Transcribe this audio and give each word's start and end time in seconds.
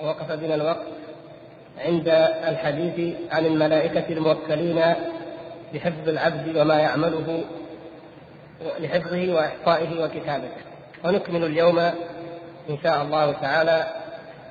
وقف 0.00 0.32
بنا 0.32 0.54
الوقت 0.54 0.86
عند 1.78 2.08
الحديث 2.48 3.16
عن 3.32 3.46
الملائكة 3.46 4.12
الموكلين 4.12 4.94
بحفظ 5.74 6.08
العبد 6.08 6.56
وما 6.56 6.80
يعمله 6.80 7.44
لحفظه 8.78 9.34
وإحصائه 9.34 10.04
وكتابته 10.04 10.64
ونكمل 11.04 11.44
اليوم 11.44 11.78
إن 12.70 12.78
شاء 12.82 13.02
الله 13.02 13.32
تعالى 13.32 13.86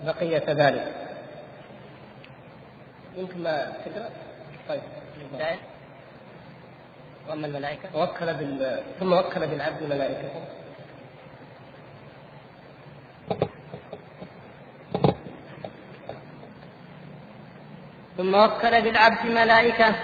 بقية 0.05 0.43
ذلك. 0.47 0.93
يمكن 3.17 3.43
ما 3.43 3.73
تقرأ؟ 3.85 4.09
طيب. 4.69 4.81
وأما 7.29 7.47
الملائكة؟ 7.47 7.89
وكل 7.95 8.33
بال... 8.33 8.79
ثم 8.99 9.13
وكل 9.13 9.47
بالعبد 9.47 9.83
ملائكته. 9.83 10.29
ثم 18.23 18.35
وكل 18.35 18.81
بالعبد 18.81 19.25
ملائكة 19.25 19.95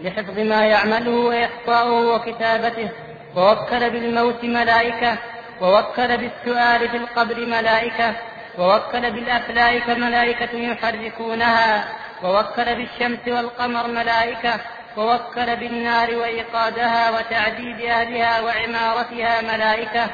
لحفظ 0.00 0.38
ما 0.38 0.66
يعمله 0.66 1.10
وإحصاؤه 1.10 2.14
وكتابته 2.14 2.88
ووكل 3.36 3.90
بالموت 3.90 4.44
ملائكة 4.44 5.18
ووكل 5.60 6.16
بالسؤال 6.16 6.88
في 6.88 6.96
القبر 6.96 7.46
ملائكة 7.46 8.14
ووكل 8.58 9.10
بالأفلاك 9.10 9.88
ملائكة 9.90 10.52
يحركونها 10.54 11.84
ووكل 12.22 12.64
بالشمس 12.74 13.28
والقمر 13.28 13.86
ملائكة 13.86 14.54
ووكل 14.96 15.56
بالنار 15.56 16.14
وإيقادها 16.14 17.10
وتعذيب 17.10 17.80
أهلها 17.80 18.40
وعمارتها 18.40 19.40
ملائكة 19.52 20.06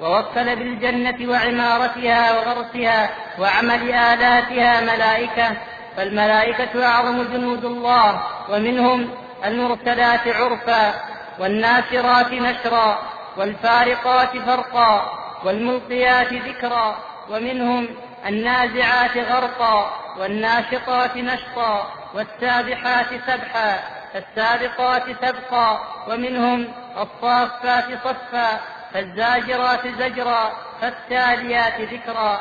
ووكل 0.00 0.56
بالجنة 0.56 1.30
وعمارتها 1.30 2.32
وغرسها 2.34 3.10
وعمل 3.38 3.82
آلاتها 3.92 4.80
ملائكة 4.80 5.56
فالملائكة 5.96 6.86
أعظم 6.86 7.22
جنود 7.22 7.64
الله 7.64 8.22
ومنهم 8.50 9.08
المرسلات 9.44 10.28
عرفا 10.28 10.94
والناشرات 11.38 12.32
نشرا 12.32 12.98
والفارقات 13.36 14.38
فرقا 14.38 15.18
والملقيات 15.44 16.32
ذكرا 16.32 16.96
ومنهم 17.30 17.88
النازعات 18.26 19.16
غرقا 19.16 19.90
والناشطات 20.18 21.16
نشطا 21.16 21.92
والسابحات 22.14 23.06
سبحا 23.26 23.78
فالسابقات 24.12 25.02
سبقا 25.22 25.80
ومنهم 26.08 26.68
الصافات 26.96 27.84
صفا 28.04 28.60
فالزاجرات 28.94 29.86
زجرا 29.98 30.52
فالتاليات 30.80 31.80
ذكرا. 31.80 32.40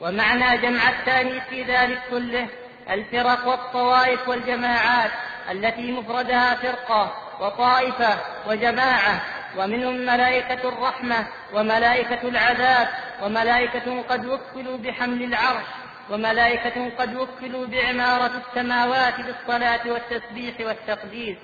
ومعنى 0.00 0.58
جمع 0.58 0.88
الثاني 0.88 1.40
في 1.40 1.62
ذلك 1.62 2.02
كله 2.10 2.48
الفرق 2.90 3.46
والطوائف 3.46 4.28
والجماعات 4.28 5.10
التي 5.50 5.92
مفردها 5.92 6.54
فرقة 6.54 7.12
وطائفة 7.40 8.18
وجماعة 8.46 9.22
ومنهم 9.56 9.94
ملائكة 9.94 10.68
الرحمة 10.68 11.26
وملائكة 11.54 12.28
العذاب 12.28 12.88
وملائكة 13.22 14.02
قد 14.02 14.26
وكلوا 14.26 14.78
بحمل 14.78 15.22
العرش 15.22 15.66
وملائكة 16.10 16.90
قد 16.98 17.16
وكلوا 17.16 17.66
بعمارة 17.66 18.42
السماوات 18.48 19.14
بالصلاة 19.20 19.80
والتسبيح 19.86 20.54
والتقديس. 20.60 21.36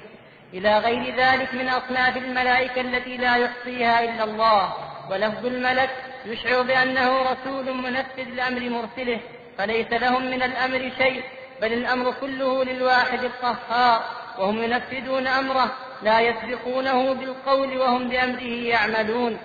إلى 0.54 0.78
غير 0.78 1.16
ذلك 1.16 1.54
من 1.54 1.68
أصناف 1.68 2.16
الملائكة 2.16 2.80
التي 2.80 3.16
لا 3.16 3.36
يحصيها 3.36 4.04
إلا 4.04 4.24
الله. 4.24 4.74
ولفظ 5.10 5.46
الملك 5.46 5.90
يشعر 6.26 6.62
بأنه 6.62 7.22
رسول 7.22 7.74
منفذ 7.74 8.28
لأمر 8.34 8.60
مرسله 8.60 9.20
فليس 9.58 9.92
لهم 9.92 10.30
من 10.30 10.42
الأمر 10.42 10.90
شيء 10.98 11.22
بل 11.62 11.72
الأمر 11.72 12.14
كله 12.20 12.64
للواحد 12.64 13.24
القهار 13.24 14.02
وهم 14.38 14.62
ينفذون 14.62 15.26
أمره 15.26 15.72
لا 16.02 16.20
يسبقونه 16.20 17.12
بالقول 17.14 17.78
وهم 17.78 18.08
بأمره 18.08 18.42
يعملون. 18.42 19.38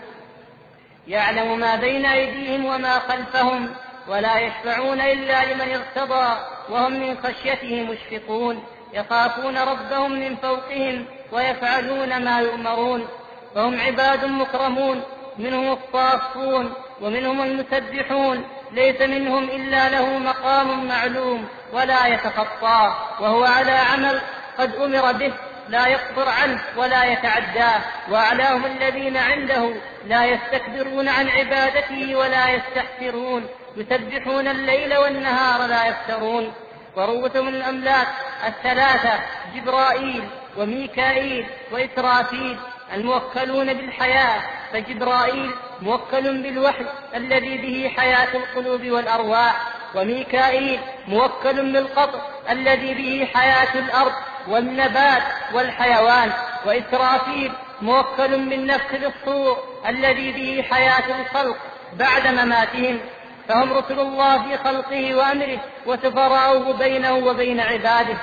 يعلم 1.07 1.59
ما 1.59 1.75
بين 1.75 2.05
أيديهم 2.05 2.65
وما 2.65 2.99
خلفهم 2.99 3.73
ولا 4.07 4.39
يشفعون 4.39 5.01
إلا 5.01 5.53
لمن 5.53 5.75
ارتضى 5.75 6.39
وهم 6.69 6.91
من 6.91 7.17
خشيته 7.17 7.83
مشفقون. 7.83 8.63
يخافون 8.93 9.57
ربهم 9.57 10.11
من 10.11 10.35
فوقهم 10.35 11.05
ويفعلون 11.31 12.23
ما 12.25 12.39
يؤمرون 12.39 13.07
فهم 13.55 13.81
عباد 13.81 14.25
مكرمون. 14.25 15.03
منهم 15.37 15.77
الصافون 15.77 16.73
ومنهم 17.01 17.41
المسبحون 17.41 18.43
ليس 18.71 19.01
منهم 19.01 19.43
إلا 19.43 19.89
له 19.89 20.17
مقام 20.17 20.87
معلوم 20.87 21.47
ولا 21.73 22.07
يتخطاه 22.07 22.95
وهو 23.21 23.43
على 23.43 23.71
عمل 23.71 24.21
قد 24.57 24.75
أمر 24.75 25.11
به 25.11 25.33
لا 25.69 25.87
يقصر 25.87 26.29
عنه 26.29 26.61
ولا 26.77 27.03
يتعداه 27.03 27.81
وأعلاهم 28.09 28.65
الذين 28.65 29.17
عنده 29.17 29.73
لا 30.07 30.25
يستكبرون 30.25 31.09
عن 31.09 31.29
عبادته 31.29 32.15
ولا 32.15 32.49
يستحسرون 32.49 33.47
يسبحون 33.77 34.47
الليل 34.47 34.97
والنهار 34.97 35.67
لا 35.67 35.87
يفترون. 35.87 36.53
وروة 36.95 37.41
من 37.41 37.55
الأملاك 37.55 38.07
الثلاثة 38.47 39.19
جبرائيل 39.55 40.23
وميكائيل 40.57 41.45
وإسرافيل 41.71 42.57
الموكلون 42.93 43.73
بالحياة 43.73 44.41
فجبرائيل 44.73 45.51
موكل 45.81 46.41
بالوحي 46.41 46.85
الذي 47.15 47.57
به 47.57 47.91
حياة 47.97 48.27
القلوب 48.35 48.85
والأرواح 48.85 49.67
وميكائيل 49.95 50.79
موكل 51.07 51.71
بالقطر 51.73 52.21
الذي 52.49 52.93
به 52.93 53.27
حياة 53.33 53.75
الأرض 53.75 54.13
والنبات 54.47 55.23
والحيوان 55.53 56.31
وإسرافيل 56.65 57.51
موكل 57.81 58.49
بالنفخ 58.49 58.91
بالصور 58.91 59.57
الذي 59.87 60.31
به 60.31 60.65
حياة 60.71 61.21
الخلق 61.21 61.57
بعد 61.93 62.27
مماتهم. 62.27 62.99
فهم 63.47 63.73
رسل 63.73 63.99
الله 63.99 64.43
في 64.43 64.57
خلقه 64.57 65.15
وأمره 65.15 65.59
وسفراؤه 65.85 66.73
بينه 66.73 67.13
وبين 67.13 67.59
عباده. 67.59 68.17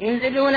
ينزلون, 0.00 0.54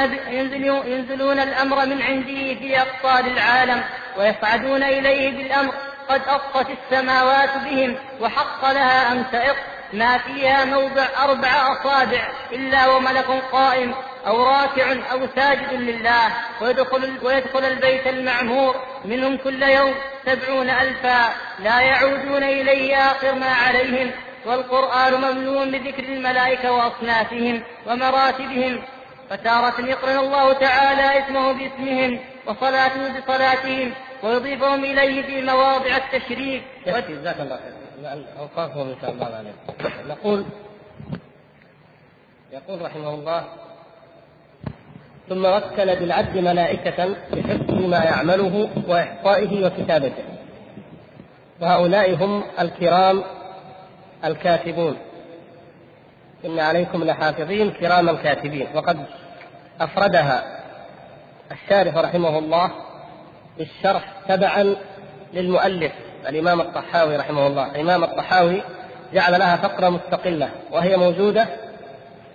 ينزلون, 0.86 1.40
الأمر 1.40 1.86
من 1.86 2.02
عنده 2.02 2.59
في 2.59 2.81
أقطار 2.81 3.26
العالم 3.26 3.84
ويصعدون 4.18 4.84
إليه 4.84 5.38
بالأمر. 5.38 5.74
قد 6.09 6.22
أطت 6.28 6.68
السماوات 6.70 7.50
بهم 7.58 7.96
وحق 8.22 8.72
لها 8.72 9.12
أن 9.12 9.26
تئط 9.31 9.56
ما 9.94 10.18
فيها 10.18 10.66
موضع 10.66 11.06
أربع 11.24 11.50
أصابع 11.50 12.28
إلا 12.52 12.88
وملك 12.88 13.26
قائم 13.52 13.94
أو 14.28 14.44
راكع 14.44 14.92
أو 15.12 15.28
ساجد 15.36 15.74
لله. 15.74 16.30
ويدخل, 16.62 17.14
ويدخل 17.24 17.66
البيت 17.66 18.08
المعمور. 18.08 18.75
منهم 19.06 19.38
كل 19.38 19.64
يوم 19.64 19.94
سبعون 20.25 20.70
ألفا. 20.70 21.34
لا 21.60 21.81
يعودون 21.81 22.44
إليه 22.44 23.12
آخر 23.12 23.36
ما 23.36 23.54
عليهم. 23.54 24.12
والقرآن 24.46 25.14
مملوء 25.14 25.70
بذكر 25.70 26.04
الملائكة 26.04 26.72
وأصنافهم 26.72 27.64
ومراتبهم. 27.88 28.84
فتارة 29.30 29.86
يقرن 29.86 30.18
الله 30.18 30.54
تعالى 30.54 31.26
اسمه 31.26 31.52
باسمهم 31.52 32.20
وصلاته 32.48 33.20
بصلاتهم 33.20 33.94
ويضيفهم 34.24 34.84
إليه 34.84 35.22
في 35.22 35.42
مواضع 35.42 35.98
التشريك. 35.98 36.64
جزاك 36.88 37.40
الله 37.40 37.58
خير. 37.58 37.74
أوقافهم 38.40 38.90
إن 38.90 38.96
شاء 39.02 39.12
الله 39.12 39.26
عليكم 39.26 40.10
نقول 40.10 40.46
يقول 42.54 42.82
رحمه 42.82 43.10
الله 43.10 43.46
ثم 45.30 45.46
وكل 45.46 45.96
بالعبد 45.96 46.38
ملائكة 46.38 47.16
بحفظ 47.34 47.72
ما 47.72 48.04
يعمله 48.04 48.70
وإحصائه 48.88 49.66
وكتابته. 49.66 50.24
وهؤلاء 51.62 52.16
هم 52.16 52.44
الكرام 52.60 53.24
الكاتبون. 54.26 54.98
إن 56.45 56.60
عليكم 56.60 57.04
لحافظين 57.04 57.72
كراما 57.72 58.13
كاتبين. 58.13 58.68
وقد 58.75 59.06
أفردها 59.81 60.44
الشارح 61.51 61.95
رحمه 61.98 62.40
الله 62.40 62.72
بالشرح 63.57 64.13
تبعا 64.28 64.75
للمؤلف 65.34 65.92
الإمام 66.30 66.62
الطحاوي 66.62 67.18
رحمه 67.18 67.48
الله. 67.48 67.72
الإمام 67.72 68.04
الطحاوي 68.04 68.63
جعل 69.13 69.40
لها 69.40 69.56
فقرة 69.56 69.90
مستقلة 69.90 70.50
وهي 70.72 70.98
موجودة 70.98 71.48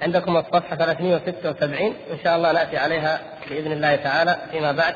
عندكم 0.03 0.37
الصفحة 0.37 0.77
376 0.77 1.95
إن 2.11 2.19
شاء 2.25 2.37
الله 2.37 2.53
نأتي 2.53 2.77
عليها 2.77 3.21
بإذن 3.51 3.73
الله 3.73 3.97
تعالى 3.97 4.39
فيما 4.51 4.73
بعد. 4.73 4.95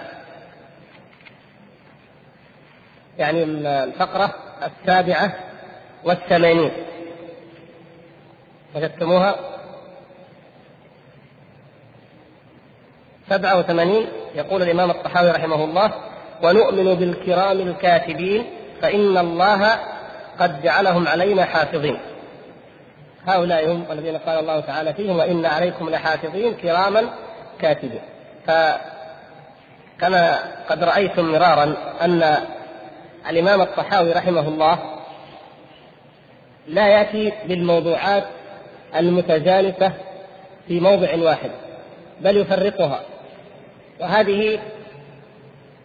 يعني 3.19 3.43
الفقرة 3.45 4.35
السابعة 4.63 5.33
والثمانين. 6.05 6.73
وجدتموها 8.75 9.35
سبعة 13.31 13.59
وثمانين 13.59 14.07
يقول 14.35 14.63
الإمام 14.63 14.91
الطحاوي 14.91 15.31
رحمه 15.31 15.65
الله 15.65 15.93
ونؤمن 16.43 16.95
بالكرام 16.95 17.61
الكاتبين 17.61 18.45
فإن 18.83 19.19
الله 19.19 19.71
قد 20.41 20.63
جعلهم 20.63 21.09
علينا 21.09 21.45
حافظين. 21.45 21.99
هؤلاء 23.27 23.71
هم 23.71 23.85
الذين 23.91 24.17
قال 24.17 24.39
الله 24.39 24.61
تعالى 24.61 24.95
فيهم 24.95 25.19
وإن 25.19 25.47
عليكم 25.47 25.91
لحافظين 25.91 26.55
كراما 26.55 27.03
كاتبين. 27.61 28.01
فكما 28.47 30.39
قد 30.69 30.85
رأيتم 30.85 31.33
مرارا 31.33 31.77
أن 32.01 32.37
الإمام 33.31 33.61
الطحاوي 33.61 34.13
رحمه 34.13 34.49
الله 34.49 34.79
لا 36.69 36.89
يأتي 36.89 37.33
بالموضوعات 37.49 38.25
المتجانسة 38.97 39.93
في 40.69 40.81
موضع 40.81 41.17
واحد 41.17 41.51
بل 42.21 42.37
يفرقها. 42.37 43.01
وهذه 44.01 44.59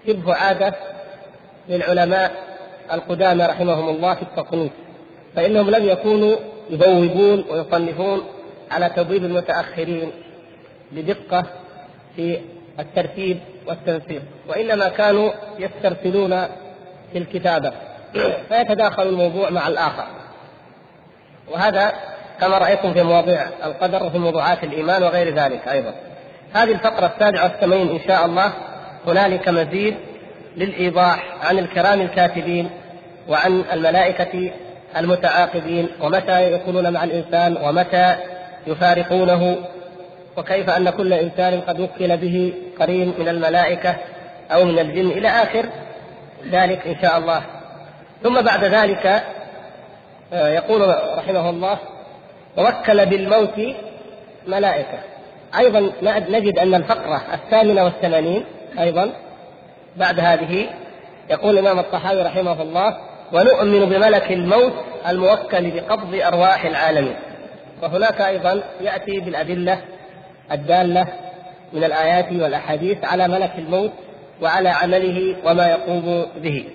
شبه 0.08 0.34
عادة 0.34 0.74
للعلماء 1.70 2.32
القدامى 2.94 3.46
رحمهم 3.46 3.90
الله 3.90 4.16
في 4.16 4.22
التصنيف 4.22 4.72
فإنهم 5.36 5.70
لم 5.70 5.86
يكونوا 5.90 6.36
يبوبون 6.70 7.46
ويصنفون 7.50 8.24
على 8.72 8.90
تبويب 8.90 9.24
المتأخرين 9.24 10.12
بدقة 10.92 11.46
في 12.16 12.40
الترتيب 12.80 13.40
والتنسيق 13.68 14.22
وإنما 14.50 14.90
كانوا 14.90 15.32
يسترسلون 15.60 16.46
في 17.12 17.18
الكتابة. 17.18 17.72
فيتداخل 18.50 19.08
الموضوع 19.08 19.50
مع 19.50 19.68
الآخر. 19.68 20.08
وهذا 21.52 21.94
كما 22.42 22.58
رأيتم 22.58 22.94
في 22.94 23.04
مواضيع 23.04 23.48
القدر 23.66 24.04
وفي 24.04 24.18
موضوعات 24.18 24.64
الإيمان 24.64 25.04
وغير 25.04 25.36
ذلك 25.36 25.68
أيضا. 25.68 25.94
هذه 26.54 26.72
الفقرة 26.72 27.12
السابعة 27.16 27.44
والثمانين 27.44 27.90
إن 27.90 28.00
شاء 28.08 28.26
الله 28.26 28.54
هنالك 29.08 29.50
مزيد 29.50 29.96
للإيضاح 30.58 31.24
عن 31.44 31.60
الكرام 31.60 32.02
الكاتبين 32.02 32.70
وعن 33.28 33.64
الملائكة 33.74 34.52
المتعاقبين 34.98 35.90
ومتى 36.02 36.54
يكونون 36.54 36.94
مع 36.94 37.04
الإنسان 37.04 37.58
ومتى 37.58 38.16
يفارقونه 38.68 39.56
وكيف 40.38 40.70
أن 40.70 40.90
كل 40.90 41.14
إنسان 41.14 41.62
قد 41.62 41.80
وكل 41.80 42.18
به 42.18 42.54
قرين 42.80 43.14
من 43.20 43.28
الملائكة 43.28 43.96
أو 44.52 44.66
من 44.66 44.80
الجن 44.80 45.08
إلى 45.08 45.28
آخر 45.28 45.66
ذلك 46.52 46.88
إن 46.88 46.96
شاء 47.02 47.18
الله. 47.18 47.42
ثم 48.24 48.42
بعد 48.42 48.64
ذلك 48.64 49.24
آه، 50.34 50.48
يقول 50.48 50.96
رحمه 51.18 51.50
الله 51.50 51.78
ووكل 52.58 53.06
بالموت 53.06 53.76
ملائكة. 54.48 55.00
أيضا 55.58 55.92
نجد 56.30 56.60
أن 56.60 56.76
الفقرة 56.76 57.22
الثامنة 57.34 57.84
والثمانين 57.84 58.46
أيضا 58.80 59.12
بعد 59.98 60.20
هذه. 60.20 60.70
يقول 61.30 61.58
الإمام 61.58 61.80
الطحاوي 61.80 62.22
رحمه 62.22 62.62
الله 62.62 62.98
ونؤمن 63.34 63.86
بملك 63.86 64.32
الموت 64.32 64.74
الموكل 65.08 65.72
بقبض 65.72 66.16
أرواح 66.16 66.66
العالمين 66.66 67.16
وهناك 67.84 68.22
أيضا 68.22 68.64
يأتي 68.82 69.20
بالأدلة 69.20 69.82
الدالة 70.52 71.08
من 71.74 71.84
الآيات 71.84 72.32
والأحاديث 72.32 73.06
على 73.06 73.28
ملك 73.28 73.52
الموت 73.58 73.92
وعلى 74.42 74.70
عمله 74.70 75.36
وما 75.46 75.68
يقوم 75.68 76.26
به. 76.38 76.66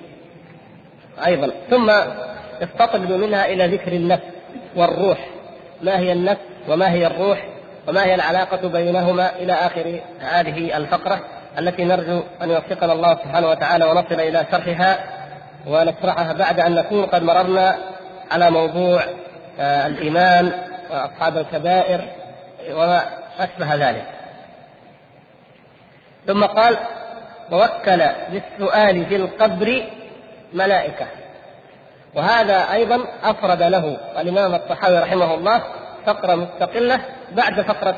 أيضا. 1.26 1.50
ثم 1.70 1.90
استطرد 2.62 3.12
منها 3.12 3.46
إلى 3.46 3.67
ذكر 3.67 3.93
النفس 3.93 4.25
والروح. 4.76 5.19
ما 5.82 5.99
هي 5.99 6.12
النفس 6.12 6.40
وما 6.69 6.90
هي 6.90 7.06
الروح 7.06 7.44
وما 7.88 8.05
هي 8.05 8.14
العلاقة 8.14 8.69
بينهما 8.69 9.37
إلى 9.37 9.52
آخر 9.52 10.00
هذه 10.20 10.76
الفقرة 10.76 11.20
التي 11.58 11.84
نرجو 11.84 12.23
أن 12.43 12.50
يوفقنا 12.50 12.93
الله 12.93 13.14
سبحانه 13.14 13.49
وتعالى 13.49 13.84
ونصل 13.84 14.20
إلى 14.20 14.46
شرحها 14.52 14.99
ونشرحها 15.67 16.32
بعد 16.32 16.61
أن 16.61 16.75
نكون 16.75 17.06
قد 17.06 17.23
مررنا 17.23 17.79
على 18.31 18.50
موضوع 18.50 19.02
آه، 19.61 19.87
الإيمان 19.87 20.52
وأصحاب 20.90 21.37
الكبائر 21.37 22.00
وما 22.70 23.02
أشبه 23.38 23.75
ذلك. 23.75 24.05
ثم 26.26 26.44
قال 26.44 26.76
ووكل 27.52 28.02
بالسؤال 28.32 29.06
في 29.06 29.17
القبر 29.17 29.82
ملائكة. 30.52 31.06
وهذا 32.14 32.73
أيضا 32.73 33.05
أفرد 33.25 33.62
له 33.62 33.97
الإمام 34.20 34.55
الطحاوي 34.55 34.99
رحمه 34.99 35.35
الله 35.35 35.62
فقرة 36.06 36.35
مستقلة 36.35 37.00
بعد 37.32 37.61
فقرة 37.61 37.97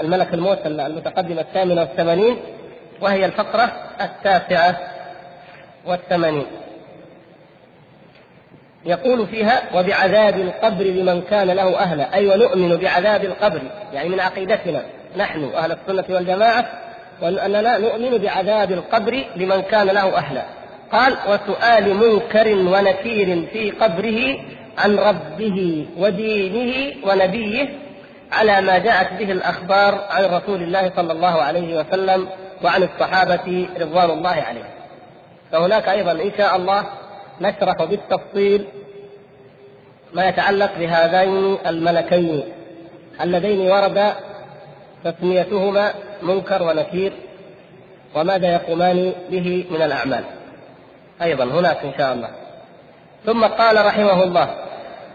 الملك 0.00 0.34
الموت 0.34 0.66
المتقدمة 0.66 1.40
الثامنة 1.40 1.80
والثمانين 1.80 2.36
وهي 3.00 3.24
الفقرة 3.24 3.72
التاسعة 4.00 4.76
والثمانين. 5.86 6.46
يقول 8.84 9.26
فيها 9.26 9.62
وبعذاب 9.74 10.40
القبر 10.40 10.84
لمن 10.84 11.22
كان 11.22 11.50
له 11.50 11.78
أهلا 11.78 12.14
أي 12.14 12.26
ونؤمن 12.26 12.76
بعذاب 12.76 13.24
القبر 13.24 13.62
يعني 13.92 14.08
من 14.08 14.20
عقيدتنا 14.20 14.82
نحن 15.16 15.44
أهل 15.44 15.72
السنة 15.72 16.16
والجماعة 16.16 16.66
وأننا 17.22 17.78
نؤمن 17.78 18.18
بعذاب 18.18 18.72
القبر 18.72 19.24
لمن 19.36 19.62
كان 19.62 19.86
له 19.86 20.16
أهلا 20.16 20.42
قال 20.92 21.16
وسؤال 21.28 21.94
منكر 21.94 22.48
ونكير 22.48 23.46
في 23.52 23.70
قبره 23.70 24.38
عن 24.78 24.98
ربه 24.98 25.86
ودينه 25.98 26.96
ونبيه 27.06 27.68
على 28.32 28.60
ما 28.60 28.78
جاءت 28.78 29.12
به 29.12 29.32
الأخبار 29.32 30.04
عن 30.10 30.24
رسول 30.24 30.62
الله 30.62 30.92
صلى 30.96 31.12
الله 31.12 31.42
عليه 31.42 31.80
وسلم 31.80 32.28
وعن 32.64 32.82
الصحابة 32.82 33.68
رضوان 33.80 34.10
الله 34.10 34.30
عليهم. 34.48 34.66
فهناك 35.52 35.88
أيضا 35.88 36.12
إن 36.12 36.32
شاء 36.38 36.56
الله 36.56 36.84
نشرح 37.40 37.84
بالتفصيل 37.84 38.64
ما 40.12 40.28
يتعلق 40.28 40.70
بهذين 40.78 41.56
الملكين. 41.66 42.42
اللذين 43.20 43.70
ورد 43.70 44.12
تسميتهما 45.04 45.94
منكر 46.22 46.62
ونكير 46.62 47.12
وماذا 48.14 48.52
يقومان 48.52 49.12
به 49.30 49.64
من 49.70 49.82
الأعمال. 49.82 50.24
أيضا 51.22 51.44
هناك 51.44 51.84
إن 51.84 51.92
شاء 51.98 52.12
الله. 52.12 52.30
ثم 53.26 53.44
قال 53.44 53.86
رحمه 53.86 54.22
الله 54.22 54.54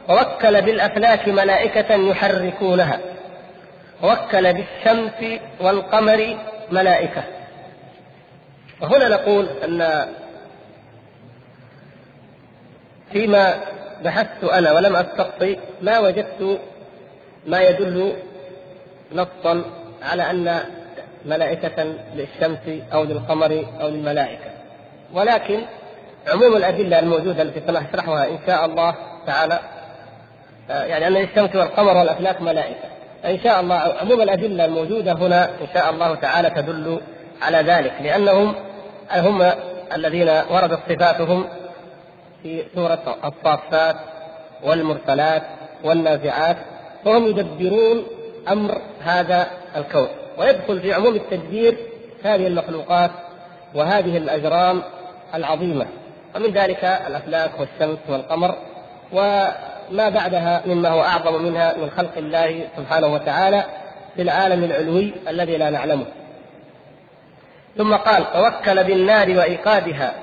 ووكل 0.09 0.61
بالأفلاك 0.61 1.27
ملائكة 1.27 1.95
يحركونها. 1.95 2.99
ووكل 4.03 4.53
بالشمس 4.53 5.39
والقمر 5.59 6.37
ملائكة. 6.71 7.23
وهنا 8.81 9.09
نقول 9.09 9.45
أن 9.45 10.07
فيما 13.11 13.53
بحثت 14.03 14.43
أنا 14.43 14.71
ولم 14.71 14.95
أستقصي 14.95 15.59
ما 15.81 15.99
وجدت 15.99 16.59
ما 17.47 17.61
يدل 17.61 18.13
نصا 19.11 19.63
على 20.03 20.31
أن 20.31 20.59
ملائكة 21.25 21.83
للشمس 22.15 22.83
أو 22.93 23.03
للقمر 23.03 23.65
أو 23.81 23.87
للملائكة. 23.87 24.51
ولكن 25.13 25.61
عموم 26.27 26.55
الأدلة 26.55 26.99
الموجودة 26.99 27.41
التي 27.41 27.61
سنشرحها 27.67 28.27
إن 28.27 28.39
شاء 28.47 28.65
الله 28.65 28.95
تعالى 29.27 29.59
يعني 30.69 31.07
أن 31.07 31.17
الشمس 31.17 31.55
والقمر 31.55 31.97
والأفلاك 31.97 32.41
ملائكة. 32.41 32.89
إن 33.25 33.39
شاء 33.39 33.61
الله 33.61 33.75
عموم 33.75 34.21
الأدلة 34.21 34.65
الموجودة 34.65 35.13
هنا 35.13 35.45
إن 35.45 35.67
شاء 35.73 35.89
الله 35.89 36.15
تعالى 36.15 36.49
تدل 36.49 37.01
على 37.41 37.57
ذلك 37.57 37.93
لأنهم 38.01 38.55
هم 39.11 39.51
الذين 39.95 40.29
وردت 40.51 40.79
صفاتهم 40.89 41.45
في 42.43 42.63
سورة 42.75 43.17
الصافات 43.25 43.95
والمرسلات 44.63 45.43
والنازعات 45.83 46.57
فهم 47.05 47.27
يدبرون 47.27 48.03
أمر 48.49 48.81
هذا 49.01 49.47
الكون. 49.75 50.07
ويدخل 50.37 50.79
في 50.79 50.93
عموم 50.93 51.15
التدبير 51.15 51.77
هذه 52.23 52.47
المخلوقات 52.47 53.11
وهذه 53.75 54.17
الأجرام 54.17 54.81
العظيمة. 55.35 55.85
ومن 56.35 56.53
ذلك 56.53 56.83
الأفلاك 56.83 57.51
والشمس 57.59 57.99
والقمر 58.09 58.55
وما 59.11 60.09
بعدها 60.09 60.61
مما 60.65 60.89
هو 60.89 61.01
أعظم 61.01 61.43
منها 61.43 61.73
من 61.77 61.91
خلق 61.97 62.17
الله 62.17 62.67
سبحانه 62.77 63.07
وتعالى 63.07 63.63
في 64.15 64.21
العالم 64.21 64.63
العلوي 64.63 65.13
الذي 65.27 65.57
لا 65.57 65.69
نعلمه. 65.69 66.05
ثم 67.77 67.95
قال 67.95 68.33
توكل 68.33 68.83
بالنار 68.83 69.29
وإيقادها 69.29 70.13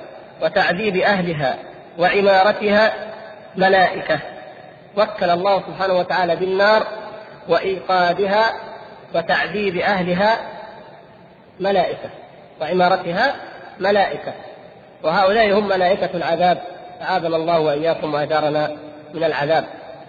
وتعذيب 0.41 0.97
أهلها 0.97 1.57
وعمارتها 1.99 2.91
ملائكة. 3.55 4.19
وكل 4.97 5.29
الله 5.29 5.63
سبحانه 5.67 5.93
وتعالى 5.93 6.35
بالنار 6.35 6.87
وإيقادها 7.47 8.53
وتعذيب 9.15 9.77
أهلها 9.77 10.37
ملائكة 11.59 12.09
وعمارتها 12.61 13.35
ملائكة. 13.79 14.33
وهؤلاء 15.03 15.53
هم 15.53 15.67
ملائكة 15.67 16.09
العذاب 16.13 16.61
أعاذنا 17.01 17.35
الله 17.35 17.59
وإياكم 17.59 18.13
وأجارنا 18.13 18.71
من 19.13 19.23
العذاب. 19.23 19.65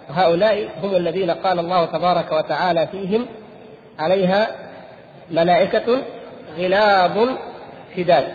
وهؤلاء 0.09 0.69
هم 0.83 0.95
الذين 0.95 1.31
قال 1.31 1.59
الله 1.59 1.85
تبارك 1.85 2.31
وتعالى 2.31 2.87
فيهم 2.87 3.25
عليها 3.99 4.47
ملائكة 5.31 6.01
غلاظ 6.57 7.29
شداد. 7.95 8.33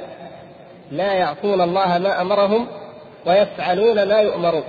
لا 0.90 1.12
يعصون 1.12 1.60
الله 1.60 1.98
ما 1.98 2.20
أمرهم 2.20 2.66
ويفعلون 3.26 4.08
ما 4.08 4.20
يؤمرون. 4.20 4.64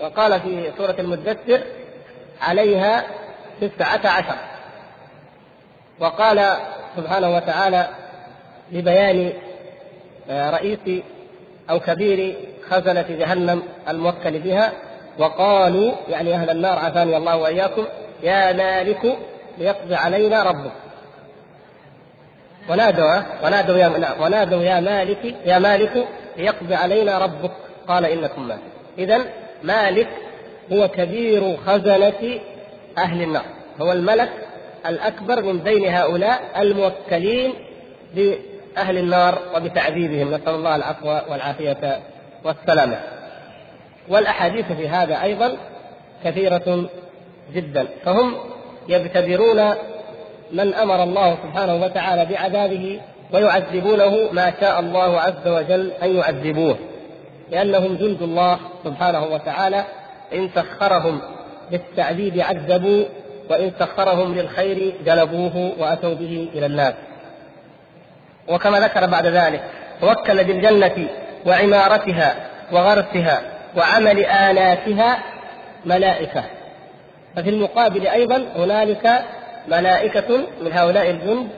وقال 0.00 0.40
في 0.40 0.70
سورة 0.78 0.96
المدثر 0.98 1.60
عليها 2.42 3.04
تسعة 3.60 4.08
عشر. 4.08 4.36
وقال 6.00 6.56
سبحانه 6.96 7.36
وتعالى 7.36 7.88
لبيان 8.72 9.32
رئيس 10.30 11.02
أو 11.70 11.80
كبير 11.80 12.34
خزنة 12.70 13.06
جهنم 13.08 13.62
الموكل 13.88 14.38
بها 14.38 14.72
وقالوا 15.18 15.92
يعني 16.08 16.34
أهل 16.34 16.50
النار 16.50 16.78
عافاني 16.78 17.16
الله 17.16 17.36
وإياكم 17.36 17.84
يا 18.22 18.52
مالك 18.52 19.18
ليقضي 19.58 19.94
علينا 19.94 20.42
ربك. 20.42 20.72
ونادوا 22.70 23.20
ونادوا 23.44 23.76
يا 23.78 24.14
ونادوا 24.20 24.62
يا 24.62 24.80
مالك 24.80 25.36
يا 25.46 25.58
مالك 25.58 26.08
ليقضي 26.36 26.74
علينا 26.74 27.18
ربك. 27.18 27.50
قال 27.88 28.04
إنكم 28.04 28.48
مالك. 28.48 28.60
اذا 28.98 29.20
مالك 29.62 30.08
هو 30.72 30.88
كبير 30.88 31.56
خزنة 31.66 32.40
أهل 32.98 33.22
النار. 33.22 33.44
هو 33.80 33.92
الملك 33.92 34.30
الأكبر 34.86 35.42
من 35.42 35.58
بين 35.58 35.94
هؤلاء 35.94 36.40
الموكلين 36.56 37.54
بأهل 38.74 38.98
النار 38.98 39.38
وبتعذيبهم 39.56 40.34
نسأل 40.34 40.54
الله 40.54 40.76
العفو 40.76 41.08
والعافية 41.08 42.00
والسلامة. 42.44 43.00
والأحاديث 44.08 44.72
في 44.72 44.88
هذا 44.88 45.22
أيضا 45.22 45.56
كثيرة 46.24 46.88
جدا. 47.54 47.86
فهم 48.04 48.34
يبتدرون 48.88 49.74
من 50.52 50.74
أمر 50.74 51.02
الله 51.02 51.36
سبحانه 51.42 51.74
وتعالى 51.74 52.24
بعذابه 52.24 53.00
ويعذبونه 53.32 54.32
ما 54.32 54.52
شاء 54.60 54.80
الله 54.80 55.20
عز 55.20 55.48
وجل 55.48 55.90
أن 56.02 56.16
يعذبوه 56.16 56.76
لأنهم 57.50 57.94
جند 57.94 58.22
الله 58.22 58.58
سبحانه 58.84 59.24
وتعالى. 59.24 59.84
إن 60.34 60.50
سخرهم 60.54 61.20
للتعذيب 61.70 62.40
عذبوا 62.40 63.04
وإن 63.50 63.72
سخرهم 63.78 64.34
للخير 64.34 64.94
جلبوه 65.06 65.72
وأتوا 65.78 66.14
به 66.14 66.48
إلى 66.54 66.66
الناس. 66.66 66.94
وكما 68.48 68.80
ذكر 68.80 69.06
بعد 69.06 69.26
ذلك 69.26 69.62
وكل 70.02 70.44
بالجنة 70.44 71.08
وعمارتها 71.46 72.34
وغرسها 72.72 73.42
وعمل 73.76 74.24
آلاتها 74.24 75.18
ملائكة. 75.84 76.44
ففي 77.36 77.50
المقابل 77.50 78.06
أيضا 78.06 78.46
هنالك 78.56 79.24
ملائكة 79.68 80.36
من 80.62 80.72
هؤلاء 80.72 81.10
الجند 81.10 81.48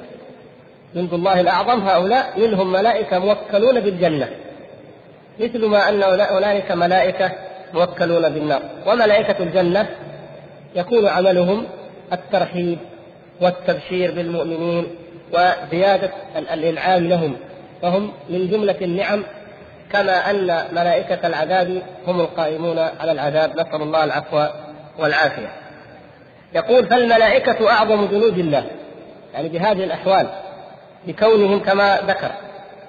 جند 0.94 1.14
الله 1.14 1.40
الأعظم 1.40 1.80
هؤلاء 1.80 2.40
منهم 2.40 2.72
ملائكة 2.72 3.18
موكلون 3.18 3.80
بالجنة. 3.80 4.28
مثل 5.40 5.66
ما 5.66 5.88
أن 5.88 6.02
هنالك 6.02 6.72
ملائكة 6.72 7.32
موكلون 7.74 8.28
بالنار. 8.28 8.62
وملائكة 8.86 9.42
الجنة 9.42 9.86
يكون 10.76 11.06
عملهم 11.06 11.66
الترحيب 12.12 12.78
والتبشير 13.40 14.10
بالمؤمنين 14.10 15.05
وزيادة 15.32 16.10
الإنعام 16.36 17.08
لهم 17.08 17.36
فهم 17.82 18.12
من 18.28 18.50
جملة 18.50 18.76
النعم 18.82 19.22
كما 19.92 20.30
أن 20.30 20.64
ملائكة 20.72 21.26
العذاب 21.26 21.82
هم 22.06 22.20
القائمون 22.20 22.78
على 22.78 23.12
العذاب. 23.12 23.50
نسأل 23.60 23.82
الله 23.82 24.04
العفو 24.04 24.46
والعافية. 24.98 25.52
يقول 26.54 26.86
فالملائكة 26.86 27.70
أعظم 27.70 28.06
جنود 28.06 28.38
الله 28.38 28.64
يعني 29.34 29.48
بهذه 29.48 29.84
الأحوال 29.84 30.28
بكونهم 31.06 31.58
كما 31.58 31.98
ذكر 32.06 32.30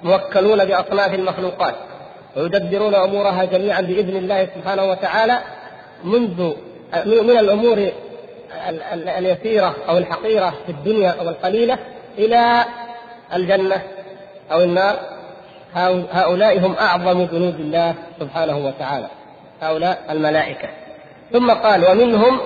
موكلون 0.04 0.66
بأصناف 0.66 1.14
المخلوقات 1.14 1.76
ويدبرون 2.36 2.96
أمورها 2.96 3.46
جميعا 3.46 3.82
بإذن 3.82 4.18
الله 4.18 4.48
سبحانه 4.56 4.86
وتعالى 4.86 5.40
منذ 6.04 6.54
من 7.06 7.38
الأمور 7.40 7.90
اليسيرة 9.18 9.76
أو 9.90 9.98
الحقيرة 9.98 10.54
في 10.66 10.72
الدنيا 10.72 11.16
أو 11.20 11.30
القليلة. 11.30 11.78
إلى 12.18 12.66
الجنة 13.34 13.82
أو 14.52 14.64
النار. 14.64 14.96
هؤلاء 16.12 16.60
هم 16.60 16.76
أعظم 16.80 17.26
جنود 17.26 17.60
الله 17.60 17.96
سبحانه 18.20 18.58
وتعالى. 18.58 19.08
هؤلاء 19.62 20.04
الملائكة. 20.10 20.70
ثم 21.34 21.52
قال 21.52 21.86
ومنهم 21.92 22.40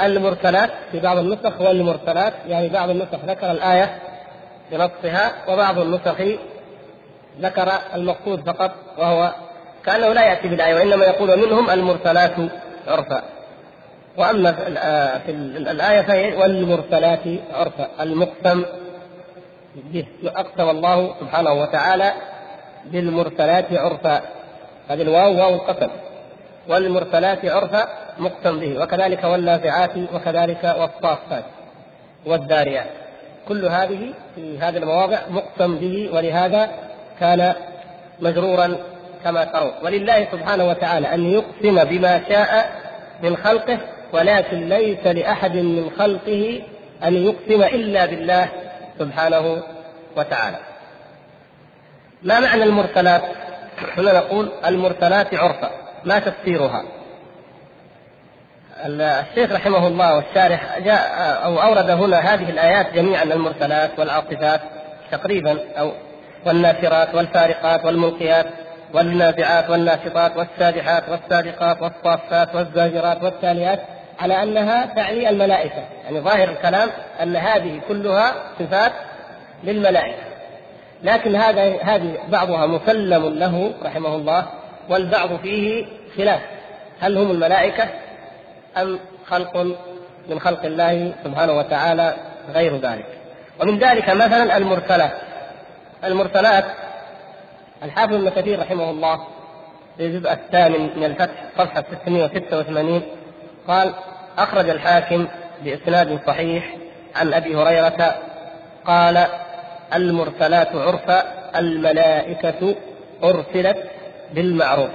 المرسلات 0.00 0.70
في 0.92 1.00
بعض 1.00 1.18
النسخ 1.18 1.60
والمرسلات 1.60 2.32
يعني 2.48 2.68
بعض 2.68 2.90
النسخ 2.90 3.18
ذكر 3.26 3.50
الآية 3.50 3.98
بنصها 4.70 5.32
وبعض 5.48 5.78
النسخ 5.78 6.16
ذكر 7.40 7.72
المقصود 7.94 8.40
فقط 8.40 8.70
وهو 8.98 9.32
كأنه 9.86 10.12
لا 10.12 10.24
يأتي 10.24 10.48
بالآية 10.48 10.74
وإنما 10.74 11.04
يقول 11.04 11.38
منهم 11.38 11.70
المرسلات 11.70 12.34
عرفا. 12.88 13.22
وأما 14.16 14.52
في 15.26 15.30
الآية 15.56 16.00
فهي 16.00 16.36
والمرسلات 16.36 17.20
عرفا 17.54 17.88
المقسم 18.00 18.64
به. 19.74 20.04
أقسم 20.24 20.68
الله 20.70 21.14
سبحانه 21.20 21.52
وتعالى 21.52 22.12
بالمرسلات 22.84 23.72
عرفا. 23.72 24.20
هذه 24.88 25.02
الواو 25.02 25.38
واو 25.38 25.54
القسم. 25.54 25.90
والمرسلات 26.68 27.44
عرفا 27.44 27.88
مقسم 28.18 28.60
به. 28.60 28.82
وكذلك 28.82 29.24
والنافعات 29.24 29.90
وكذلك 30.14 30.74
والصافات 30.78 31.44
والداريات. 32.26 32.86
كل 33.48 33.64
هذه 33.64 34.14
في 34.34 34.58
هذه 34.58 34.76
المواضع 34.76 35.18
مقسم 35.30 35.76
به 35.76 36.10
ولهذا 36.12 36.70
كان 37.20 37.54
مجرورا 38.20 38.76
كما 39.24 39.44
ترون. 39.44 39.72
ولله 39.82 40.26
سبحانه 40.32 40.68
وتعالى 40.68 41.14
أن 41.14 41.30
يقسم 41.30 41.84
بما 41.84 42.20
شاء 42.28 42.70
من 43.22 43.36
خلقه 43.36 43.78
ولكن 44.12 44.68
ليس 44.68 45.06
لأحد 45.06 45.56
من 45.56 45.90
خلقه 45.98 46.62
أن 47.04 47.14
يقسم 47.14 47.62
إلا 47.62 48.06
بالله. 48.06 48.48
سبحانه 48.98 49.62
وتعالى 50.16 50.58
ما 52.22 52.40
معنى 52.40 52.62
المرسلات؟ 52.62 53.22
هنا 53.98 54.12
نقول 54.12 54.52
المرسلات 54.66 55.34
عرفا 55.34 55.70
ما 56.04 56.18
تفسيرها؟ 56.18 56.84
الشيخ 58.86 59.52
رحمه 59.52 59.86
الله 59.86 60.14
والشارح 60.16 60.78
جاء 60.78 61.10
أو 61.44 61.62
أورد 61.62 61.90
هنا 61.90 62.18
هذه 62.18 62.50
الآيات 62.50 62.94
جميعا 62.94 63.22
المرسلات 63.22 63.98
والعاصفات 63.98 64.60
تقريبا 65.10 65.58
أو 65.78 65.92
والناشرات 66.46 67.14
والفارقات 67.14 67.84
والملقيات 67.84 68.46
والنازعات 68.94 69.70
والناشطات 69.70 70.36
والسابحات 70.36 71.08
والسابقات 71.08 71.82
والصافات 71.82 72.54
والزاجرات 72.54 73.22
والتاليات 73.22 73.80
على 74.20 74.42
أنها 74.42 74.86
تعني 74.86 75.28
الملائكة، 75.28 75.84
يعني 76.04 76.20
ظاهر 76.20 76.50
الكلام 76.50 76.88
أن 77.22 77.36
هذه 77.36 77.80
كلها 77.88 78.34
صفات 78.58 78.92
للملائكة. 79.64 80.22
لكن 81.02 81.36
هذا 81.36 81.82
هذه 81.82 82.18
بعضها 82.28 82.66
مسلم 82.66 83.28
له 83.28 83.72
رحمه 83.82 84.14
الله 84.14 84.46
والبعض 84.90 85.36
فيه 85.36 85.86
خلاف. 86.16 86.40
هل 87.00 87.18
هم 87.18 87.30
الملائكة 87.30 87.88
أم 88.76 88.98
خلق 89.26 89.56
من 90.28 90.40
خلق 90.40 90.64
الله 90.64 91.12
سبحانه 91.24 91.52
وتعالى 91.52 92.14
غير 92.54 92.76
ذلك؟ 92.76 93.06
ومن 93.60 93.78
ذلك 93.78 94.10
مثلا 94.10 94.56
المرسلات. 94.56 95.12
المرسلات 96.04 96.64
الحافظ 97.82 98.14
ابن 98.14 98.28
كثير 98.28 98.60
رحمه 98.60 98.90
الله 98.90 99.16
في 99.96 100.06
الجزء 100.06 100.32
الثامن 100.32 100.90
من 100.96 101.04
الفتح 101.04 101.44
صفحة 101.58 101.84
686 102.04 103.02
قال 103.68 103.94
أخرج 104.38 104.68
الحاكم 104.68 105.28
بإسناد 105.64 106.20
صحيح 106.26 106.76
عن 107.16 107.34
أبي 107.34 107.56
هريرة 107.56 108.14
قال 108.86 109.26
المرسلات 109.94 110.68
عرفا 110.74 111.24
الملائكة 111.58 112.74
أرسلت 113.24 113.90
بالمعروف. 114.34 114.90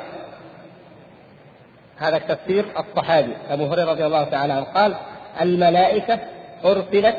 هذا 1.98 2.18
التفسير 2.18 2.66
الصحابي. 2.80 3.34
أبو 3.50 3.66
هريرة 3.66 3.92
رضي 3.92 4.06
الله 4.06 4.24
تعالى 4.24 4.54
عنه 4.54 4.66
قال 4.66 4.96
الملائكة 5.42 6.20
أرسلت 6.66 7.16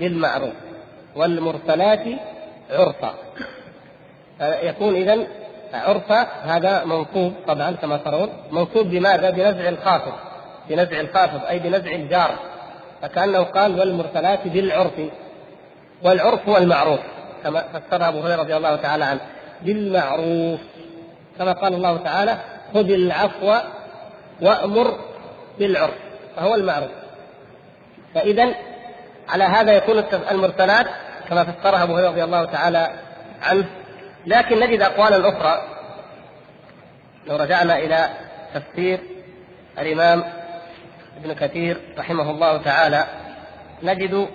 بالمعروف 0.00 0.54
والمرسلات 1.16 2.04
عرفا 2.70 3.14
يكون 4.40 4.94
إذا 4.94 5.26
عرفا 5.72 6.22
هذا 6.44 6.84
منصوب 6.84 7.32
طبعا 7.46 7.70
كما 7.70 7.96
ترون 7.96 8.28
منصوب 8.50 8.86
بماذا؟ 8.86 9.30
بنزع 9.30 9.68
الخافض 9.68 10.12
بنزع 10.68 11.00
الخافض 11.00 11.44
أي 11.44 11.58
بنزع 11.58 11.90
الجار 11.90 12.38
فكأنه 13.02 13.42
قال 13.42 13.80
والمرسلات 13.80 14.48
بالعرف 14.48 14.92
والعرف 16.02 16.48
هو 16.48 16.56
المعروف. 16.56 17.00
كما 17.44 17.62
فسرها 17.62 18.08
أبو 18.08 18.20
هريرة 18.20 18.36
رضي 18.36 18.56
الله 18.56 18.76
تعالى 18.76 19.04
عنه. 19.04 19.20
بالمعروف. 19.62 20.60
كما 21.38 21.52
قال 21.52 21.74
الله 21.74 21.96
تعالى 21.96 22.38
خذ 22.74 22.90
العفو 22.90 23.54
وأمر 24.42 24.98
بالعرف. 25.58 25.94
فهو 26.36 26.54
المعروف. 26.54 26.90
فإذا 28.14 28.54
على 29.28 29.44
هذا 29.44 29.72
يكون 29.72 30.04
المرسلات 30.30 30.86
كما 31.28 31.44
فسرها 31.44 31.82
أبو 31.82 31.96
هريرة 31.96 32.10
رضي 32.10 32.24
الله 32.24 32.44
تعالى 32.44 32.90
عنه. 33.42 33.64
لكن 34.26 34.60
نجد 34.60 34.82
أقوالا 34.82 35.28
أخرى. 35.28 35.62
لو 37.26 37.36
رجعنا 37.36 37.78
إلى 37.78 38.08
تفسير 38.54 39.00
الإمام 39.78 40.24
ابن 41.18 41.32
كثير 41.32 41.80
رحمه 41.98 42.30
الله 42.30 42.62
تعالى 42.62 43.06
نجد 43.82 44.28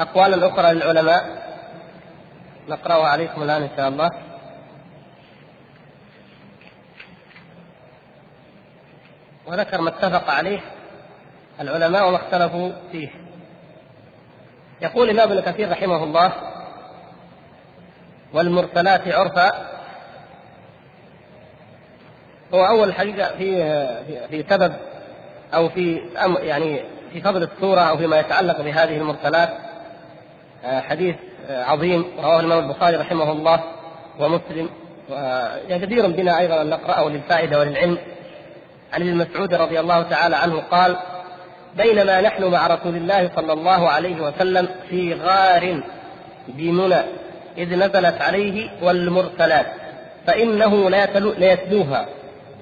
أقوالا 0.00 0.48
أخرى 0.48 0.72
للعلماء 0.72 1.40
نقرأها 2.68 3.08
عليكم 3.08 3.42
الآن 3.42 3.62
إن 3.62 3.70
شاء 3.76 3.88
الله. 3.88 4.08
وذكر 9.46 9.80
ما 9.80 9.88
اتفق 9.88 10.30
عليه 10.30 10.60
العلماء 11.60 12.08
وما 12.08 12.16
اختلفوا 12.16 12.72
فيه. 12.92 13.08
يقول 14.82 15.10
الإمام 15.10 15.38
ابن 15.38 15.52
كثير 15.52 15.70
رحمه 15.70 16.04
الله 16.04 16.32
والمرسلات 18.32 19.08
عرفا 19.08 19.79
هو 22.54 22.66
أول 22.66 22.94
حقيقة 22.94 23.36
في 23.38 23.62
في 24.30 24.44
سبب 24.50 24.72
أو 25.54 25.68
في 25.68 26.00
يعني 26.42 26.80
في 27.12 27.20
فضل 27.20 27.42
السورة 27.42 27.80
أو 27.80 27.96
فيما 27.96 28.18
يتعلق 28.18 28.60
بهذه 28.60 28.96
المرسلات 28.96 29.48
آه، 30.64 30.80
حديث 30.80 31.16
آه، 31.50 31.64
عظيم 31.64 32.04
رواه 32.18 32.40
الإمام 32.40 32.58
البخاري 32.58 32.96
رحمه 32.96 33.32
الله 33.32 33.60
ومسلم 34.18 34.68
وجدير 35.10 36.06
بنا 36.06 36.38
أيضا 36.38 36.62
أن 36.62 36.70
نقرأه 36.70 37.08
للفائدة 37.08 37.58
وللعلم. 37.58 37.98
عن 38.92 39.00
ابن 39.02 39.14
مسعود 39.14 39.54
رضي 39.54 39.80
الله 39.80 40.02
تعالى 40.02 40.36
عنه 40.36 40.60
قال 40.70 40.96
بينما 41.76 42.20
نحن 42.20 42.44
مع 42.44 42.66
رسول 42.66 42.96
الله 42.96 43.30
صلى 43.36 43.52
الله 43.52 43.88
عليه 43.88 44.20
وسلم 44.20 44.68
في 44.88 45.14
غار 45.14 45.82
بمنى 46.48 47.00
إذ 47.58 47.76
نزلت 47.76 48.22
عليه 48.22 48.70
والمرسلات 48.82 49.66
فإنه 50.26 50.90
لا 50.90 51.52
يتلوها. 51.52 52.06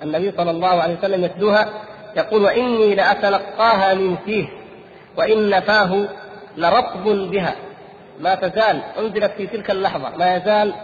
النبي 0.02 0.32
صلى 0.36 0.50
الله 0.50 0.68
عليه 0.82 0.98
وسلم 0.98 1.24
يتلوها 1.24 1.68
يقول 2.16 2.42
وإني 2.42 2.94
لأتلقاها 2.94 3.94
من 3.94 4.16
فيه 4.16 4.48
وإن 5.16 5.60
فاه 5.60 6.08
لرطب 6.56 7.04
بها. 7.04 7.54
ما 8.20 8.34
تزال 8.34 8.82
أنزلت 8.98 9.32
في 9.36 9.46
تلك 9.46 9.70
اللحظة 9.70 10.16
ما 10.16 10.36
يزال 10.36 10.74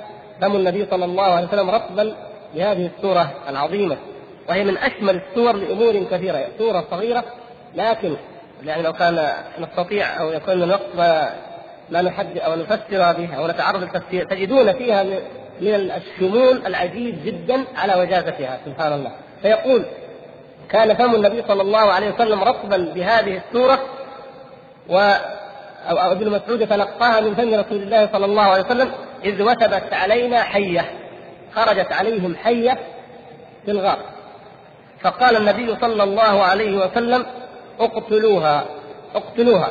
دم 0.40 0.56
النبي 0.56 0.86
صلى 0.90 1.04
الله 1.04 1.24
عليه 1.24 1.46
وسلم 1.46 1.70
رطبا 1.70 2.14
بهذه 2.54 2.90
السورة 2.96 3.30
العظيمة. 3.48 3.96
وهي 4.48 4.64
من 4.64 4.76
أشمل 4.76 5.20
السور 5.28 5.56
لأمور 5.56 6.04
كثيرة 6.10 6.46
سورة 6.58 6.84
صغيرة 6.90 7.24
لكن 7.74 8.16
يعني 8.64 8.82
لو 8.82 8.92
كان 8.92 9.28
نستطيع 9.58 10.20
أو 10.20 10.32
يكون 10.32 10.60
من 10.60 10.70
وقت 10.70 10.96
ما 10.96 11.30
لا 11.90 12.02
نحدد 12.02 12.38
أو 12.38 12.54
نفسر 12.54 13.12
بها 13.12 13.36
أو 13.38 13.46
نتعرض 13.46 13.82
للتفسير 13.82 14.24
تجدون 14.24 14.72
فيها 14.72 15.04
من 15.64 15.90
الشمول 15.90 16.66
العجيب 16.66 17.24
جدا 17.24 17.64
على 17.76 17.94
وجازتها 18.00 18.60
سبحان 18.66 18.92
الله. 18.92 19.12
فيقول 19.42 19.84
كان 20.68 20.94
فم 20.94 21.14
النبي 21.14 21.42
صلى 21.48 21.62
الله 21.62 21.92
عليه 21.92 22.14
وسلم 22.14 22.44
رطبا 22.44 22.76
بهذه 22.76 23.40
السورة 23.46 23.78
و 24.88 25.12
أو 25.90 26.12
ابن 26.12 26.30
مسعود 26.30 26.66
تلقاها 26.66 27.20
من 27.20 27.34
فم 27.34 27.54
رسول 27.54 27.82
الله 27.82 28.08
صلى 28.12 28.24
الله 28.24 28.42
عليه 28.42 28.64
وسلم 28.64 28.92
إذ 29.24 29.42
وثبت 29.42 29.92
علينا 29.92 30.42
حية 30.42 30.90
خرجت 31.54 31.92
عليهم 31.92 32.36
حية 32.36 32.78
في 33.64 33.70
الغار. 33.70 33.98
فقال 35.00 35.36
النبي 35.36 35.76
صلى 35.80 36.02
الله 36.02 36.42
عليه 36.42 36.86
وسلم 36.86 37.26
اقتلوها 37.80 38.64
اقتلوها. 39.14 39.68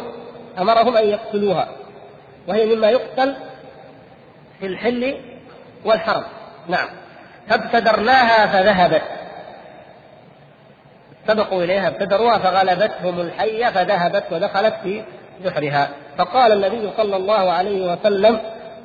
أمرهم 0.59 0.97
أن 0.97 1.09
يقتلوها 1.09 1.67
وهي 2.47 2.75
مما 2.75 2.89
يقتل 2.89 3.35
في 4.59 4.65
الحل 4.65 5.15
والحرم. 5.85 6.23
نعم. 6.67 6.87
فابتدرناها 7.49 8.45
فذهبت. 8.45 9.01
سبقوا 11.27 11.63
إليها 11.63 11.87
ابتدروها 11.87 12.37
فغلبتهم 12.37 13.19
الحيه 13.19 13.65
فذهبت 13.65 14.23
ودخلت 14.31 14.73
في 14.83 15.03
جحرها. 15.45 15.89
فقال 16.17 16.51
النبي 16.51 16.89
صلى 16.97 17.15
الله 17.15 17.51
عليه 17.51 17.91
وسلم 17.93 18.39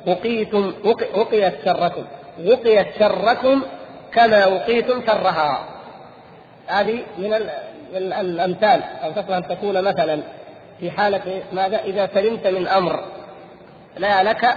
وقيتم 0.07 0.73
وقيت 1.15 1.53
شركم. 1.65 2.03
وقيت 2.45 2.87
شركم 2.99 3.61
كما 4.13 4.45
وقيتم 4.45 5.01
شرها. 5.07 5.59
هذه 6.67 7.03
من 7.17 7.33
الأمثال. 7.95 8.81
أو 9.03 9.11
تصلح 9.11 9.35
أن 9.37 9.47
تكون 9.47 9.81
مثلا 9.83 10.21
في 10.79 10.91
حالة 10.91 11.41
ماذا؟ 11.53 11.79
إذا 11.79 12.09
سلمت 12.13 12.47
من 12.47 12.67
أمر 12.67 13.03
لا 13.97 14.23
لك 14.23 14.55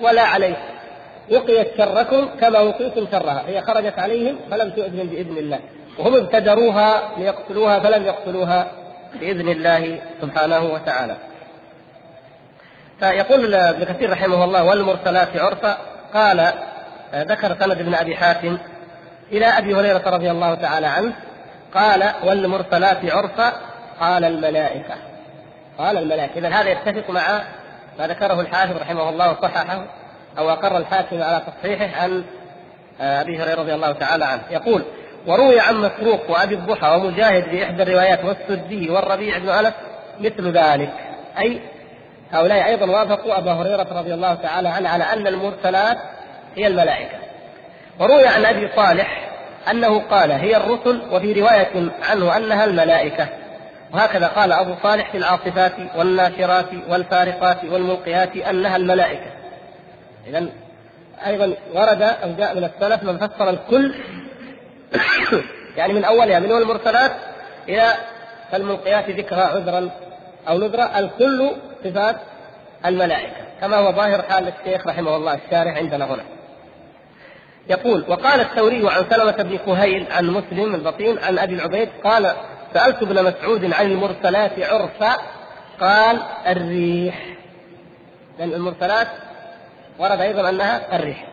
ولا 0.00 0.22
عليك. 0.22 0.56
وقيت 1.30 1.68
شركم 1.78 2.28
كما 2.40 2.58
وقيتم 2.58 3.06
شرها 3.12 3.42
هي 3.46 3.62
خرجت 3.62 3.98
عليهم 3.98 4.36
فلم 4.50 4.70
تؤذن 4.70 5.06
بإذن 5.06 5.38
الله. 5.38 5.60
وهم 5.98 6.14
ابتدروها 6.14 7.18
ليقتلوها 7.18 7.80
فلم 7.80 8.04
يقتلوها 8.04 8.66
بإذن 9.14 9.48
الله 9.48 10.00
سبحانه 10.22 10.64
وتعالى. 10.64 11.16
فيقول 13.00 13.54
ابن 13.54 13.84
كثير 13.84 14.10
رحمه 14.10 14.44
الله 14.44 14.64
والمرسلات 14.64 15.36
عرفا 15.36 15.78
قال 16.14 16.52
ذكر 17.14 17.56
سند 17.60 17.80
ابن 17.80 17.94
أبي 17.94 18.16
حاتم 18.16 18.58
إلى 19.32 19.46
أبي 19.46 19.74
هريرة 19.74 20.02
رضي 20.06 20.30
الله 20.30 20.54
تعالى 20.54 20.86
عنه. 20.86 21.12
قال 21.74 22.12
والمرسلات 22.24 23.10
عرفا 23.12 23.52
قال 24.00 24.24
الملائكة. 24.24 24.94
قال 25.78 25.98
الملائكة. 25.98 26.38
إذا 26.38 26.48
هذا 26.48 26.70
يتفق 26.70 27.10
مع 27.10 27.42
ما 27.98 28.06
ذكره 28.06 28.40
الحافظ 28.40 28.76
رحمه 28.76 29.08
الله 29.08 29.30
وصححه 29.30 29.84
أو 30.38 30.50
أقر 30.50 30.76
الحاكم 30.76 31.22
على 31.22 31.42
تصحيحه 31.46 32.02
عن 32.02 32.24
آه، 33.00 33.20
أبي 33.20 33.38
هريرة 33.38 33.60
رضي 33.60 33.74
الله 33.74 33.92
تعالى 33.92 34.24
عنه. 34.24 34.42
يقول 34.50 34.82
وروي 35.26 35.60
عن 35.60 35.76
مسروق 35.76 36.30
وأبي 36.30 36.54
الضحى 36.54 36.96
ومجاهد 36.96 37.44
في 37.44 37.64
إحدى 37.64 37.82
الروايات 37.82 38.24
والسدي 38.24 38.90
والربيع 38.90 39.38
بن 39.38 39.48
أنس 39.48 39.72
مثل 40.20 40.52
ذلك. 40.52 40.92
أي 41.38 41.60
هؤلاء 42.32 42.66
أيضا 42.66 42.86
وافقوا 42.86 43.38
أبا 43.38 43.52
هريرة 43.52 43.86
رضي 43.92 44.14
الله 44.14 44.34
تعالى 44.34 44.68
عنه 44.68 44.88
على 44.88 45.04
أن 45.04 45.26
المرسلات 45.26 45.98
هي 46.56 46.66
الملائكة. 46.66 47.18
وروي 48.00 48.26
عن 48.26 48.44
أبي 48.44 48.68
صالح 48.76 49.30
أنه 49.70 50.00
قال 50.00 50.32
هي 50.32 50.56
الرسل 50.56 51.02
وفي 51.12 51.40
رواية 51.40 51.90
عنه 52.10 52.36
أنها 52.36 52.64
الملائكة. 52.64 53.28
وهكذا 53.94 54.26
قال 54.26 54.52
أبو 54.52 54.74
صالح 54.82 55.10
في 55.10 55.18
العاصفات 55.18 55.72
والناشرات 55.96 56.68
والفارقات 56.88 57.64
والملقيات 57.64 58.36
أنها 58.36 58.76
الملائكة. 58.76 59.39
إذا 60.30 60.46
أيضا 61.26 61.54
ورد 61.74 62.02
أو 62.02 62.32
جاء 62.38 62.54
من 62.54 62.64
السلف 62.64 63.02
من 63.02 63.18
فسر 63.18 63.50
الكل 63.50 63.94
يعني 65.76 65.92
من 65.92 66.04
أولها 66.04 66.38
من 66.38 66.50
أول 66.50 66.62
المرسلات 66.62 67.12
إلى 67.68 67.92
فالملقيات 68.52 69.10
ذكرى 69.10 69.40
عذرا 69.40 69.90
أو 70.48 70.58
نذرا 70.58 70.98
الكل 70.98 71.50
صفات 71.84 72.16
الملائكة 72.86 73.36
كما 73.60 73.76
هو 73.76 73.92
ظاهر 73.92 74.22
حال 74.22 74.48
الشيخ 74.48 74.86
رحمه 74.86 75.16
الله 75.16 75.34
الشارح 75.34 75.76
عندنا 75.76 76.04
هنا. 76.04 76.22
يقول 77.68 78.04
وقال 78.08 78.40
الثوري 78.40 78.88
عن 78.90 79.04
سلمة 79.10 79.42
بن 79.42 79.58
كهيل 79.58 80.06
عن 80.10 80.26
مسلم 80.26 80.74
البطين 80.74 81.18
عن 81.18 81.38
أبي 81.38 81.54
العبيد 81.54 81.88
قال 82.04 82.32
سألت 82.74 83.02
ابن 83.02 83.24
مسعود 83.24 83.72
عن 83.72 83.86
المرسلات 83.86 84.52
عرفا 84.58 85.16
قال 85.80 86.20
الريح. 86.46 87.26
لأن 88.38 88.52
المرسلات 88.52 89.08
ورد 89.98 90.20
أيضا 90.20 90.48
أنها 90.48 90.96
الريح. 90.96 91.24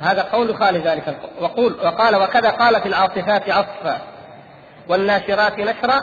هذا 0.00 0.22
قول 0.22 0.56
خالي 0.56 0.78
ذلك 0.78 1.16
وقول 1.40 1.76
وقال 1.84 2.16
وكذا 2.16 2.50
قال 2.50 2.80
في 2.80 2.88
العاصفات 2.88 3.50
عصفا 3.50 3.98
والناشرات 4.88 5.58
نشرا 5.58 6.00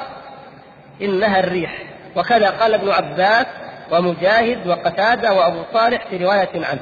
إنها 1.02 1.40
الريح. 1.40 1.84
وكذا 2.16 2.50
قال 2.50 2.74
ابن 2.74 2.90
عباس 2.90 3.46
ومجاهد 3.92 4.68
وقتادة 4.68 5.34
وأبو 5.34 5.64
صالح 5.74 6.08
في 6.08 6.18
رواية 6.18 6.50
عنه. 6.56 6.82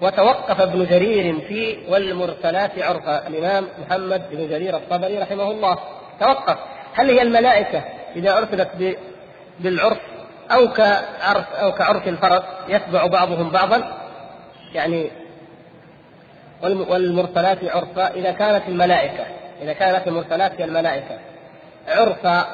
وتوقف 0.00 0.60
ابن 0.60 0.84
جرير 0.84 1.40
في 1.48 1.78
والمرسلات 1.88 2.82
عرفا. 2.82 3.26
الإمام 3.26 3.68
محمد 3.86 4.22
بن 4.30 4.48
جرير 4.48 4.76
الطبري 4.76 5.18
رحمه 5.18 5.50
الله. 5.50 5.78
توقف. 6.20 6.58
هل 6.94 7.10
هي 7.10 7.22
الملائكة 7.22 7.82
إذا 8.16 8.38
ارسلت 8.38 8.96
بالعرف 9.60 9.98
أو 10.50 10.68
كعرف 10.68 11.52
أو 11.54 11.72
كعرف 11.72 12.08
الفرس؟ 12.08 12.42
يتبع 12.68 13.06
بعضهم 13.06 13.50
بعضا. 13.50 14.01
يعني 14.74 15.10
والمرسلات 16.62 17.58
عرفا 17.64 18.10
إذا 18.14 18.32
كانت 18.32 18.62
الملائكة 18.68 19.24
إذا 19.62 19.72
كانت 19.72 20.08
المرسلات 20.08 20.60
هي 20.60 20.64
الملائكة 20.64 21.18
عرفا 21.88 22.46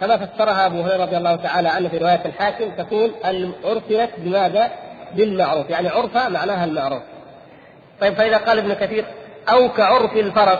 كما 0.00 0.16
فسرها 0.16 0.66
أبو 0.66 0.82
هريرة 0.82 1.02
رضي 1.02 1.16
الله 1.16 1.36
تعالى 1.36 1.68
عنه 1.68 1.88
في 1.88 1.98
رواية 1.98 2.24
الحاكم 2.24 2.70
تكون 2.70 3.12
أرسلت 3.64 4.10
بماذا؟ 4.18 4.70
بالمعروف 5.14 5.70
يعني 5.70 5.88
عرفة 5.88 6.28
معناها 6.28 6.64
المعروف 6.64 7.02
طيب 8.00 8.14
فإذا 8.14 8.36
قال 8.36 8.58
ابن 8.58 8.72
كثير 8.74 9.04
أو 9.48 9.68
كعرف 9.68 10.12
الفرس 10.12 10.58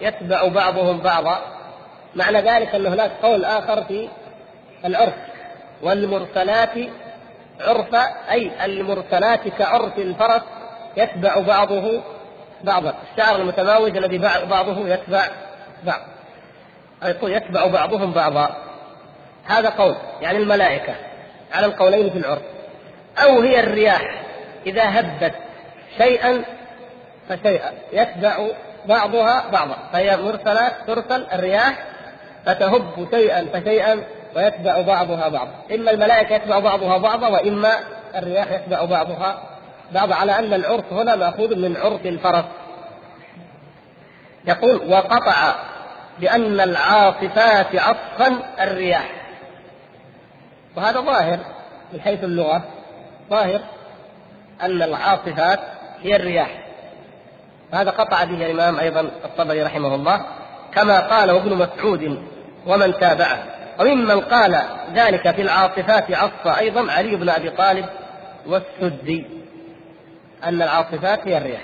يتبع 0.00 0.48
بعضهم 0.48 0.98
بعضا 0.98 1.38
معنى 2.14 2.40
ذلك 2.40 2.74
أن 2.74 2.86
هناك 2.86 3.10
قول 3.22 3.44
آخر 3.44 3.84
في 3.84 4.08
العرف 4.84 5.14
والمرسلات 5.82 6.74
عرفا 7.60 8.30
أي 8.30 8.64
المرسلات 8.64 9.48
كعرف 9.48 9.98
الفرس 9.98 10.42
يتبع 10.96 11.40
بعضه 11.40 12.00
بعضا. 12.64 12.94
الشعر 13.12 13.36
المتماوج 13.36 13.96
الذي 13.96 14.18
بعضه 14.50 14.88
يتبع 14.88 15.24
بعض. 15.84 16.00
يقول 17.04 17.32
يتبع 17.32 17.66
بعضهم 17.66 18.12
بعضا. 18.12 18.56
هذا 19.46 19.68
قول 19.68 19.94
يعني 20.20 20.38
الملائكة 20.38 20.94
على 21.52 21.66
القولين 21.66 22.10
في 22.10 22.18
العرف. 22.18 22.42
أو 23.18 23.40
هي 23.40 23.60
الرياح 23.60 24.22
إذا 24.66 25.00
هبت 25.00 25.34
شيئا 25.98 26.44
فشيئا. 27.28 27.72
يتبع 27.92 28.46
بعضها 28.86 29.50
بعضا. 29.52 29.76
فهي 29.92 30.16
مرسلات 30.16 30.72
ترسل 30.86 31.26
الرياح 31.32 31.84
فتهب 32.46 33.08
شيئا 33.10 33.46
فشيئا 33.52 34.04
ويتبع 34.36 34.80
بعضها 34.80 35.28
بعضا 35.28 35.54
إما 35.74 35.90
الملائكة 35.90 36.34
يتبع 36.34 36.58
بعضها 36.58 36.98
بعضا 36.98 37.28
وإما 37.28 37.72
الرياح 38.14 38.50
يتبع 38.50 38.84
بعضها 38.84 39.38
بعضا. 39.92 40.14
على 40.14 40.38
أن 40.38 40.54
العرف 40.54 40.92
هنا 40.92 41.16
مأخوذ 41.16 41.56
من 41.56 41.76
عرف 41.76 42.06
الفرس 42.06 42.44
يقول 44.44 44.92
وقطع 44.92 45.54
بأن 46.20 46.60
العاصفات 46.60 47.76
عطفا 47.76 48.38
الرياح. 48.60 49.10
وهذا 50.76 51.00
ظاهر 51.00 51.38
من 51.92 52.00
حيث 52.00 52.24
اللغة. 52.24 52.62
ظاهر 53.30 53.60
أن 54.62 54.82
العاصفات 54.82 55.60
هي 56.02 56.16
الرياح. 56.16 56.68
هذا 57.72 57.90
قطع 57.90 58.24
به 58.24 58.46
الإمام 58.46 58.78
أيضا 58.78 59.00
الطبري 59.00 59.62
رحمه 59.62 59.94
الله 59.94 60.20
كما 60.74 61.00
قال 61.00 61.30
ابن 61.30 61.54
مسعود 61.54 62.22
ومن 62.66 62.98
تابعه 62.98 63.57
وممن 63.80 64.20
قال 64.20 64.62
ذلك 64.94 65.30
في 65.30 65.42
العاصفات 65.42 66.10
عصفة 66.10 66.58
أيضا 66.58 66.92
علي 66.92 67.16
بن 67.16 67.28
أبي 67.28 67.50
طالب 67.50 67.86
والسدي 68.46 69.26
أن 70.44 70.62
العاصفات 70.62 71.28
هي 71.28 71.38
الرياح. 71.38 71.62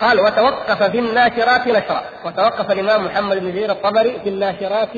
قال 0.00 0.20
وتوقف 0.20 0.82
في 0.82 0.98
الناشرات 0.98 1.66
نشرا 1.66 2.02
وتوقف 2.24 2.70
الإمام 2.70 3.04
محمد 3.04 3.36
بن 3.36 3.52
جرير 3.52 3.70
الطبري 3.70 4.20
في 4.20 4.28
الناشرات 4.28 4.88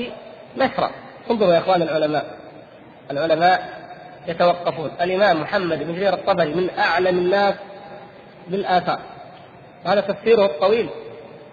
نشرا. 0.56 0.90
انظروا 1.30 1.54
يا 1.54 1.58
إخوان 1.58 1.82
العلماء 1.82 2.26
العلماء 3.10 3.68
يتوقفون. 4.26 4.90
الإمام 5.00 5.40
محمد 5.40 5.78
بن 5.78 5.94
جرير 5.94 6.14
الطبري 6.14 6.54
من 6.54 6.70
أعلم 6.78 7.18
الناس 7.18 7.54
بالآثار. 8.48 8.98
وهذا 9.84 10.00
تفسيره 10.00 10.44
الطويل. 10.44 10.88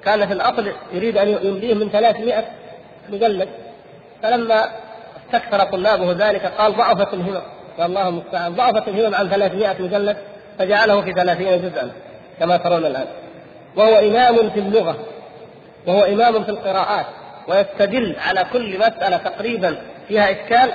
كان 0.06 0.28
في 0.28 0.34
الأصل 0.34 0.72
يريد 0.94 1.18
أن 1.18 1.28
يمليه 1.28 1.74
من 1.74 1.90
300 1.90 2.46
مجلد. 3.10 3.50
فلما 4.24 4.70
استكثر 5.26 5.64
طلابه 5.64 6.30
ذلك 6.30 6.46
قال 6.46 6.78
ضعفت 6.78 7.14
الهمم. 7.14 7.42
والله 7.80 8.08
المستعان. 8.08 8.56
ضعفت 8.56 8.88
الهمم 8.88 9.16
عن 9.16 9.30
300 9.30 9.76
مجلد 9.80 10.18
فجعله 10.60 11.02
في 11.02 11.14
30 11.14 11.62
جزءا 11.62 11.92
كما 12.40 12.58
ترون 12.58 12.86
الآن. 12.86 13.08
وهو 13.76 13.96
إمام 13.96 14.50
في 14.50 14.60
اللغة. 14.60 14.96
وهو 15.88 16.04
إمام 16.04 16.44
في 16.44 16.50
القراءات. 16.50 17.06
ويستدل 17.48 18.16
على 18.28 18.46
كل 18.54 18.80
مسألة 18.80 19.18
تقريبا 19.18 19.78
فيها 20.08 20.32
إشكال 20.32 20.72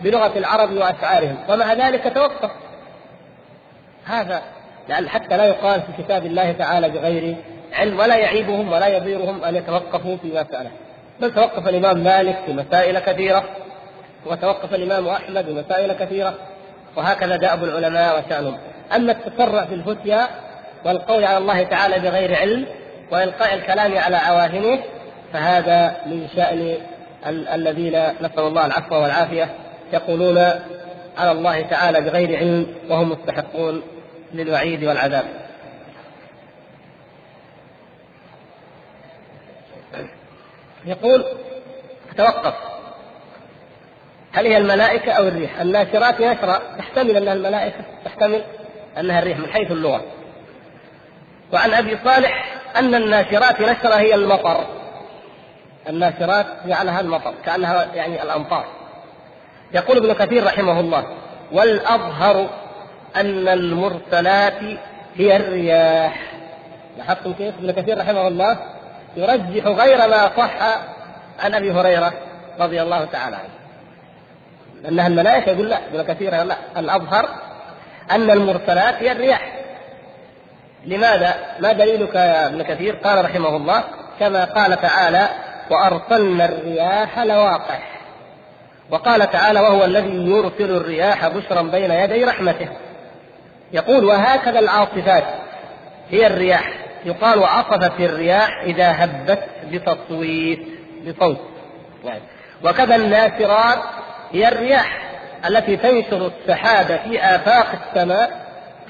بلغة 0.00 0.38
العرب 0.38 0.72
وأشعارهم. 0.72 1.36
ومع 1.48 1.72
ذلك 1.72 2.12
توقف. 2.14 2.50
هذا 4.04 4.42
لأن 4.88 5.08
حتى 5.08 5.36
لا 5.36 5.44
يقال 5.44 5.80
في 5.80 6.02
كتاب 6.02 6.26
الله 6.26 6.52
تعالى 6.52 6.88
بغير 6.88 7.36
علم 7.72 7.98
ولا 7.98 8.16
يعيبهم 8.16 8.72
ولا 8.72 8.86
يضيرهم 8.86 9.44
أن 9.44 9.56
يتوقفوا 9.56 10.16
في 10.16 10.28
مسألة. 10.28 10.70
بل 11.20 11.34
توقف 11.34 11.68
الإمام 11.68 11.98
مالك 11.98 12.38
في 12.46 12.52
مسائل 12.52 12.98
كثيرة. 12.98 13.44
وتوقف 14.26 14.74
الإمام 14.74 15.08
أحمد 15.08 15.44
في 15.44 15.52
مسائل 15.52 15.92
كثيرة 15.92 16.34
وهكذا 16.96 17.36
دأب 17.36 17.64
العلماء 17.64 18.18
وشأنهم. 18.18 18.58
أما 18.96 19.12
التسرع 19.12 19.64
في 19.64 19.74
الفتيا 19.74 20.28
والقول 20.84 21.24
على 21.24 21.38
الله 21.38 21.62
تعالى 21.62 21.98
بغير 21.98 22.36
علم 22.36 22.66
وإلقاء 23.12 23.54
الكلام 23.54 23.98
على 23.98 24.16
عواهنه 24.16 24.78
فهذا 25.32 25.96
من 26.06 26.28
شأن 26.36 26.76
الذين 27.54 28.02
نسأل 28.20 28.40
الله 28.40 28.66
العفو 28.66 28.94
والعافية 28.94 29.48
يقولون 29.92 30.38
على 31.18 31.32
الله 31.32 31.62
تعالى 31.62 32.00
بغير 32.00 32.36
علم 32.36 32.66
وهم 32.90 33.08
مستحقون 33.08 33.82
للوعيد 34.32 34.84
والعذاب. 34.84 35.24
يقول 40.84 41.24
توقف. 42.16 42.71
هل 44.32 44.46
هي 44.46 44.56
الملائكة 44.56 45.12
أو 45.12 45.28
الريح؟ 45.28 45.60
الناشرات 45.60 46.20
نشرة 46.20 46.62
تحتمل 46.78 47.16
أنها 47.16 47.32
الملائكة 47.32 47.84
تحتمل 48.04 48.42
أنها 48.98 49.18
الريح 49.18 49.38
من 49.38 49.46
حيث 49.46 49.70
اللغة. 49.70 50.02
وعن 51.52 51.74
أبي 51.74 51.98
صالح 52.04 52.54
أن 52.76 52.94
الناشرات 52.94 53.60
نشرة 53.60 53.94
هي 53.94 54.14
المطر. 54.14 54.66
الناشرات 55.88 56.46
جعلها 56.66 57.00
المطر 57.00 57.34
كأنها 57.44 57.94
يعني 57.94 58.22
الأمطار. 58.22 58.64
يقول 59.74 59.96
ابن 59.96 60.12
كثير 60.12 60.44
رحمه 60.44 60.80
الله 60.80 61.06
والأظهر 61.52 62.48
أن 63.16 63.48
المرسلات 63.48 64.60
هي 65.16 65.36
الرياح 65.36 66.32
لاحظتم 66.98 67.32
كيف 67.32 67.54
ابن 67.58 67.70
كثير 67.70 67.98
رحمه 67.98 68.28
الله 68.28 68.58
يرجح 69.16 69.66
غير 69.66 69.98
ما 69.98 70.30
صح 70.36 70.50
عن 71.40 71.54
أبي 71.54 71.72
هريرة 71.72 72.12
رضي 72.60 72.82
الله 72.82 73.04
تعالى 73.04 73.36
عنه 73.36 73.51
انها 74.88 75.06
الملائكة 75.06 75.52
يقول 75.52 75.68
لا 75.68 75.78
ابن 75.86 76.02
كثير 76.02 76.42
لا. 76.42 76.56
الأظهر 76.76 77.28
أن 78.10 78.30
المرسلات 78.30 78.94
هي 78.94 79.12
الرياح. 79.12 79.52
لماذا؟ 80.86 81.34
ما 81.60 81.72
دليلك 81.72 82.14
يا 82.14 82.46
ابن 82.46 82.62
كثير؟ 82.62 82.94
قال 82.94 83.24
رحمه 83.24 83.56
الله 83.56 83.84
كما 84.20 84.44
قال 84.44 84.80
تعالى 84.80 85.28
وأرسلنا 85.70 86.44
الرياح 86.44 87.18
لواقح 87.18 87.92
وقال 88.90 89.30
تعالى 89.30 89.60
وهو 89.60 89.84
الذي 89.84 90.30
يرسل 90.30 90.76
الرياح 90.76 91.28
بشرا 91.28 91.62
بين 91.62 91.90
يدي 91.90 92.24
رحمته. 92.24 92.68
يقول 93.72 94.04
وهكذا 94.04 94.58
العاصفات 94.58 95.24
هي 96.10 96.26
الرياح. 96.26 96.72
يقال 97.04 97.38
وعصفت 97.38 98.00
الرياح 98.00 98.62
إذا 98.62 99.04
هبت 99.04 99.44
بتصويت 99.70 100.60
بصوت. 101.06 101.40
يعني. 102.04 102.22
وكذا 102.64 102.96
الناشرات 102.96 103.78
هي 104.32 104.48
الرياح 104.48 105.02
التي 105.48 105.76
تنشر 105.76 106.26
السحاب 106.26 106.86
في 106.86 107.20
آفاق 107.20 107.66
السماء 107.72 108.30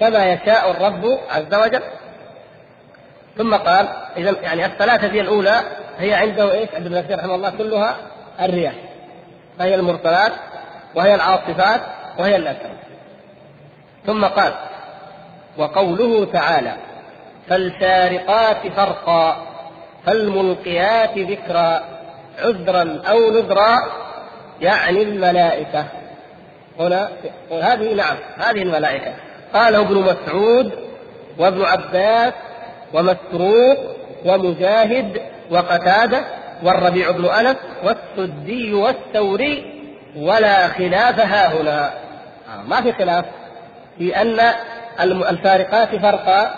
كما 0.01 0.33
يشاء 0.33 0.71
الرب 0.71 1.19
عز 1.31 1.55
وجل. 1.55 1.83
ثم 3.39 3.55
قال 3.55 3.89
إذا 4.17 4.37
يعني 4.43 4.67
الثلاثة 4.67 5.07
دي 5.07 5.21
الأولى 5.21 5.61
هي 5.99 6.15
عنده 6.15 6.53
إيش؟ 6.53 6.69
عند 6.75 6.87
ابن 6.87 7.15
رحمه 7.15 7.35
الله 7.35 7.51
كلها 7.51 7.97
الرياح. 8.41 8.75
فهي 9.59 9.75
المرسلات 9.75 10.33
وهي 10.95 11.15
العاصفات 11.15 11.81
وهي 12.19 12.37
الأسرى 12.37 12.73
ثم 14.07 14.25
قال 14.25 14.53
وقوله 15.59 16.25
تعالى 16.33 16.77
فالفارقات 17.49 18.67
فرقا 18.77 19.47
فالملقيات 20.07 21.19
ذكرا 21.19 21.83
عذرا 22.39 23.03
أو 23.09 23.31
نذرا 23.31 23.77
يعني 24.63 25.03
الملائكة. 25.03 25.87
هنا 26.81 27.09
هذه 27.51 27.95
نعم 27.95 28.17
هذه 28.39 28.63
الملائكة. 28.63 29.15
قاله 29.55 29.81
ابن 29.81 29.99
مسعود 29.99 30.73
وابن 31.39 31.63
عباس 31.63 32.33
ومسروق 32.95 33.79
ومجاهد 34.25 35.23
وقتادة 35.51 36.25
والربيع 36.63 37.11
بن 37.11 37.25
أنس 37.25 37.57
والسدي 37.85 38.75
والثوري 38.75 39.83
ولا 40.17 40.69
خلاف 40.69 41.21
ها 41.21 41.61
هنا 41.61 41.87
آه، 41.87 42.63
ما 42.69 42.81
في 42.81 42.93
خلاف. 42.93 43.25
في 43.99 44.17
أن 44.17 44.41
الفارقات 45.01 45.97
فرقا 45.97 46.55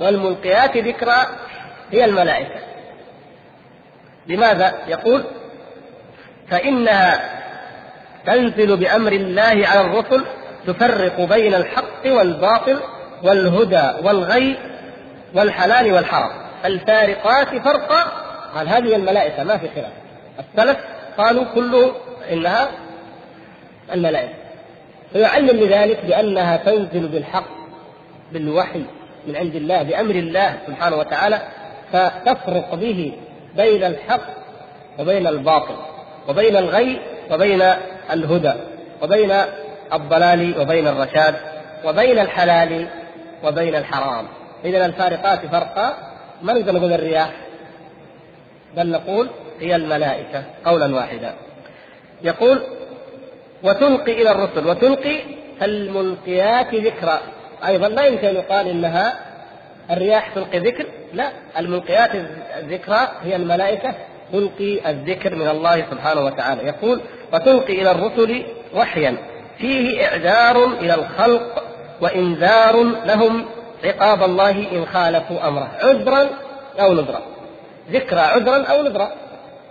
والملقيات 0.00 0.76
ذكرى 0.76 1.26
هي 1.92 2.04
الملائكة. 2.04 2.60
لماذا؟ 4.26 4.74
يقول 4.88 5.24
فإنها 6.50 7.20
تنزل 8.26 8.76
بأمر 8.76 9.12
الله 9.12 9.66
على 9.66 9.80
الرسل 9.80 10.24
تفرق 10.66 11.20
بين 11.20 11.54
الحق 11.54 12.06
والباطل 12.06 12.80
والهدى 13.22 14.06
والغي 14.06 14.56
والحلال 15.34 15.92
والحرام. 15.92 16.30
الفارقات 16.64 17.48
فرقا. 17.48 18.04
قال 18.54 18.68
هذه 18.68 18.96
الملائكة 18.96 19.44
ما 19.44 19.58
في 19.58 19.68
خلاف. 19.68 19.92
السلف 20.38 20.78
قالوا 21.18 21.44
كله 21.54 21.92
إنها 22.32 22.68
الملائكة. 23.92 24.34
فيعلم 25.12 25.60
لذلك 25.60 26.04
بأنها 26.04 26.56
تنزل 26.56 27.08
بالحق 27.08 27.48
بالوحي 28.32 28.82
من 29.26 29.36
عند 29.36 29.54
الله 29.56 29.82
بأمر 29.82 30.14
الله 30.14 30.58
سبحانه 30.66 30.96
وتعالى 30.96 31.42
فتفرق 31.92 32.74
به 32.74 33.12
بين 33.56 33.84
الحق 33.84 34.28
وبين 34.98 35.26
الباطل. 35.26 35.76
وبين 36.28 36.56
الغي 36.56 37.00
وبين 37.30 37.62
الهدى 38.12 38.52
وبين 39.02 39.32
الضلال 39.92 40.60
وبين 40.60 40.88
الرشاد 40.88 41.34
وبين 41.84 42.18
الحلال 42.18 42.88
وبين 43.44 43.74
الحرام. 43.74 44.28
إذا 44.64 44.86
الفارقات 44.86 45.46
فرقا. 45.46 45.96
ما 46.42 46.52
نقدر 46.52 46.72
نقول 46.72 46.92
الرياح؟ 46.92 47.30
بل 48.76 48.90
نقول 48.90 49.28
هي 49.60 49.76
الملائكة 49.76 50.44
قولا 50.64 50.94
واحدا. 50.94 51.34
يقول 52.22 52.62
وتلقي 53.62 54.22
إلى 54.22 54.30
الرسل 54.30 54.66
وتلقي 54.66 55.20
الملقيات 55.62 56.74
ذكرى 56.74 57.20
أيضا 57.66 57.88
لا 57.88 58.06
يمكن 58.06 58.28
أن 58.28 58.34
يقال 58.34 58.68
إنها 58.68 59.18
الرياح 59.90 60.34
تلقي 60.34 60.58
ذكر 60.58 60.86
لا. 61.12 61.30
الملقيات 61.58 62.10
الذكرى 62.58 63.08
هي 63.22 63.36
الملائكة 63.36 63.94
تلقي 64.32 64.90
الذكر 64.90 65.34
من 65.34 65.48
الله 65.48 65.84
سبحانه 65.90 66.20
وتعالى. 66.20 66.62
يقول 66.62 67.00
وتلقي 67.32 67.72
إلى 67.82 67.90
الرسل 67.90 68.42
وحيا. 68.74 69.16
فيه 69.58 70.04
إعذار 70.04 70.64
إلى 70.64 70.94
الخلق 70.94 71.64
وإنذار 72.00 72.82
لهم 72.82 73.44
عقاب 73.84 74.22
الله 74.22 74.50
إن 74.50 74.86
خالفوا 74.86 75.48
أمره. 75.48 75.70
عذرا 75.82 76.28
أو 76.80 76.92
نذرا. 76.92 77.22
ذكرى 77.90 78.20
عذرا 78.20 78.64
أو 78.64 78.82
نذرا. 78.82 79.12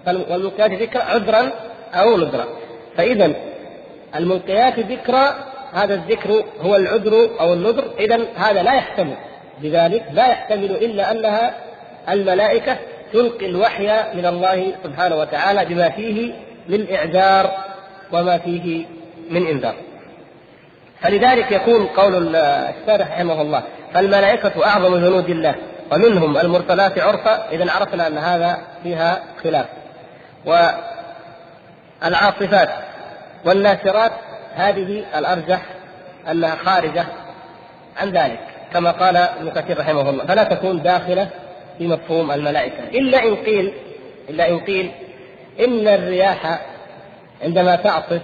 والملقيات 0.07 0.71
ذكرى 0.71 1.01
عذرا 1.01 1.51
أو 1.93 2.17
نذرا. 2.17 2.45
فإذا 2.97 3.31
الملقيات 4.15 4.79
ذكرى 4.79 5.35
هذا 5.73 5.93
الذكر 5.93 6.43
هو 6.61 6.75
العذر 6.75 7.29
أو 7.39 7.53
النذر. 7.53 7.83
إذا 7.99 8.19
هذا 8.35 8.63
لا 8.63 8.73
يحتمل. 8.73 9.17
لذلك 9.61 10.05
لا 10.13 10.27
يحتمل 10.27 10.71
إلا 10.71 11.11
أنها 11.11 11.55
الملائكة 12.09 12.77
تلقي 13.13 13.45
الوحي 13.45 13.87
من 14.13 14.25
الله 14.25 14.73
سبحانه 14.83 15.15
وتعالى 15.15 15.65
بما 15.65 15.89
فيه 15.89 16.33
من 16.69 16.93
إعذار 16.95 17.51
وما 18.11 18.37
فيه 18.37 18.85
من 19.29 19.47
إنذار. 19.47 19.75
فلذلك 21.01 21.51
يكون 21.51 21.85
قول 21.85 22.35
الشارح 22.35 23.11
رحمه 23.11 23.41
الله 23.41 23.63
فالملائكة 23.93 24.65
أعظم 24.65 24.95
جنود 24.95 25.29
الله 25.29 25.55
ومنهم 25.91 26.37
المرسلات 26.37 26.99
عرفا. 26.99 27.49
إذا 27.51 27.71
عرفنا 27.71 28.07
أن 28.07 28.17
هذا 28.17 28.57
فيها 28.83 29.23
خلاف. 29.43 29.65
والعاصفات 32.01 32.69
والناشرات 33.45 34.11
هذه 34.55 35.03
الأرجح 35.17 35.61
أنها 36.31 36.55
خارجة 36.55 37.05
عن 37.97 38.09
ذلك 38.09 38.39
كما 38.73 38.91
قال 38.91 39.17
ابن 39.17 39.49
كثير 39.49 39.79
رحمه 39.79 40.09
الله. 40.09 40.25
فلا 40.25 40.43
تكون 40.43 40.81
داخلة 40.81 41.27
في 41.77 41.87
مفهوم 41.87 42.31
الملائكة. 42.31 42.83
إلا 42.83 43.23
إن 43.23 43.35
قيل 43.35 43.73
إلا 44.29 44.49
إن 44.49 44.59
قيل 44.59 44.91
إن 45.59 45.87
الرياح 45.87 46.59
عندما 47.43 47.75
تعصف 47.75 48.21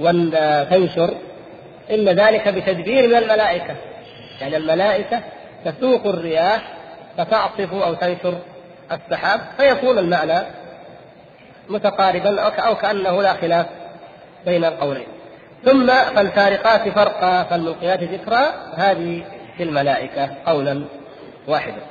وتنشر 0.00 1.14
إن 1.90 2.08
ذلك 2.08 2.48
بتدبير 2.48 3.08
من 3.08 3.14
الملائكة. 3.14 3.74
يعني 4.40 4.56
الملائكة 4.56 5.20
تسوق 5.64 6.06
الرياح 6.06 6.62
فتعصف 7.18 7.74
أو 7.74 7.94
تنشر 7.94 8.34
السحاب 8.92 9.40
فيكون 9.56 9.98
المعنى 9.98 10.38
متقاربا 11.68 12.40
أو 12.40 12.74
كأنه 12.74 13.22
لا 13.22 13.32
خلاف 13.32 13.66
بين 14.46 14.64
القولين. 14.64 15.06
ثم 15.64 15.86
فالفارقات 15.86 16.88
فرقا 16.88 17.42
فالملقيات 17.42 18.02
ذكرى 18.02 18.52
هذه 18.74 19.22
في 19.56 19.62
الملائكة 19.62 20.30
قولا 20.46 20.84
واحدا. 21.48 21.82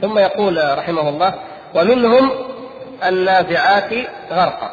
ثم 0.00 0.18
يقول 0.18 0.78
رحمه 0.78 1.08
الله 1.08 1.34
ومنهم 1.74 2.30
النازعات 3.06 3.92
غرقا. 4.30 4.70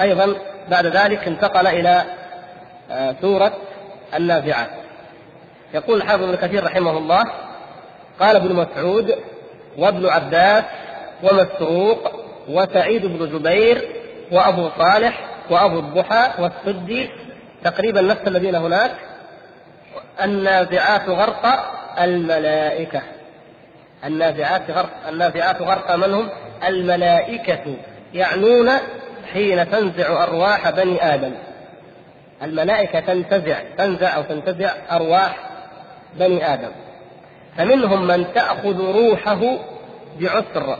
أيضا 0.00 0.34
بعد 0.68 0.86
ذلك 0.86 1.26
انتقل 1.26 1.66
إلى 1.66 2.04
آه 2.90 3.14
سورة 3.20 3.52
النازعات. 4.14 4.70
يقول 5.74 5.96
الحافظ 5.96 6.22
ابن 6.22 6.34
كثير 6.34 6.64
رحمه 6.64 6.98
الله 6.98 7.24
قال 8.20 8.36
ابن 8.36 8.54
مسعود 8.54 9.14
وابن 9.78 10.08
عباس 10.08 10.64
ومسروق 11.22 12.12
وسعيد 12.48 13.06
بن 13.06 13.38
جبير 13.38 13.88
وأبو 14.32 14.68
صالح 14.78 15.20
وأبو 15.50 15.78
الضحى 15.78 16.30
والسدي 16.38 17.10
تقريبا 17.64 18.00
نفس 18.00 18.22
الذين 18.26 18.54
هناك. 18.54 18.90
النازعات 20.22 21.08
غرق 21.08 21.72
الملائكة. 22.00 23.02
النازعات 24.04 24.70
غرق 24.70 24.90
النازعات 25.08 25.62
غرق 25.62 25.94
من 25.94 26.14
هم؟ 26.14 26.28
الملائكة 26.66 27.76
يعنون 28.14 28.70
حين 29.32 29.70
تنزع 29.70 30.22
أرواح 30.22 30.70
بني 30.70 31.14
آدم. 31.14 31.32
الملائكة 32.42 33.00
تنتزع 33.00 33.58
تنزع 33.78 34.16
أو 34.16 34.22
تنتزع 34.22 34.70
أرواح 34.90 35.36
بني 36.14 36.54
آدم. 36.54 36.70
فمنهم 37.56 38.06
من 38.06 38.32
تأخذ 38.34 38.80
روحه 38.80 39.40
بعسر 40.20 40.76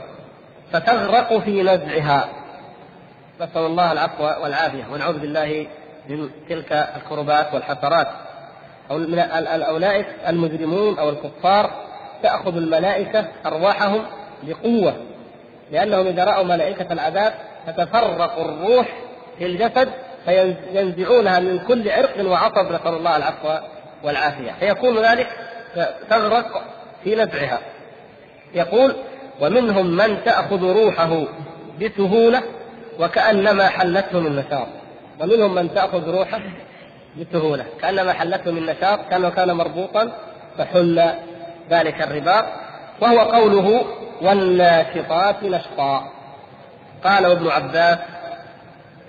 فتغرق 0.72 1.38
في 1.38 1.62
نزعها. 1.62 2.28
نسأل 3.40 3.66
الله 3.66 3.92
العفو 3.92 4.24
والعافية. 4.24 4.84
ونعوذ 4.92 5.18
بالله 5.18 5.66
من 6.08 6.30
تلك 6.48 6.72
الكربات 6.72 7.54
والحسرات. 7.54 8.08
أولئك 8.90 10.06
المجرمون 10.28 10.98
أو 10.98 11.08
الكفار 11.08 11.70
تأخذ 12.24 12.56
الملائكة 12.56 13.24
أرواحهم 13.46 14.02
بقوة. 14.42 14.94
لأنهم 15.72 16.06
إذا 16.06 16.24
رأوا 16.24 16.44
ملائكة 16.44 16.92
العذاب 16.92 17.34
تتفرق 17.66 18.38
الروح 18.38 18.86
في 19.38 19.46
الجسد 19.46 19.88
فينزعونها 20.24 21.40
من 21.40 21.58
كل 21.58 21.90
عرق 21.90 22.26
وعصب 22.26 22.72
نسأل 22.72 22.94
الله 22.94 23.16
العفو 23.16 23.48
والعافية. 24.04 24.52
فيكون 24.60 24.98
ذلك 24.98 25.28
تغرق 26.10 26.62
في 27.04 27.14
نزعها. 27.14 27.58
يقول 28.54 28.94
ومنهم 29.40 29.96
من 29.96 30.24
تأخذ 30.24 30.62
روحه 30.62 31.24
بسهولة 31.80 32.42
وكأنما 33.00 33.68
حلته 33.68 34.20
من 34.20 34.36
نشاط. 34.36 34.68
ومنهم 35.20 35.54
من 35.54 35.74
تأخذ 35.74 36.10
روحه 36.10 36.40
بسهولة 37.20 37.64
كأنما 37.80 38.12
حلته 38.12 38.50
من 38.50 38.66
نشاط 38.66 38.98
كأنه 39.10 39.30
كان 39.30 39.52
مربوطا 39.52 40.12
فحل 40.58 41.10
ذلك 41.70 42.02
الرباط 42.02 42.44
وهو 43.00 43.18
قوله 43.18 43.84
والناشطات 44.22 45.42
نشطا 45.42 46.10
قال 47.04 47.24
ابن 47.24 47.48
عباس 47.48 47.98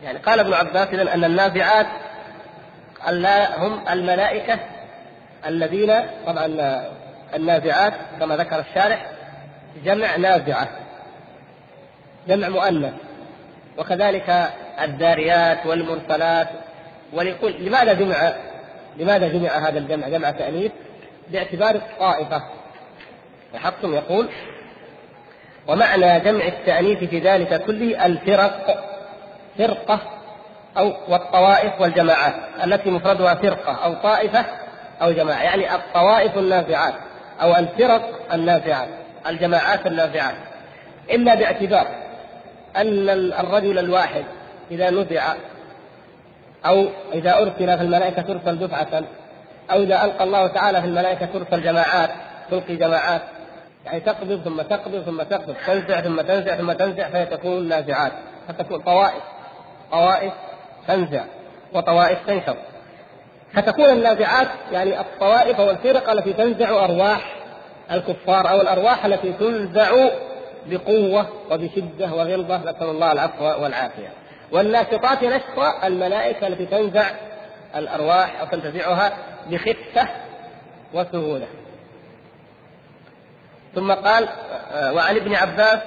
يعني 0.03 0.17
قال 0.17 0.39
ابن 0.39 0.53
عباس 0.53 0.87
إذن 0.87 1.07
أن 1.07 1.23
النازعات 1.23 1.87
هم 3.57 3.79
الملائكة 3.89 4.59
الذين 5.45 5.93
طبعا 6.25 6.45
النازعات 7.35 7.93
كما 8.19 8.37
ذكر 8.37 8.59
الشارح 8.59 9.05
جمع 9.85 10.15
نازعة 10.15 10.67
جمع 12.27 12.49
مؤنث 12.49 12.93
وكذلك 13.77 14.49
الذاريات 14.81 15.65
والمرسلات 15.65 16.47
ولكل 17.13 17.65
لماذا 17.65 17.93
جمع؟ 17.93 18.33
لماذا 18.97 19.27
جمع 19.27 19.49
هذا 19.49 19.79
الجمع؟ 19.79 20.09
جمع 20.09 20.31
تأنيث؟ 20.31 20.71
باعتبار 21.31 21.75
الطائفة. 21.75 22.41
وحقهم 23.55 23.93
يقول 23.93 24.29
ومعنى 25.67 26.19
جمع 26.19 26.47
التأنيث 26.47 27.03
في 27.03 27.19
ذلك 27.19 27.65
كله 27.65 28.05
الفرق 28.05 28.83
فرقة 29.57 29.99
أو 30.77 30.93
والطوائف 31.07 31.81
والجماعات 31.81 32.33
التي 32.63 32.89
مفردها 32.89 33.35
فرقة 33.35 33.85
أو 33.85 33.93
طائفة 33.93 34.45
أو 35.01 35.11
جماعة 35.11 35.43
يعني 35.43 35.75
الطوائف 35.75 36.37
النافعات 36.37 36.93
أو 37.41 37.55
الفرق 37.55 38.33
النافعات 38.33 38.87
الجماعات 39.27 39.87
النافعات 39.87 40.35
إلا 41.09 41.35
باعتبار 41.35 41.87
أن 42.75 43.09
الرجل 43.39 43.79
الواحد 43.79 44.25
إذا 44.71 44.89
نزع 44.89 45.33
أو 46.65 46.87
إذا 47.13 47.37
أرسل 47.37 47.77
في 47.77 47.83
الملائكة 47.83 48.21
ترسل 48.21 48.59
دفعة 48.59 49.03
أو 49.71 49.83
إذا 49.83 50.05
ألقى 50.05 50.23
الله 50.23 50.47
تعالى 50.47 50.81
في 50.81 50.87
الملائكة 50.87 51.25
ترسل 51.25 51.63
جماعات 51.63 52.09
تلقي 52.51 52.75
جماعات 52.75 53.21
يعني 53.85 53.99
تقبض 53.99 54.41
ثم 54.43 54.61
تقبض 54.61 55.01
ثم 55.01 55.21
تقبض 55.21 55.55
تنزع 55.67 56.01
ثم 56.01 56.21
تنزع 56.21 56.55
ثم 56.55 56.71
تنزع 56.71 57.09
فتكون 57.09 57.67
نازعات 57.67 58.11
فتكون 58.47 58.79
طوائف 58.79 59.23
طوائف 59.91 60.33
تنزع 60.87 61.23
وطوائف 61.73 62.17
تنشر 62.27 62.55
فتكون 63.53 63.85
النازعات 63.85 64.47
يعني 64.71 64.99
الطوائف 64.99 65.59
والفرق 65.59 66.09
التي 66.09 66.33
تنزع 66.33 66.85
أرواح 66.85 67.35
الكفار 67.91 68.49
أو 68.49 68.61
الأرواح 68.61 69.05
التي 69.05 69.33
تنزع 69.33 69.89
بقوة 70.65 71.27
وبشدة 71.51 72.13
وغلظة 72.13 72.57
نسأل 72.57 72.89
الله 72.89 73.11
العفو 73.11 73.43
والعافية. 73.43 74.09
والناشطات 74.51 75.23
نشطا 75.23 75.87
الملائكة 75.87 76.47
التي 76.47 76.65
تنزع 76.65 77.05
الأرواح 77.75 78.41
أو 78.41 78.47
تنتزعها 78.47 79.11
بخفة 79.49 80.07
وسهوله. 80.93 81.47
ثم 83.75 83.91
قال 83.91 84.29
وعن 84.75 85.15
ابن 85.15 85.35
عباس 85.35 85.79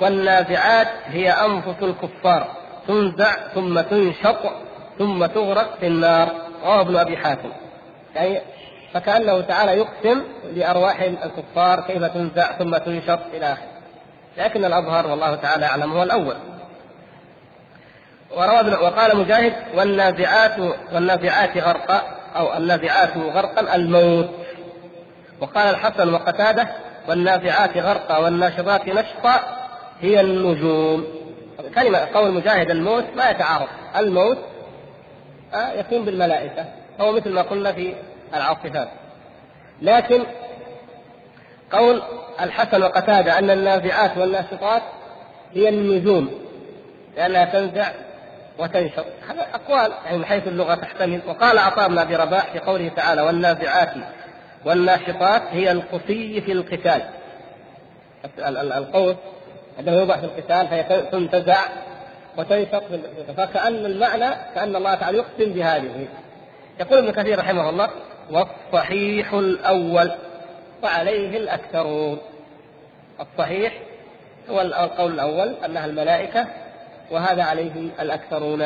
والنازعات 0.00 0.88
هي 1.06 1.30
أنفس 1.30 1.82
الكفار 1.82 2.56
تنزع 2.88 3.34
ثم 3.54 3.80
تنشط 3.80 4.38
ثم 4.98 5.26
تغرق 5.26 5.78
في 5.80 5.86
النار. 5.86 6.28
رواه 6.64 6.80
ابن 6.80 6.96
أبي 6.96 7.16
حاتم. 7.16 7.52
يعني 8.14 8.40
فكأنه 8.94 9.40
تعالى 9.40 9.72
يقسم 9.72 10.22
لأرواح 10.54 11.00
الكفار 11.00 11.80
كيف 11.80 12.04
تنزع 12.04 12.58
ثم 12.58 12.76
تنشط 12.76 13.18
إلى 13.34 13.52
آخره. 13.52 13.68
لكن 14.36 14.64
الأظهر 14.64 15.06
والله 15.06 15.34
تعالى 15.34 15.66
أعلم 15.66 15.92
هو 15.92 16.02
الأول. 16.02 16.36
وقال 18.82 19.16
مجاهد 19.16 19.54
والنازعات 19.74 20.58
والنازعات 20.92 21.56
غرقا 21.56 22.17
أو 22.38 22.56
النازعات 22.56 23.16
غرقا 23.16 23.74
الموت. 23.74 24.28
وقال 25.40 25.74
الحسن 25.74 26.14
وقتاده 26.14 26.68
والنازعات 27.08 27.76
غرقا 27.76 28.18
والناشطات 28.18 28.88
نشطا 28.88 29.40
هي 30.00 30.20
النجوم. 30.20 31.04
كلمة 31.74 31.98
قول 32.14 32.32
مجاهد 32.32 32.70
الموت 32.70 33.04
ما 33.16 33.30
يتعارض. 33.30 33.68
الموت 33.96 34.38
آه، 35.54 35.72
يكون 35.72 36.04
بالملائكة. 36.04 36.64
هو 37.00 37.12
مثل 37.12 37.30
ما 37.30 37.42
قلنا 37.42 37.72
في 37.72 37.94
العاصفات. 38.34 38.88
لكن 39.82 40.22
قول 41.72 42.02
الحسن 42.40 42.82
وقتادة 42.82 43.38
أن 43.38 43.50
النازعات 43.50 44.18
والناشطات 44.18 44.82
هي 45.54 45.68
النجوم 45.68 46.30
لأنها 47.16 47.44
تنزع 47.44 47.88
وتنشط 48.58 49.04
هذا 49.28 49.46
أقوال 49.54 49.92
يعني 50.04 50.18
من 50.18 50.24
حيث 50.24 50.48
اللغة 50.48 50.74
تحتمل. 50.74 51.20
وقال 51.26 51.58
عطاء 51.58 51.88
بن 51.88 51.98
أبي 51.98 52.16
رباح 52.16 52.52
في 52.52 52.58
قوله 52.58 52.88
تعالى 52.88 53.22
والنازعات 53.22 53.90
والناشطات 54.64 55.42
هي 55.50 55.72
القصي 55.72 56.40
في 56.40 56.52
القتال. 56.52 57.02
القوس 58.48 59.16
عندما 59.78 59.96
يوضع 59.96 60.16
في 60.16 60.24
القتال 60.24 60.68
فهي 60.68 61.02
تنتزع 61.12 61.60
وتنشط 62.36 62.82
فكأن 63.36 63.86
المعنى 63.86 64.30
كأن 64.54 64.76
الله 64.76 64.94
تعالى 64.94 65.18
يقسم 65.18 65.52
بهذه. 65.52 66.08
يقول 66.80 66.98
ابن 66.98 67.10
كثير 67.10 67.38
رحمه 67.38 67.70
الله 67.70 67.88
والصحيح 68.30 69.32
الأول 69.32 70.10
وعليه 70.82 71.36
الأكثرون. 71.36 72.18
الصحيح 73.20 73.72
هو 74.50 74.60
القول 74.60 75.12
الأول 75.12 75.54
أنها 75.64 75.86
الملائكة 75.86 76.46
وهذا 77.10 77.42
عليه 77.42 77.90
الأكثرون 78.00 78.60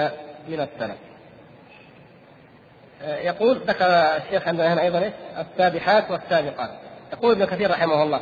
من 0.49 0.61
السلف. 0.61 0.97
يقول 3.05 3.61
ذكر 3.67 3.87
الشيخ 3.87 4.49
عندنا 4.49 4.73
هنا 4.73 4.83
أيضا 4.83 5.13
السابحات 5.39 6.11
والسابقات. 6.11 6.71
يقول 7.13 7.33
ابن 7.33 7.45
كثير 7.45 7.71
رحمه 7.71 8.03
الله 8.03 8.21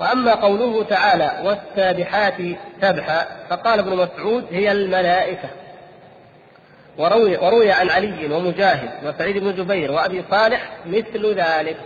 وأما 0.00 0.34
قوله 0.34 0.84
تعالى 0.84 1.32
والسابحات 1.44 2.34
سبحا 2.82 3.26
فقال 3.50 3.78
ابن 3.78 3.96
مسعود 3.96 4.46
هي 4.50 4.72
الملائكة. 4.72 5.48
وروي, 6.98 7.36
وروي 7.36 7.72
عن 7.72 7.90
علي 7.90 8.34
ومجاهد 8.34 8.90
وسعيد 9.04 9.38
بن 9.38 9.54
جبير 9.54 9.92
وأبي 9.92 10.24
صالح 10.30 10.70
مثل 10.86 11.34
ذلك. 11.34 11.76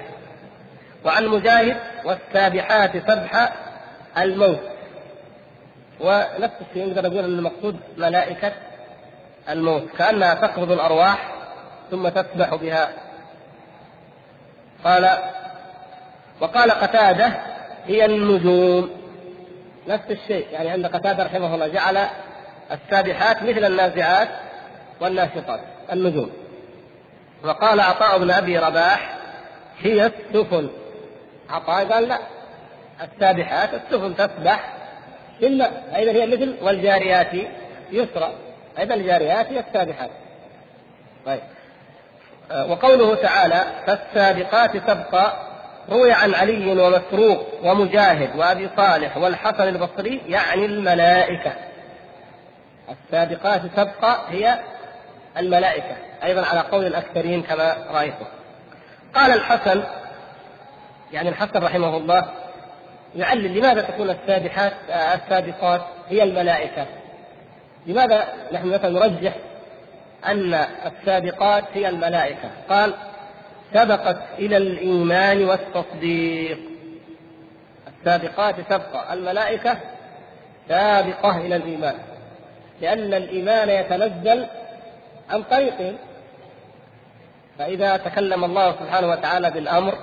وعن 1.04 1.26
مجاهد 1.26 1.76
والسابحات 2.04 2.92
سبحا 2.96 3.52
الموت. 4.18 4.60
ونفس 6.00 6.54
الشيء 6.68 6.88
نقدر 6.88 7.08
نقول 7.08 7.24
ان 7.24 7.38
المقصود 7.38 7.76
ملائكة 7.96 8.52
الموت 9.48 9.82
كأنها 9.98 10.34
تقبض 10.34 10.72
الأرواح 10.72 11.32
ثم 11.90 12.08
تسبح 12.08 12.54
بها. 12.54 12.88
قال 14.84 15.18
وقال 16.40 16.70
قتادة 16.70 17.32
هي 17.86 18.04
النجوم. 18.04 18.90
نفس 19.88 20.10
الشيء 20.10 20.46
يعني 20.52 20.68
عند 20.70 20.86
قتادة 20.86 21.24
رحمه 21.24 21.54
الله 21.54 21.68
جعل 21.68 22.06
السابحات 22.72 23.42
مثل 23.42 23.64
النازعات 23.64 24.28
والناشطات 25.00 25.60
النجوم. 25.92 26.30
وقال 27.44 27.80
عطاء 27.80 28.18
بن 28.18 28.30
أبي 28.30 28.58
رباح 28.58 29.18
هي 29.78 30.06
السفن. 30.06 30.68
عطاء 31.50 31.92
قال 31.92 32.08
لا 32.08 32.18
السابحات 33.02 33.70
السفن 33.74 34.16
تسبح 34.16 34.77
الماء 35.46 35.92
أيضا 35.96 36.12
هي 36.12 36.26
مثل 36.26 36.56
والجاريات 36.62 37.32
يسرى. 37.92 38.32
أيضا 38.78 38.94
الجاريات 38.94 39.46
هي 39.46 39.60
السابحات 39.60 40.10
طيب. 41.26 41.40
آه، 42.50 42.70
وقوله 42.70 43.14
تعالى 43.14 43.64
فالسابقات 43.86 44.70
سبقا. 44.76 45.48
روي 45.90 46.12
عن 46.12 46.34
علي 46.34 46.82
ومسروق 46.82 47.46
ومجاهد 47.62 48.36
وأبي 48.36 48.70
صالح 48.76 49.16
والحسن 49.16 49.68
البصري 49.68 50.22
يعني 50.26 50.64
الملائكة. 50.64 51.52
السابقات 52.90 53.60
سبقا 53.76 54.24
هي 54.28 54.58
الملائكة. 55.38 55.96
أيضا 56.24 56.46
على 56.46 56.60
قول 56.60 56.86
الأكثرين 56.86 57.42
كما 57.42 57.76
رأيتم. 57.90 58.26
قال 59.14 59.32
الحسن 59.32 59.82
يعني 61.12 61.28
الحسن 61.28 61.62
رحمه 61.64 61.96
الله 61.96 62.28
يعلل 63.16 63.58
لماذا 63.58 63.80
تكون 63.80 64.10
السابحات 64.10 64.72
السابقات 64.90 65.80
هي 66.08 66.22
الملائكة؟ 66.22 66.86
لماذا 67.86 68.24
نحن 68.52 68.68
مثلا 68.68 68.90
نرجح 68.90 69.32
أن 70.26 70.54
السابقات 70.86 71.64
هي 71.74 71.88
الملائكة؟ 71.88 72.50
قال 72.68 72.94
سبقت 73.74 74.18
إلى 74.38 74.56
الإيمان 74.56 75.44
والتصديق. 75.44 76.58
السابقات 77.88 78.54
سبق 78.68 79.12
الملائكة 79.12 79.76
سابقة 80.68 81.36
إلى 81.36 81.56
الإيمان. 81.56 81.94
لأن 82.80 83.14
الإيمان 83.14 83.68
يتنزل 83.68 84.46
عن 85.30 85.42
طريقهم. 85.42 85.96
فإذا 87.58 87.96
تكلم 87.96 88.44
الله 88.44 88.72
سبحانه 88.72 89.08
وتعالى 89.08 89.50
بالأمر 89.50 89.98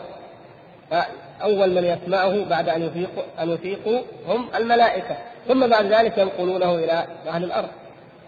أول 1.42 1.70
من 1.70 1.84
يسمعه 1.84 2.46
بعد 2.50 2.70
أن 2.70 2.82
يفيقوا 2.82 3.24
أن 3.42 3.50
يفيقوا 3.50 4.02
هم 4.28 4.50
الملائكة. 4.56 5.18
ثم 5.48 5.68
بعد 5.68 5.86
ذلك 5.86 6.18
ينقلونه 6.18 6.76
إلى 6.76 7.06
أهل 7.28 7.44
الأرض. 7.44 7.70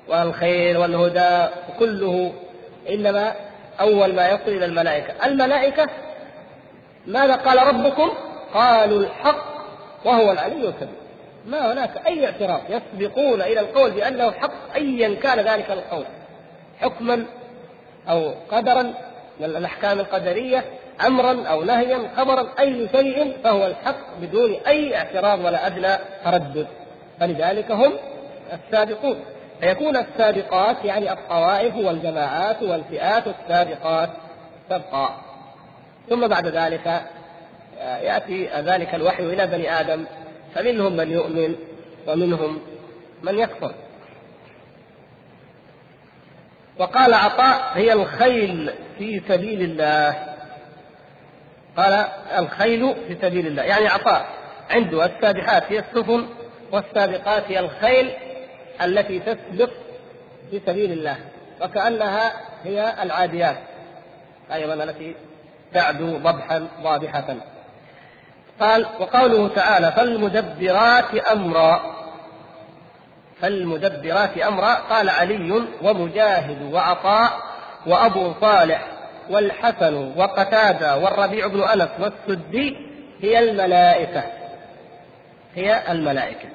والخير 0.08 0.80
والهدى 0.80 1.54
كله 1.80 2.34
إنما 2.90 3.34
أول 3.80 4.16
ما 4.16 4.30
يصل 4.30 4.48
إلى 4.48 4.66
الملائكة. 4.66 5.26
الملائكة 5.26 5.88
ماذا 7.08 7.36
قال 7.36 7.68
ربكم؟ 7.68 8.10
قالوا 8.54 9.00
الحق 9.00 9.46
وهو 10.06 10.32
العلي 10.32 10.68
الكبير. 10.68 10.98
ما 11.46 11.74
هناك 11.74 12.08
أي 12.08 12.26
اعتراض 12.26 12.62
يسبقون 12.70 13.42
إلى 13.42 13.60
القول 13.60 13.92
بأنه 13.92 14.32
حق 14.32 14.76
أيا 14.76 15.16
كان 15.16 15.40
ذلك 15.40 15.72
القول. 15.72 16.06
حكما 16.80 17.26
أو 18.10 18.34
قدرا 18.52 18.94
من 19.40 19.46
الأحكام 19.46 20.00
القدرية 20.00 20.66
أمرا 21.06 21.48
أو 21.48 21.64
نهيا 21.64 22.10
خبرا 22.18 22.48
أي 22.60 22.90
شيء 22.96 23.38
فهو 23.44 23.68
الحق 23.68 24.18
بدون 24.22 24.54
أي 24.68 24.98
اعتراض 24.98 25.40
ولا 25.40 25.68
أدنى 25.68 25.98
تردد. 26.26 26.68
فلذلك 27.20 27.72
هم 27.72 27.94
السابقون. 28.54 29.20
فيكون 29.62 29.98
السابقات 29.98 30.86
يعني 30.86 31.12
الطوائف 31.12 31.76
والجماعات 31.76 32.64
والفئات 32.64 33.24
السابقات 33.28 34.10
تبقى. 34.70 35.10
ثم 36.10 36.28
بعد 36.28 36.48
ذلك 36.48 37.02
آه، 37.80 37.98
يأتي 37.98 38.48
ذلك 38.48 38.96
الوحي 38.96 39.24
إلى 39.24 39.48
بني 39.48 39.80
آدم. 39.80 40.06
فمنهم 40.56 40.96
من 40.96 41.12
يؤمن 41.12 41.56
ومنهم 42.08 42.60
من 43.24 43.40
يكفر. 43.40 43.74
وقال 46.80 47.14
عطاء 47.14 47.72
هي 47.74 47.94
الخيل 47.94 48.72
في 48.98 49.22
سبيل 49.28 49.62
الله. 49.62 50.37
قال 51.78 52.06
الخيل 52.38 52.96
في 53.08 53.18
سبيل 53.22 53.48
الله 53.48 53.64
يعني 53.64 53.88
عطاء. 53.88 54.26
عنده 54.70 55.06
السابحات 55.06 55.64
هي 55.70 55.80
السفن 55.80 56.28
والسابقات 56.72 57.44
هي 57.48 57.60
الخيل 57.60 58.14
التي 58.82 59.20
تسبق 59.20 59.70
في 60.52 60.62
سبيل 60.66 60.92
الله 60.92 61.18
وكأنها 61.62 62.34
هي 62.64 62.94
العاديات. 63.04 63.58
أيضا 64.54 64.74
التي 64.74 65.16
تعدو 65.74 66.18
ضبحا 66.18 66.68
ضابحة 66.84 67.36
قال 68.60 68.88
وقوله 69.00 69.48
تعالى 69.48 69.92
فالمدبرات 69.92 71.16
أمرا. 71.16 71.82
فالمدبرات 73.42 74.38
أمرا. 74.38 74.74
قال 74.74 75.10
علي 75.10 75.68
ومجاهد 75.82 76.74
وعطاء 76.74 77.32
وأبو 77.88 78.34
صالح 78.42 78.97
والحسن 79.30 80.14
وقتادة 80.18 80.98
والربيع 80.98 81.48
بن 81.48 81.64
أنس 81.64 81.90
والسدي 82.00 82.78
هي 83.22 83.40
الملائكة. 83.40 84.24
هي 85.56 85.92
الملائكة. 85.92 86.50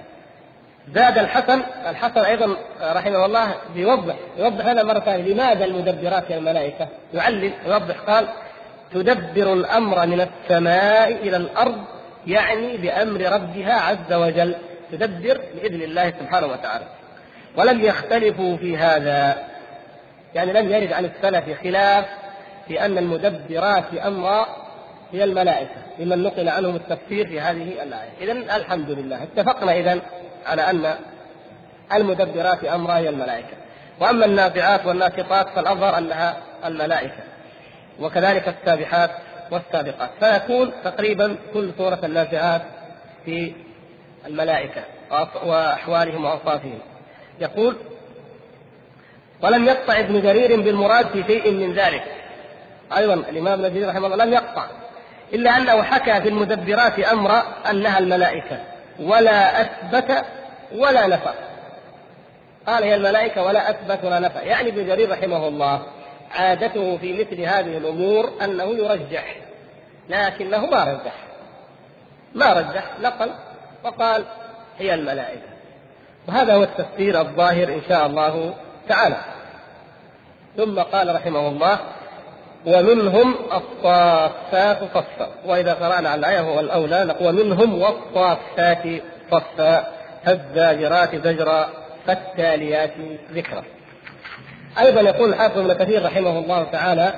زاد 0.94 1.18
الحسن 1.18 1.60
الحسن 1.86 2.20
أيضا 2.20 2.56
رحمه 2.82 3.26
الله 3.26 3.54
بيوضح 3.74 4.14
يوضح 4.38 4.66
هذا 4.66 4.82
مرة 4.82 4.98
ثانية 4.98 5.32
لماذا 5.32 5.64
المدبرات 5.64 6.24
هي 6.32 6.38
الملائكة؟ 6.38 6.88
يعلم 7.14 7.52
يوضح 7.66 7.96
قال 7.96 8.28
تدبر 8.94 9.52
الأمر 9.52 10.06
من 10.06 10.20
السماء 10.20 11.12
إلى 11.12 11.36
الأرض 11.36 11.84
يعني 12.26 12.76
بأمر 12.76 13.20
ربها 13.20 13.74
عز 13.74 14.12
وجل 14.12 14.54
تدبر 14.92 15.40
بإذن 15.54 15.82
الله 15.82 16.10
سبحانه 16.20 16.46
وتعالى. 16.46 16.84
ولم 17.56 17.80
يختلفوا 17.80 18.56
في 18.56 18.76
هذا 18.76 19.36
يعني 20.34 20.52
لم 20.52 20.72
يرد 20.72 20.92
عن 20.92 21.04
السلف 21.04 21.62
خلاف 21.62 22.04
في 22.68 22.84
أن 22.84 22.98
المدبرات 22.98 23.94
أمرا 24.06 24.46
هي 25.12 25.24
الملائكة 25.24 25.82
لمن 25.98 26.22
نقل 26.22 26.48
عنهم 26.48 26.76
التفسير 26.76 27.26
في 27.26 27.40
هذه 27.40 27.82
الآية. 27.82 28.10
إذا 28.20 28.56
الحمد 28.56 28.90
لله 28.90 29.22
اتفقنا 29.22 29.72
إذا 29.72 30.00
على 30.46 30.62
أن 30.62 30.94
المدبرات 31.92 32.64
أمرها 32.64 32.98
هي 32.98 33.08
الملائكة. 33.08 33.56
وأما 34.00 34.26
النافعات 34.26 34.86
والناشطات 34.86 35.48
فالأظهر 35.48 35.98
أنها 35.98 36.36
الملائكة 36.64 37.22
وكذلك 38.00 38.48
السابحات 38.48 39.10
والسابقات. 39.50 40.10
فيكون 40.20 40.72
تقريبا 40.84 41.36
كل 41.54 41.70
سورة 41.78 41.98
النافعات 42.04 42.62
في 43.24 43.52
الملائكة 44.26 44.82
وأحوالهم 45.44 46.24
وأوصافهم. 46.24 46.78
يقول 47.40 47.76
ولم 49.42 49.64
يقطع 49.64 49.98
ابن 49.98 50.22
جرير 50.22 50.60
بالمراد 50.60 51.06
في 51.06 51.24
شيء 51.26 51.50
من 51.50 51.74
ذلك. 51.74 52.21
أيضا 52.98 53.14
الإمام 53.14 53.64
ابن 53.64 53.88
رحمه 53.88 54.06
الله 54.06 54.24
لم 54.24 54.32
يقطع 54.32 54.66
إلا 55.32 55.56
أنه 55.56 55.82
حكى 55.82 56.20
في 56.20 56.28
المدبرات 56.28 56.98
أمر 56.98 57.42
أنها 57.70 57.98
الملائكة 57.98 58.58
ولا 59.00 59.60
أثبت 59.60 60.24
ولا 60.74 61.06
نفى. 61.06 61.32
قال 62.66 62.84
هي 62.84 62.94
الملائكة 62.94 63.42
ولا 63.42 63.70
أثبت 63.70 64.04
ولا 64.04 64.18
نفى. 64.18 64.38
يعني 64.38 64.68
ابن 64.68 64.86
جرير 64.86 65.10
رحمه 65.10 65.48
الله 65.48 65.82
عادته 66.34 66.98
في 66.98 67.12
مثل 67.12 67.40
هذه 67.40 67.78
الأمور 67.78 68.32
أنه 68.44 68.64
يرجح 68.64 69.36
لكنه 70.08 70.66
ما 70.66 70.84
رجح. 70.84 71.14
ما 72.34 72.52
رجح 72.52 72.84
نقل 73.00 73.30
وقال 73.84 74.24
هي 74.78 74.94
الملائكة. 74.94 75.52
وهذا 76.28 76.54
هو 76.54 76.62
التفسير 76.62 77.20
الظاهر 77.20 77.68
إن 77.68 77.82
شاء 77.88 78.06
الله 78.06 78.54
تعالى. 78.88 79.16
ثم 80.56 80.80
قال 80.80 81.14
رحمه 81.14 81.48
الله 81.48 81.78
ومنهم 82.66 83.34
الصافات 83.52 84.78
صفا. 84.94 85.28
وإذا 85.44 85.74
قرأنا 85.74 86.08
على 86.08 86.18
الآية 86.18 86.40
هو 86.40 86.60
الأولى 86.60 87.16
ومنهم 87.20 87.82
والصافات 87.82 89.02
صفا 89.30 89.86
فالزاجرات 90.24 91.16
زجرا 91.16 91.68
فالتاليات 92.06 92.92
ذكرا. 93.32 93.62
أيضا 94.78 95.00
يقول 95.00 95.28
الحافظ 95.28 95.58
ابن 95.58 95.72
كثير 95.72 96.04
رحمه 96.04 96.38
الله 96.38 96.64
تعالى 96.72 97.14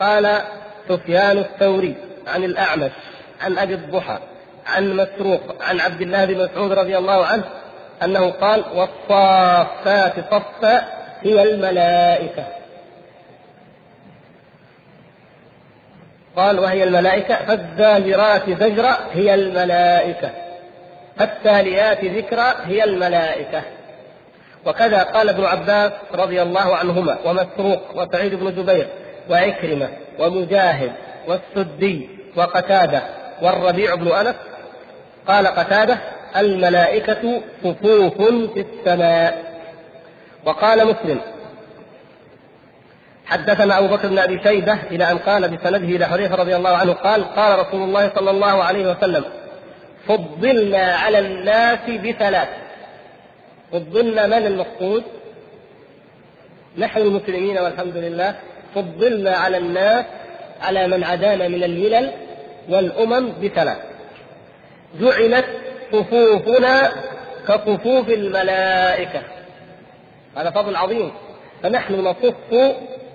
قال 0.00 0.42
سفيان 0.88 1.38
الثوري 1.38 1.94
عن 2.26 2.44
الأعمش 2.44 2.90
عن 3.40 3.58
أبي 3.58 3.74
الضحى 3.74 4.18
عن 4.66 4.96
مسروق 4.96 5.62
عن 5.62 5.80
عبد 5.80 6.00
الله 6.00 6.24
بن 6.24 6.44
مسعود 6.44 6.72
رضي 6.72 6.98
الله 6.98 7.26
عنه 7.26 7.44
أنه 8.02 8.30
قال 8.30 8.64
والصافات 8.74 10.14
صفا 10.30 10.95
هي 11.22 11.42
الملائكة. 11.42 12.44
قال 16.36 16.58
وهي 16.58 16.84
الملائكة 16.84 17.34
فالزاجرات 17.34 18.50
زجرا 18.50 18.96
هي 19.12 19.34
الملائكة. 19.34 20.30
فالتاليات 21.16 22.04
ذكرى 22.04 22.54
هي 22.64 22.84
الملائكة. 22.84 23.62
وكذا 24.66 25.02
قال 25.02 25.28
ابن 25.28 25.44
عباس 25.44 25.92
رضي 26.14 26.42
الله 26.42 26.76
عنهما 26.76 27.18
ومسروق 27.24 27.80
وسعيد 27.94 28.34
بن 28.34 28.54
جبير 28.54 28.88
وعكرمة 29.30 29.88
ومجاهد 30.18 30.92
والسدي 31.28 32.08
وقتادة 32.36 33.02
والربيع 33.42 33.94
بن 33.94 34.12
أنس. 34.12 34.36
قال 35.28 35.46
قتادة 35.46 35.98
الملائكة 36.36 37.40
صفوف 37.64 38.22
في 38.54 38.60
السماء. 38.60 39.55
وقال 40.46 40.86
مسلم 40.86 41.20
حدثنا 43.26 43.78
أبو 43.78 43.86
بكر 43.86 44.08
بن 44.08 44.18
أبي 44.18 44.40
شيبة 44.42 44.78
إلى 44.90 45.10
أن 45.10 45.18
قال 45.18 45.48
بسنده 45.56 45.76
إلى 45.76 46.06
حذيفة 46.06 46.34
رضي 46.34 46.56
الله 46.56 46.76
عنه 46.76 46.92
قال 46.92 47.24
قال 47.24 47.58
رسول 47.58 47.82
الله 47.82 48.12
صلى 48.14 48.30
الله 48.30 48.64
عليه 48.64 48.90
وسلم 48.90 49.24
فضلنا 50.08 50.94
على 50.94 51.18
الناس 51.18 51.78
بثلاث 51.88 52.48
فضلنا 53.72 54.26
من 54.26 54.46
المقصود؟ 54.46 55.04
نحن 56.78 57.00
المسلمين 57.00 57.58
والحمد 57.58 57.96
لله 57.96 58.34
فضلنا 58.74 59.36
على 59.36 59.56
الناس 59.58 60.04
على 60.62 60.88
من 60.88 61.04
عدانا 61.04 61.48
من 61.48 61.64
الملل 61.64 62.12
والأمم 62.68 63.32
بثلاث 63.42 63.78
جعلت 65.00 65.46
صفوفنا 65.92 66.92
كصفوف 67.48 68.08
الملائكة 68.08 69.35
هذا 70.36 70.50
فضل 70.50 70.76
عظيم. 70.76 71.12
فنحن 71.62 71.94
نصف 71.94 72.34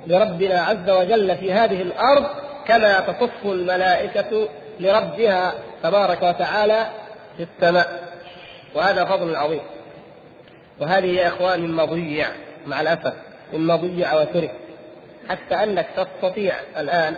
لربنا 0.07 0.61
عز 0.61 0.89
وجل 0.89 1.38
في 1.38 1.53
هذه 1.53 1.82
الأرض 1.82 2.26
كما 2.67 2.99
تصف 2.99 3.45
الملائكة 3.45 4.47
لربها 4.80 5.53
تبارك 5.84 6.24
وتعالى 6.24 6.88
في 7.38 7.43
السماء. 7.43 8.03
وهذا 8.76 9.05
فضل 9.05 9.36
عظيم. 9.36 9.61
وهذه 10.80 11.05
يا 11.05 11.28
إخوان 11.28 11.59
مما 11.61 11.86
ضيع 11.86 12.28
مع 12.67 12.82
الأسف 12.82 13.13
مما 13.53 13.76
ضيع 13.76 14.13
وترك. 14.13 14.51
حتى 15.30 15.55
أنك 15.55 15.88
تستطيع 15.97 16.55
الآن 16.78 17.15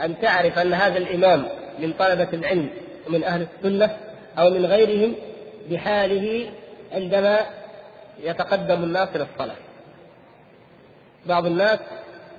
أن 0.00 0.20
تعرف 0.20 0.58
أن 0.58 0.74
هذا 0.74 0.98
الإمام 0.98 1.44
من 1.78 1.92
طلبة 1.92 2.28
العلم 2.32 2.68
من 3.08 3.24
أهل 3.24 3.46
السنة 3.56 3.96
أو 4.38 4.50
من 4.50 4.66
غيرهم 4.66 5.14
بحاله 5.70 6.50
عندما 6.92 7.38
يتقدم 8.20 8.84
الناس 8.84 9.08
إلى 9.14 9.26
الصلاة 9.32 9.56
بعض 11.26 11.46
الناس 11.46 11.78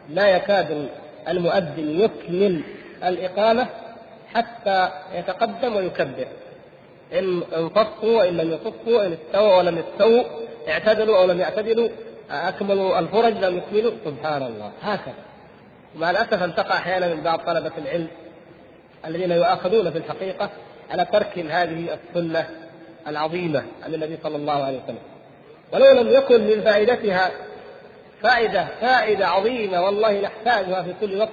لا 0.10 0.28
يكاد 0.28 0.90
المؤذن 1.28 2.02
يكمل 2.02 2.62
الإقامة 3.04 3.68
حتى 4.34 4.90
يتقدم 5.14 5.76
ويكبر. 5.76 6.28
إن 7.14 7.42
انفصوا 7.58 8.18
وإن 8.18 8.38
لم 8.38 8.52
يصفوا 8.52 9.06
إن 9.06 9.14
استووا 9.14 9.58
ولم 9.58 9.78
يستووا 9.78 10.24
اعتدلوا 10.68 11.18
أو 11.18 11.26
لم 11.26 11.40
يعتدلوا 11.40 11.90
أكملوا 12.32 13.00
الفرج 13.00 13.34
لم 13.34 13.58
يكملوا. 13.58 13.92
سبحان 14.06 14.44
الله. 14.44 14.72
هكذا. 14.82 15.14
مع 15.96 16.12
الأسف 16.12 16.44
أن 16.44 16.56
تقع 16.56 16.78
أحيانا 16.78 17.16
من 17.16 17.22
بعض 17.22 17.40
طلبة 17.40 17.72
العلم 17.78 18.08
الذين 19.06 19.32
يؤاخذون 19.32 19.92
في 19.92 19.98
الحقيقة 19.98 20.50
على 20.92 21.06
ترك 21.06 21.40
هذه 21.40 21.98
السنة 22.10 22.50
العظيمة 23.08 23.64
عن 23.84 23.94
النبي 23.94 24.18
صلى 24.24 24.36
الله 24.36 24.64
عليه 24.64 24.80
وسلم. 24.84 24.98
ولو 25.74 26.02
لم 26.02 26.10
يكن 26.10 26.42
من 26.42 26.62
فائدتها 26.62 27.32
فائدة 28.22 28.68
فائدة 28.82 29.28
عظيمة 29.28 29.86
والله 29.86 30.22
نحتاجها 30.22 30.84
في 30.84 30.94
كل 31.02 31.18
وقت 31.18 31.30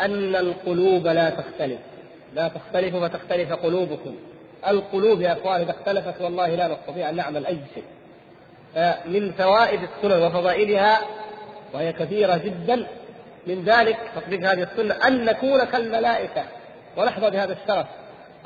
أن 0.00 0.36
القلوب 0.36 1.06
لا 1.06 1.30
تختلف. 1.30 1.78
لا 2.34 2.48
تختلف 2.48 2.96
فتختلف 2.96 3.52
قلوبكم. 3.52 4.14
القلوب 4.68 5.20
يا 5.20 5.32
أخوان 5.32 5.60
إذا 5.60 5.70
اختلفت 5.70 6.20
والله 6.20 6.54
لا 6.54 6.68
نستطيع 6.68 7.08
أن 7.08 7.16
نعمل 7.16 7.46
أي 7.46 7.58
شيء. 7.74 7.84
من 9.06 9.32
فوائد 9.32 9.80
السنن 9.82 10.22
وفضائلها 10.22 11.00
وهي 11.74 11.92
كثيرة 11.92 12.36
جدا 12.36 12.86
من 13.46 13.64
ذلك 13.64 13.98
تطبيق 14.16 14.50
هذه 14.50 14.62
السنة 14.62 14.94
أن 15.06 15.24
نكون 15.24 15.64
كالملائكة. 15.64 16.44
ونحظى 16.96 17.30
بهذا 17.30 17.52
الشرف 17.62 17.86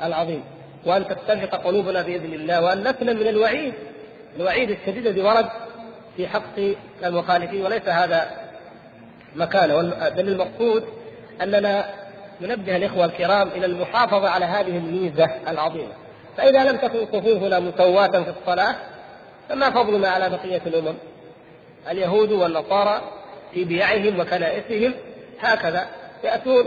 العظيم. 0.03 0.43
وأن 0.85 1.07
تتفق 1.07 1.55
قلوبنا 1.55 2.01
بإذن 2.01 2.33
الله 2.33 2.63
وأن 2.63 2.81
نسلم 2.81 3.19
من 3.19 3.27
الوعيد. 3.27 3.73
الوعيد 4.37 4.69
الشديد 4.69 5.07
الذي 5.07 5.21
ورد 5.21 5.49
في 6.17 6.27
حق 6.27 6.59
المخالفين 7.03 7.65
وليس 7.65 7.87
هذا 7.87 8.31
مكانه. 9.35 9.81
بل 10.09 10.27
المقصود 10.27 10.85
أننا 11.41 11.85
ننبه 12.41 12.75
الإخوة 12.75 13.05
الكرام 13.05 13.47
إلى 13.47 13.65
المحافظة 13.65 14.29
على 14.29 14.45
هذه 14.45 14.77
الميزة 14.77 15.29
العظيمة. 15.47 15.91
فإذا 16.37 16.63
لم 16.63 16.77
تكن 16.77 17.05
صفوفنا 17.05 17.59
مسواه 17.59 18.07
في 18.07 18.33
الصلاة 18.41 18.75
فما 19.49 19.69
فضلنا 19.69 20.09
على 20.09 20.29
بقية 20.29 20.61
الأمم؟ 20.65 20.95
اليهود 21.91 22.31
والنصارى 22.31 23.01
في 23.53 23.63
بيعهم 23.63 24.19
وكنائسهم 24.19 24.93
هكذا 25.39 25.87
يأتون. 26.23 26.65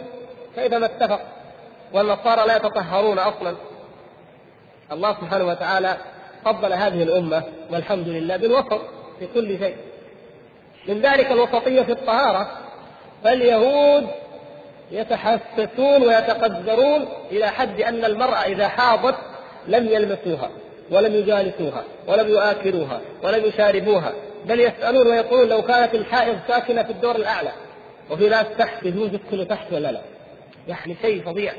فإذا 0.57 0.79
ما 0.79 0.87
اتفق 0.87 1.21
والنصارى 1.93 2.47
لا 2.47 2.57
يتطهرون 2.57 3.19
أصلا 3.19 3.57
الله 4.93 5.13
سبحانه 5.21 5.45
وتعالى 5.45 5.97
فضل 6.45 6.73
هذه 6.73 7.03
الأمة 7.03 7.43
والحمد 7.71 8.09
لله 8.09 8.37
بالوسط 8.37 8.81
في 9.19 9.27
كل 9.35 9.59
شيء 9.59 9.77
من 10.89 11.01
ذلك 11.01 11.33
الوسطية 11.33 11.83
في 11.83 11.93
الطهارة 11.93 12.51
فاليهود 13.25 14.07
يتحسسون 14.91 16.03
ويتقدرون 16.03 17.09
إلى 17.31 17.47
حد 17.47 17.81
أن 17.81 18.05
المرأة 18.05 18.45
إذا 18.45 18.69
حاضت 18.69 19.15
لم 19.69 19.87
يلمسوها 19.87 20.51
ولم 20.91 21.15
يجالسوها 21.15 21.85
ولم 22.09 22.29
يؤكلوها 22.29 23.01
ولم 23.23 23.45
يشاربوها 23.45 24.13
بل 24.45 24.61
يسألون 24.61 25.07
ويقولون 25.07 25.49
لو 25.49 25.63
كانت 25.63 25.95
الحائض 25.95 26.39
ساكنة 26.49 26.83
في 26.83 26.91
الدور 26.91 27.17
الأعلى 27.17 27.53
وفي 28.11 28.29
ناس 28.29 28.47
تحت 28.59 28.87
يجوز 28.87 29.11
يسكنوا 29.15 29.45
تحت 29.45 29.73
ولا 29.73 29.93
لا؟ 29.93 30.01
يعني 30.69 30.97
شيء 31.03 31.23
فظيع 31.23 31.53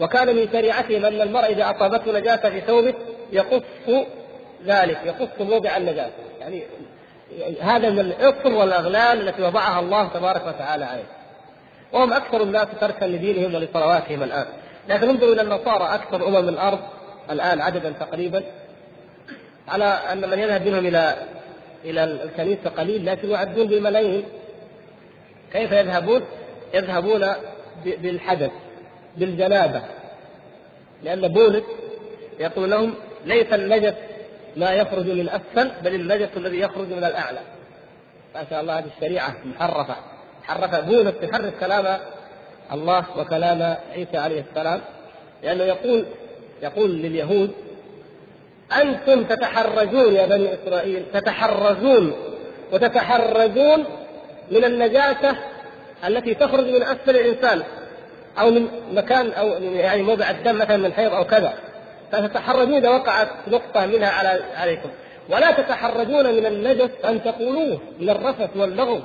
وكان 0.00 0.36
من 0.36 0.48
شريعتهم 0.52 1.04
أن 1.04 1.20
المرء 1.20 1.46
إذا 1.46 1.70
أصابته 1.70 2.12
نجاسة 2.12 2.50
في 2.50 2.60
ثوبه 2.60 2.94
يقص 3.32 3.62
ذلك 4.66 4.98
يقص 5.04 5.40
موضع 5.40 5.76
النجاسه 5.76 6.12
يعني 6.40 6.64
هذا 7.60 7.90
من 7.90 8.00
العطر 8.00 8.52
والأغلال 8.52 9.28
التي 9.28 9.42
وضعها 9.42 9.80
الله 9.80 10.08
تبارك 10.08 10.46
وتعالى 10.46 10.84
عليه. 10.84 11.04
وهم 11.92 12.12
أكثر 12.12 12.42
الناس 12.42 12.66
تركا 12.80 13.04
لدينهم 13.04 13.54
ولصلواتهم 13.54 14.22
الآن. 14.22 14.46
لكن 14.88 15.08
انظروا 15.08 15.32
إلى 15.32 15.42
النصارى 15.42 15.94
أكثر 15.94 16.28
أمم 16.28 16.48
الأرض 16.48 16.78
الآن 17.30 17.60
عددا 17.60 17.90
تقريبا. 18.00 18.44
على 19.68 19.84
أن 19.84 20.30
من 20.30 20.38
يذهب 20.38 20.66
منهم 20.66 20.86
إلى 20.86 21.16
إلى 21.84 22.04
الكنيسة 22.04 22.70
قليل 22.70 23.06
لكن 23.06 23.30
يعدون 23.30 23.66
بالملايين. 23.66 24.24
كيف 25.52 25.72
يذهبون؟ 25.72 26.22
يذهبون 26.74 27.26
بالحدث 27.84 28.50
بالجنابة. 29.16 29.82
لأن 31.02 31.28
بولس 31.28 31.64
يقول 32.40 32.70
لهم 32.70 32.94
ليس 33.24 33.52
النجس 33.52 33.94
ما 34.56 34.72
يخرج 34.72 35.06
من 35.06 35.28
أسفل 35.28 35.70
بل 35.84 35.94
النجس 35.94 36.28
الذي 36.36 36.58
يخرج 36.60 36.88
من 36.88 37.04
الأعلى. 37.04 37.40
ما 38.34 38.44
شاء 38.50 38.60
الله 38.60 38.78
هذه 38.78 38.90
الشريعة 38.96 39.34
محرفة. 39.44 39.96
حرف 40.42 40.74
بولس 40.74 41.14
يحرف 41.22 41.60
كلام 41.60 41.98
الله 42.72 43.04
وكلام 43.16 43.76
عيسى 43.92 44.16
عليه 44.16 44.44
السلام. 44.50 44.80
لأنه 45.42 45.64
يقول 45.64 46.04
يقول 46.62 46.90
لليهود 46.90 47.50
أنتم 48.82 49.24
تتحرجون 49.24 50.14
يا 50.14 50.26
بني 50.26 50.54
إسرائيل 50.54 51.04
تتحرزون 51.12 52.12
وتتحرزون 52.72 53.84
من 54.50 54.64
النجاسة 54.64 55.36
التي 56.06 56.34
تخرج 56.34 56.66
من 56.66 56.82
أسفل 56.82 57.16
الإنسان 57.16 57.62
أو 58.38 58.50
من 58.50 58.68
مكان 58.92 59.30
أو 59.32 59.48
يعني 59.62 60.02
موضع 60.02 60.30
الدم 60.30 60.58
مثلا 60.58 60.76
من 60.76 60.92
حيض 60.92 61.12
أو 61.12 61.24
كذا. 61.24 61.54
فتتحرجون 62.12 62.74
إذا 62.74 62.88
وقعت 62.88 63.28
نقطة 63.48 63.86
منها 63.86 64.10
على 64.10 64.44
عليكم. 64.56 64.88
ولا 65.28 65.50
تتحرجون 65.50 66.34
من 66.34 66.46
النجس 66.46 66.90
أن 67.04 67.24
تقولوه 67.24 67.80
من 68.00 68.10
الرفث 68.10 68.56
واللغو 68.56 69.00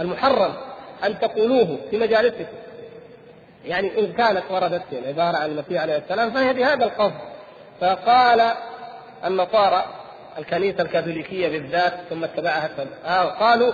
المحرم 0.00 0.52
أن 1.04 1.18
تقولوه 1.18 1.78
في 1.90 1.98
مجالسكم. 1.98 2.56
يعني 3.64 3.98
إن 3.98 4.12
كانت 4.12 4.42
وردت 4.50 4.82
العبارة 4.92 5.36
عن 5.36 5.50
المسيح 5.50 5.82
عليه 5.82 5.96
السلام 5.96 6.30
فهي 6.30 6.52
بهذا 6.52 6.84
القصد 6.84 7.20
فقال 7.80 8.52
النصارى 9.24 9.84
الكنيسة 10.38 10.82
الكاثوليكية 10.82 11.48
بالذات 11.48 11.92
ثم 12.10 12.24
اتبعها 12.24 12.70
آه 13.06 13.24
قالوا 13.24 13.72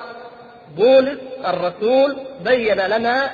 بولس 0.77 1.19
الرسول 1.47 2.17
بين 2.45 2.81
لنا 2.81 3.31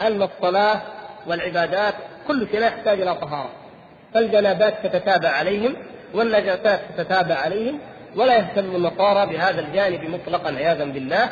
أن 0.00 0.22
الصلاة 0.22 0.82
والعبادات 1.26 1.94
كل 2.28 2.48
شيء 2.50 2.60
لا 2.60 2.66
يحتاج 2.66 3.00
إلى 3.00 3.14
طهارة. 3.14 3.50
فالجنابات 4.14 4.74
تتتابع 4.86 5.28
عليهم 5.28 5.76
والنجاسات 6.14 6.80
تتتابع 6.96 7.34
عليهم 7.34 7.78
ولا 8.16 8.36
يهتم 8.36 8.76
النصارى 8.76 9.26
بهذا 9.26 9.60
الجانب 9.60 10.10
مطلقا 10.10 10.54
عياذا 10.54 10.84
بالله. 10.84 11.30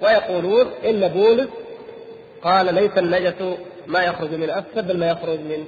ويقولون 0.00 0.70
إن 0.84 1.08
بولس 1.08 1.48
قال 2.42 2.74
ليس 2.74 2.98
النجس 2.98 3.58
ما 3.86 4.02
يخرج 4.02 4.30
من 4.30 4.50
اسفل 4.50 4.82
بل 4.82 4.98
ما 4.98 5.10
يخرج 5.10 5.38
من 5.38 5.66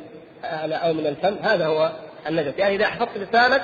أو 0.72 0.92
من 0.92 1.06
الفم. 1.06 1.36
هذا 1.42 1.66
هو 1.66 1.90
النجس. 2.28 2.52
يعني 2.58 2.74
إذا 2.74 2.86
حفظت 2.86 3.18
لسانك 3.18 3.62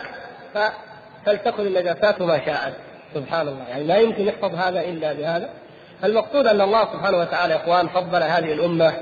فلتكن 1.26 1.66
النجاسات 1.66 2.22
ما 2.22 2.44
شاءت 2.46 2.74
سبحان 3.14 3.48
الله. 3.48 3.68
يعني 3.68 3.84
لا 3.84 3.96
يمكن 3.96 4.26
يحفظ 4.26 4.54
هذا 4.54 4.80
إلا 4.80 5.12
بهذا. 5.12 5.50
المقصود 6.04 6.46
أن 6.46 6.60
الله 6.60 6.92
سبحانه 6.92 7.18
وتعالى 7.18 7.54
يا 7.54 7.58
إخوان 7.58 7.88
فضل 7.88 8.22
هذه 8.22 8.52
الأمة 8.52 8.92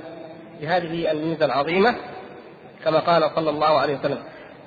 بهذه 0.60 1.10
الميزة 1.10 1.44
العظيمة. 1.44 1.94
كما 2.84 2.98
قال 2.98 3.30
صلى 3.36 3.50
الله 3.50 3.78
عليه 3.78 3.98
وسلم 3.98 4.18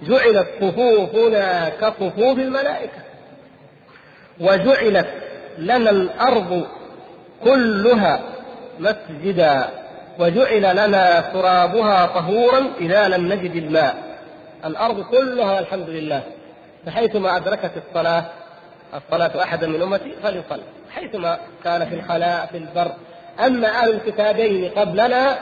جعلت 0.02 0.48
صفوفنا 0.62 1.70
كصفوف 1.70 2.40
الملائكة. 2.40 3.00
وجعلت 4.40 5.08
لنا 5.58 5.90
الأرض 5.90 6.68
كلها 7.44 8.20
مسجدا 8.80 9.70
وجعل 10.20 10.76
لنا 10.76 11.22
ترابها 11.22 12.06
طهورا 12.06 12.66
إذا 12.80 13.08
لم 13.08 13.34
نجد 13.34 13.56
الماء. 13.56 13.96
الأرض 14.66 15.02
كلها 15.02 15.60
الحمد 15.60 15.90
لله. 15.90 16.24
فحيثما 16.86 17.38
أدركت 17.38 17.72
الصلاة 17.88 18.26
الصلاة 18.96 19.44
احدا 19.44 19.68
من 19.68 19.82
أمتي 19.82 20.12
فليصلي. 20.24 20.64
حيثما 20.96 21.40
كان 21.64 21.90
في 21.90 21.96
الخلاء 21.96 22.46
في 22.52 22.58
البر. 22.58 22.92
أما 23.46 23.68
أهل 23.68 23.90
الكتابين 23.90 24.72
قبلنا 24.72 25.38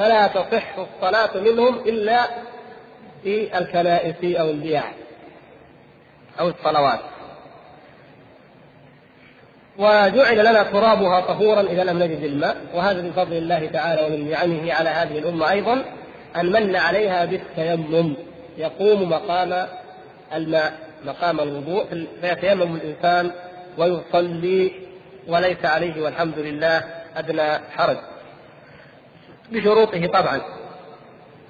فلا 0.00 0.26
تصح 0.26 0.78
الصلاة 0.78 1.36
منهم 1.40 1.78
إلا 1.78 2.26
في 3.22 3.58
الكنائس 3.58 4.36
أو 4.40 4.50
البيع 4.50 4.82
أو 6.40 6.48
الصلوات. 6.48 7.00
وجعل 9.78 10.38
لنا 10.38 10.62
ترابها 10.62 11.20
طهورا 11.20 11.60
إذا 11.60 11.84
لم 11.84 11.98
نجد 12.02 12.22
الماء. 12.22 12.56
وهذا 12.74 13.02
من 13.02 13.12
فضل 13.12 13.32
الله 13.32 13.66
تعالى 13.66 14.02
ومن 14.02 14.30
نعمه 14.30 14.72
على 14.72 14.88
هذه 14.88 15.18
الأمة 15.18 15.50
أيضا 15.50 15.84
أن 16.36 16.52
من 16.52 16.76
عليها 16.76 17.24
بالتيمم 17.24 18.14
يقوم 18.58 19.10
مقام 19.10 19.66
الماء 20.34 20.72
مقام 21.04 21.40
الوضوء. 21.40 22.06
فيتيمم 22.20 22.76
الإنسان 22.76 23.30
ويصلي 23.78 24.72
وليس 25.28 25.64
عليه 25.64 26.02
والحمد 26.02 26.38
لله 26.38 26.84
أدنى 27.16 27.58
حرج. 27.76 27.96
بشروطه 29.52 30.06
طبعا. 30.06 30.40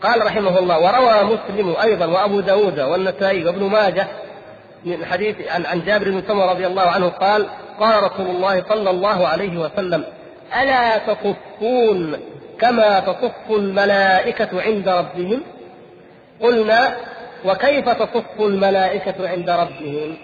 قال 0.03 0.27
رحمه 0.27 0.59
الله 0.59 0.79
وروى 0.79 1.37
مسلم 1.37 1.77
أيضا 1.83 2.07
وأبو 2.07 2.41
داود 2.41 2.81
والنسائي 2.81 3.45
وابن 3.45 3.65
ماجه 3.65 4.07
من 4.85 5.05
حديث 5.05 5.37
عن 5.51 5.83
جابر 5.85 6.11
بن 6.11 6.23
سمرة 6.29 6.51
رضي 6.51 6.67
الله 6.67 6.83
عنه 6.83 7.09
قال 7.09 7.47
قال 7.81 8.03
رسول 8.03 8.27
الله 8.27 8.65
صلى 8.69 8.91
الله 8.91 9.29
عليه 9.29 9.59
وسلم 9.59 10.05
ألا 10.63 10.99
تصفون 10.99 12.17
كما 12.61 13.01
تصف 13.01 13.51
الملائكة 13.51 14.63
عند 14.63 14.89
ربهم؟ 14.89 15.43
قلنا 16.43 16.97
وكيف 17.45 17.89
تصف 17.89 18.41
الملائكة 18.41 19.29
عند 19.29 19.51
ربهم؟ 19.51 20.17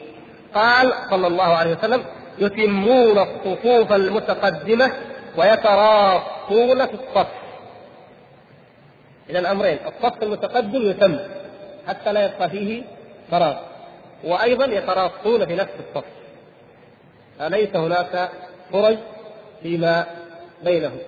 قال 0.55 0.93
صلى 1.11 1.27
الله 1.27 1.45
عليه 1.45 1.77
وسلم 1.77 2.05
يتمون 2.39 3.19
الصفوف 3.19 3.93
المتقدمة 3.93 4.93
ويتراصون 5.37 6.87
في 6.87 6.95
الصف. 6.95 7.27
اذا 9.31 9.39
الأمرين 9.39 9.79
الصف 9.87 10.23
المتقدم 10.23 10.91
يتم 10.91 11.19
حتى 11.89 12.13
لا 12.13 12.25
يبقى 12.25 12.51
فيه 12.51 12.83
فراغ. 13.31 13.57
وأيضا 14.25 14.65
يتراصون 14.65 15.47
في 15.47 15.55
نفس 15.55 15.73
الصف. 15.89 16.05
فليس 17.39 17.77
هناك 17.77 18.31
فرج 18.73 18.97
فيما 19.63 20.07
بينهم؟ 20.65 20.99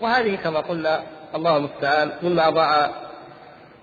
وهذه 0.00 0.36
كما 0.36 0.60
قلنا 0.60 1.02
الله 1.34 1.56
المستعان 1.56 2.10
مما 2.22 2.48
أضاع 2.48 2.90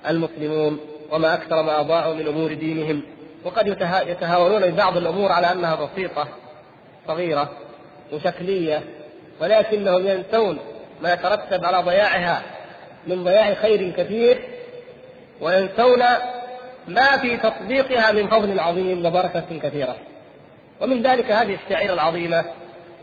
المسلمون 0.09 0.79
وما 1.11 1.33
أكثر 1.33 1.61
ما 1.61 1.79
أضاعوا 1.79 2.13
من 2.13 2.27
أمور 2.27 2.53
دينهم. 2.53 3.03
وقد 3.45 3.67
يتهاونون 4.07 4.61
ببعض 4.61 4.97
الأمور 4.97 5.31
على 5.31 5.51
أنها 5.51 5.75
بسيطة 5.75 6.27
صغيرة 7.07 7.49
وشكلية 8.13 8.83
ولكنهم 9.41 10.07
ينسون 10.07 10.59
ما 11.01 11.13
يترتب 11.13 11.65
على 11.65 11.77
ضياعها. 11.77 12.41
من 13.07 13.23
ضياع 13.23 13.53
خير 13.53 13.91
كثير 13.91 14.41
وينسون 15.41 16.03
ما 16.87 17.17
في 17.17 17.37
تطبيقها 17.37 18.11
من 18.11 18.27
فضل 18.27 18.59
عظيم 18.59 19.05
وبركة 19.05 19.59
كثيرة. 19.63 19.95
ومن 20.81 21.03
ذلك 21.03 21.31
هذه 21.31 21.57
الشعيرة 21.65 21.93
العظيمة 21.93 22.45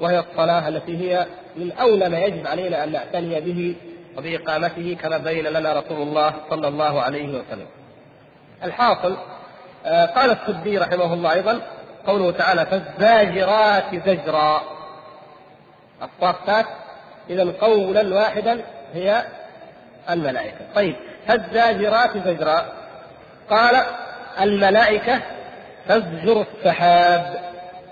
وهي 0.01 0.19
الصلاة 0.19 0.69
التي 0.69 0.97
هي 0.97 1.27
من 1.57 1.73
أولى 1.73 2.09
ما 2.09 2.19
يجب 2.19 2.47
علينا 2.47 2.85
أن 2.85 2.93
نعتني 2.93 3.41
به 3.41 3.75
وبإقامته 4.19 4.97
كما 5.03 5.19
بين 5.19 5.47
لنا 5.47 5.73
رسول 5.73 6.03
الله 6.03 6.35
صلى 6.51 6.69
الله 6.69 7.03
عليه 7.03 7.29
وسلم. 7.29 7.67
الحاصل 8.65 9.17
آه، 9.87 10.07
قال 10.07 10.31
السدي 10.31 10.79
رحمه 10.79 11.15
الله 11.15 11.33
أيضا 11.33 11.61
قوله 12.07 12.31
تعالى 12.31 12.67
فالزاجرات 12.67 13.95
زجرا 14.07 14.63
الصافات 16.03 16.67
إذا 17.31 17.53
قولا 17.61 18.15
واحدا 18.15 18.61
هي 18.95 19.25
الملائكة. 20.11 20.59
طيب 20.75 20.97
فالزاجرات 21.29 22.11
زجرا 22.27 22.65
قال 23.51 23.83
الملائكة 24.41 25.21
تزجر 25.89 26.47
السحاب 26.55 27.41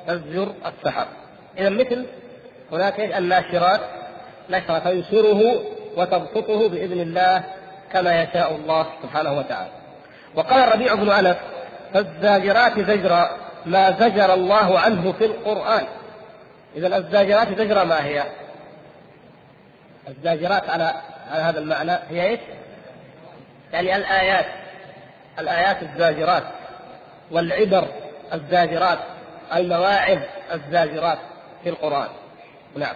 تزجر 0.06 0.52
السحاب. 0.66 1.06
إذا 1.58 1.68
مثل 1.68 2.06
هناك 2.72 3.00
الناشرات. 3.00 3.80
نشرة 4.50 4.78
تنشره 4.78 5.62
وتبسطه 5.96 6.68
بإذن 6.68 7.00
الله 7.00 7.42
كما 7.92 8.22
يشاء 8.22 8.54
الله 8.54 8.86
سبحانه 9.02 9.38
وتعالى. 9.38 9.70
وقال 10.34 10.60
الربيع 10.68 10.94
بن 10.94 11.10
أنس 11.10 11.36
فالزاجرات 11.94 12.80
زجرا 12.80 13.30
ما 13.66 13.90
زجر 13.90 14.34
الله 14.34 14.78
عنه 14.78 15.12
في 15.12 15.24
القرآن. 15.24 15.86
إذا 16.76 16.96
الزاجرات 16.96 17.48
زجرا 17.58 17.84
ما 17.84 18.04
هي؟ 18.04 18.22
الزاجرات 20.08 20.70
على 20.70 20.94
على 21.30 21.42
هذا 21.42 21.58
المعنى 21.58 21.92
هي 22.10 22.22
إيش؟ 22.22 22.40
يعني 23.72 23.96
الآيات 23.96 24.46
الآيات 25.38 25.82
الزاجرات 25.82 26.42
والعبر 27.30 27.88
الزاجرات 28.32 28.98
المواعظ 29.54 30.18
الزاجرات 30.52 31.18
في 31.62 31.68
القرآن. 31.68 32.08
نعم. 32.76 32.94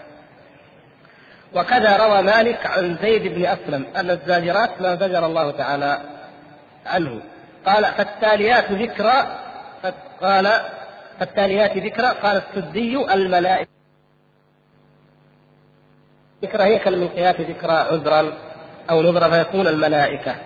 وكذا 1.55 1.97
روى 1.97 2.22
مالك 2.22 2.66
عن 2.66 2.99
زيد 3.03 3.22
بن 3.22 3.47
أسلم 3.47 3.87
أن 3.97 4.11
الزاجرات 4.11 4.80
ما 4.80 4.95
زجر 4.95 5.26
الله 5.26 5.51
تعالى 5.51 6.01
عنه. 6.87 7.20
قال 7.66 7.85
فالتاليات 7.85 8.72
ذكرى 8.72 9.39
قال 10.22 10.61
فالتاليات 11.20 11.76
ذكرى 11.76 12.07
قال 12.07 12.43
السدي 12.43 12.97
الملائكة. 13.14 13.82
ذكرى 16.43 16.64
هي 16.64 16.78
كالملقيات 16.78 17.40
ذكرى 17.40 17.72
عذرا 17.72 18.32
أو 18.90 19.03
نذرا 19.03 19.30
فيكون 19.30 19.66
الملائكة. 19.66 20.36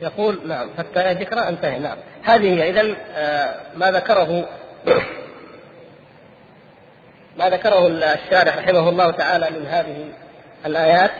يقول 0.00 0.48
نعم 0.48 0.70
حتى 0.78 1.12
ذكرى 1.12 1.48
انتهي 1.48 1.78
نعم. 1.78 1.96
هذه 2.22 2.54
هي 2.54 2.70
اذا 2.70 2.96
آه، 3.14 3.54
ما 3.76 3.90
ذكره 3.90 4.48
ما 7.38 7.48
ذكره 7.48 7.86
الشارح 7.86 8.58
رحمه 8.58 8.88
الله 8.88 9.10
تعالى 9.10 9.50
من 9.50 9.66
هذه 9.66 10.12
الآيات. 10.66 11.10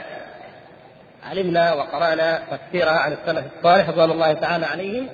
علمنا 1.30 1.72
وقرأنا 1.72 2.42
تفسيرها 2.50 2.98
عن 2.98 3.12
السلف 3.12 3.44
الصالح 3.58 3.88
رضوان 3.88 4.10
الله 4.10 4.32
تعالى 4.32 4.66
عليهم 4.66 5.08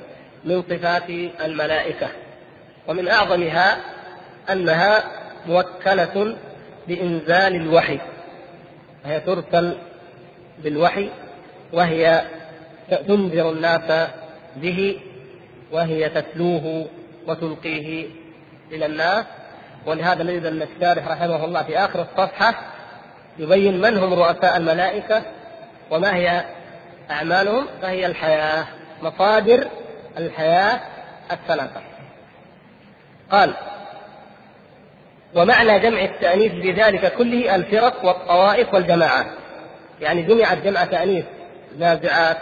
من 0.44 0.62
صفات 0.62 1.10
الملائكة. 1.44 2.08
ومن 2.88 3.08
أعظمها 3.08 3.76
أنها 4.50 5.19
موكلة 5.46 6.36
بإنزال 6.88 7.54
الوحي. 7.54 7.98
فهي 9.04 9.20
ترسل 9.20 9.78
بالوحي 10.58 11.10
وهي 11.72 12.24
تنذر 12.90 13.50
الناس 13.50 14.08
به 14.56 15.00
وهي 15.72 16.08
تتلوه 16.08 16.86
وتلقيه 17.26 18.06
إلى 18.72 18.86
الناس. 18.86 19.24
ولهذا 19.86 20.22
نجد 20.22 20.46
أن 20.46 20.62
الشارح 20.62 21.08
رحمه 21.08 21.44
الله 21.44 21.62
في 21.62 21.78
آخر 21.78 22.02
الصفحة 22.02 22.54
يبين 23.38 23.80
من 23.80 23.98
هم 23.98 24.14
رؤساء 24.14 24.56
الملائكة 24.56 25.22
وما 25.90 26.16
هي 26.16 26.44
أعمالهم 27.10 27.66
فهي 27.82 28.06
الحياة 28.06 28.64
مصادر 29.02 29.68
الحياة 30.18 30.80
الثلاثه 31.32 31.80
قال 33.30 33.54
ومعنى 35.34 35.78
جمع 35.78 36.04
التأنيث 36.04 36.52
بذلك 36.52 37.14
كله 37.14 37.54
الفرق 37.54 38.04
والطوائف 38.04 38.74
والجماعات. 38.74 39.26
يعني 40.00 40.22
جمعت 40.22 40.58
جمع 40.58 40.84
تأنيث 40.84 41.24
نازعات 41.78 42.36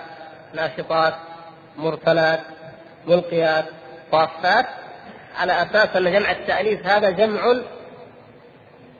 ناشطات 0.54 1.14
مرسلات 1.76 2.40
ملقيات 3.06 3.64
صافات 4.12 4.66
على 5.38 5.62
أساس 5.62 5.96
أن 5.96 6.12
جمع 6.12 6.30
التأنيث 6.30 6.86
هذا 6.86 7.10
جمع 7.10 7.54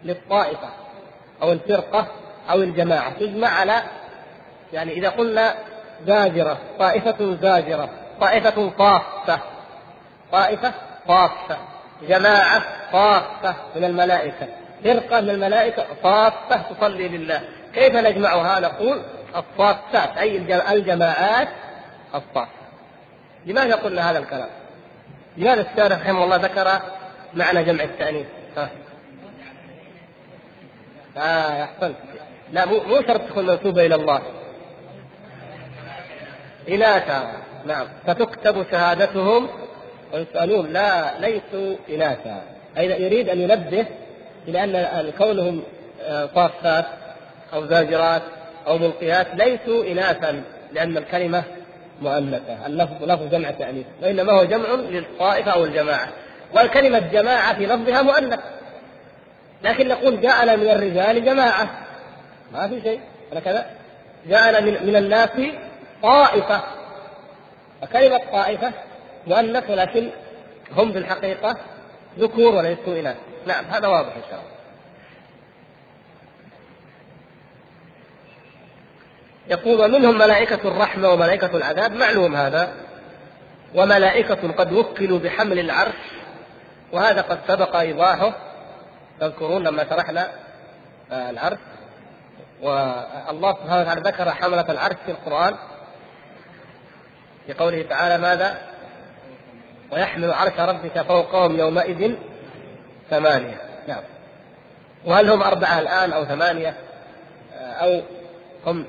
للطائفة 0.05 0.69
أو 1.43 1.53
الفرقة 1.53 2.07
أو 2.51 2.63
الجماعة. 2.63 3.13
تجمع 3.19 3.49
على 3.49 3.83
يعني 4.73 4.93
إذا 4.93 5.09
قلنا 5.09 5.55
زاجرة 6.07 6.59
طائفة 6.79 7.37
زاجرة 7.43 7.91
طائفة 8.21 8.71
صافه 8.79 9.41
طائفة 10.33 10.73
صافه 11.09 11.59
جماعة 12.03 12.63
صافه 12.93 13.55
من 13.77 13.85
الملائكة. 13.85 14.49
فرقة 14.85 15.21
من 15.21 15.31
الملائكة 15.31 15.87
صافه 16.03 16.63
تصلي 16.63 17.09
لله. 17.09 17.41
كيف 17.75 17.95
نجمعها؟ 17.95 18.61
نقول 18.61 19.03
الصافات 19.37 20.19
أي 20.19 20.37
الجماعات 20.73 21.49
الصافة 22.15 22.49
لماذا 23.47 23.75
قلنا 23.75 24.11
هذا 24.11 24.19
الكلام؟ 24.19 24.49
لماذا 25.37 25.61
الشارح 25.61 26.01
رحمه 26.01 26.25
الله 26.25 26.37
ذكر 26.37 26.83
معنى 27.35 27.65
جمع 27.65 27.85
التأنيث؟ 27.85 28.27
آه 31.17 31.65
أحسنت. 31.65 31.97
لا 32.53 32.67
مو 32.67 32.81
مو 32.81 33.03
شرط 33.03 33.21
تكون 33.21 33.47
منسوبة 33.47 33.87
إلى 33.87 33.95
الله. 33.95 34.23
إناثا 36.69 37.33
نعم. 37.67 37.87
فتكتب 38.07 38.67
شهادتهم 38.71 39.49
ويسألون 40.13 40.73
لا 40.73 41.19
ليسوا 41.19 41.77
إناثا. 41.91 42.43
أي 42.79 43.03
يريد 43.03 43.29
أن 43.29 43.41
ينبه 43.41 43.87
إلى 44.49 44.65
أن 44.65 45.13
كونهم 45.19 45.63
آه، 46.03 46.29
صافات 46.35 46.85
أو 47.53 47.67
زاجرات 47.67 48.23
أو 48.67 48.79
ملقيات 48.79 49.27
ليسوا 49.35 49.85
إناثا 49.85 50.43
لأن 50.73 50.97
الكلمة 50.97 51.43
مؤنثة. 52.03 52.67
اللفظ 52.67 53.05
لفظ 53.05 53.31
جمع 53.31 53.51
تأنيث. 53.51 53.87
وإنما 54.03 54.33
هو 54.33 54.45
جمع 54.45 54.69
للطائفة 54.75 55.51
أو 55.51 55.65
الجماعة. 55.65 56.09
والكلمة 56.55 56.99
جماعة 56.99 57.55
في 57.55 57.67
لفظها 57.67 58.03
مؤنث 58.03 58.41
لكن 59.63 59.89
نقول 59.89 60.21
جاءنا 60.21 60.57
من 60.57 60.71
الرجال 60.71 61.25
جماعة. 61.25 61.69
ما 62.53 62.69
في 62.69 62.81
شيء. 62.83 63.01
هكذا 63.33 63.67
جاءنا 64.27 64.61
من, 64.61 64.87
من 64.87 64.97
الناس 64.97 65.31
طائفة. 66.03 66.63
فكلمة 67.83 68.21
طائفة 68.33 68.73
مؤنث 69.27 69.71
ولكن 69.71 70.11
هم 70.77 70.93
في 70.93 70.99
الحقيقة 70.99 71.57
ذكور 72.19 72.55
وليسوا 72.55 73.01
إناث. 73.01 73.17
نعم 73.47 73.65
هذا 73.65 73.89
واضح 73.89 74.17
إن 74.17 74.23
شاء 74.31 74.41
الله. 74.41 74.59
يقول 79.49 79.81
ومنهم 79.81 80.19
ملائكة 80.19 80.69
الرحمة 80.69 81.11
وملائكة 81.13 81.57
العذاب. 81.57 81.93
معلوم 81.93 82.37
هذا. 82.37 82.73
وملائكة 83.75 84.53
قد 84.53 84.73
وكلوا 84.73 85.19
بحمل 85.19 85.59
العرش 85.59 85.95
وهذا 86.93 87.21
قد 87.21 87.39
سبق 87.49 87.77
إيضاحه. 87.77 88.33
تذكرون 89.21 89.65
لما 89.65 89.85
شرحنا 89.91 90.29
آه، 91.13 91.31
العرش. 91.31 91.59
والله 92.63 93.53
سبحانه 93.53 93.81
وتعالى 93.81 94.01
ذكر 94.01 94.31
حملة 94.31 94.65
العرش 94.69 94.97
في 95.07 95.11
القرآن. 95.11 95.57
في 97.47 97.53
قوله 97.53 97.83
تعالى 97.83 98.19
ماذا؟ 98.19 98.68
ويحمل 99.93 100.33
عرش 100.33 100.61
ربك 100.61 101.03
فوقهم 101.03 101.59
يومئذ 101.59 102.15
ثمانية. 103.11 103.61
نعم. 103.89 104.03
وهل 105.05 105.31
هم 105.31 105.43
أربعة 105.43 105.79
الآن 105.79 106.13
أو 106.13 106.25
ثمانية؟ 106.25 106.75
آه، 107.59 107.73
أو 107.73 108.03
هم 108.67 108.87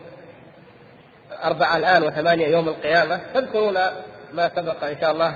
أربعة 1.43 1.77
الآن 1.77 2.03
وثمانية 2.03 2.47
يوم 2.47 2.67
القيامة؟ 2.67 3.21
تذكرون 3.33 3.73
ما 4.33 4.51
سبق 4.55 4.83
إن 4.83 4.97
شاء 5.01 5.11
الله 5.11 5.35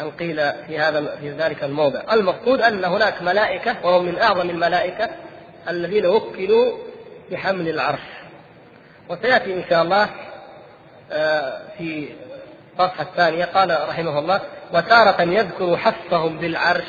أن 0.00 0.10
قيل 0.10 0.52
في 0.66 0.78
هذا 0.78 1.16
في 1.16 1.30
ذلك 1.30 1.64
الموضع. 1.64 2.00
المقصود 2.12 2.60
أن 2.60 2.84
هناك 2.84 3.22
ملائكة 3.22 3.76
وهم 3.84 4.04
من 4.04 4.18
أعظم 4.18 4.50
الملائكة 4.50 5.10
الذين 5.68 6.06
وكلوا 6.06 6.78
بحمل 7.30 7.68
العرش. 7.68 8.00
وسيأتي 9.08 9.54
إن 9.54 9.64
شاء 9.70 9.82
الله 9.82 10.08
آه، 11.12 11.60
في 11.78 12.08
الصفحة 12.80 13.02
الثانية 13.02 13.44
قال 13.44 13.88
رحمه 13.88 14.18
الله 14.18 14.40
وتارة 14.74 15.22
يذكر 15.22 15.76
حفهم 15.76 16.38
بالعرش 16.38 16.86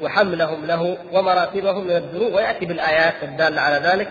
وحملهم 0.00 0.66
له 0.66 0.98
ومراتبهم 1.12 1.84
من 1.84 1.96
الذنوب 1.96 2.32
ويأتي 2.32 2.66
بالآيات 2.66 3.22
الدالة 3.22 3.60
على 3.60 3.76
ذلك 3.76 4.08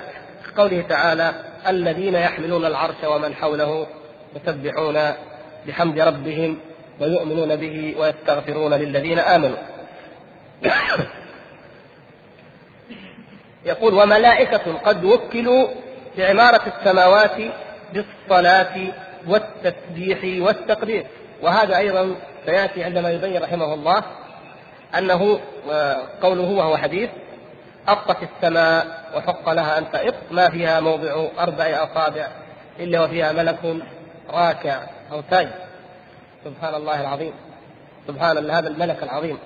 قوله 0.57 0.81
تعالى 0.81 1.33
الذين 1.67 2.15
يحملون 2.15 2.65
العرش 2.65 3.03
ومن 3.03 3.35
حوله 3.35 3.87
يسبحون 4.35 4.99
بحمد 5.67 5.99
ربهم 5.99 6.57
ويؤمنون 6.99 7.55
به 7.55 7.95
ويستغفرون 7.99 8.73
للذين 8.73 9.19
آمنوا. 9.19 9.57
يقول 13.65 13.93
وملائكة 13.93 14.73
قد 14.85 15.03
وكلوا 15.03 15.67
بعمارة 16.17 16.73
السماوات 16.77 17.37
بالصلاة 17.93 18.77
والتسبيح 19.27 20.45
والتقدير 20.47 21.05
وهذا 21.41 21.77
أيضا 21.77 22.15
سيأتي 22.45 22.83
عندما 22.83 23.11
يبين 23.11 23.41
رحمه 23.43 23.73
الله 23.73 24.03
أنه 24.97 25.39
قوله 26.21 26.49
وهو 26.51 26.77
حديث 26.77 27.09
أطت 27.87 28.17
السماء 28.23 28.85
وحق 29.15 29.49
لها 29.49 29.77
أن 29.77 29.91
تئط 29.91 30.15
ما 30.31 30.49
فيها 30.49 30.79
موضع 30.79 31.27
أربع 31.39 31.65
أصابع 31.65 32.27
إلا 32.79 33.03
وفيها 33.03 33.31
ملك 33.31 33.59
راكع 34.29 34.79
أو 35.11 35.21
ساجد 35.29 35.51
سبحان 36.45 36.75
الله 36.75 37.01
العظيم. 37.01 37.33
سبحان 38.07 38.49
هذا 38.49 38.67
الملك 38.67 39.03
العظيم. 39.03 39.37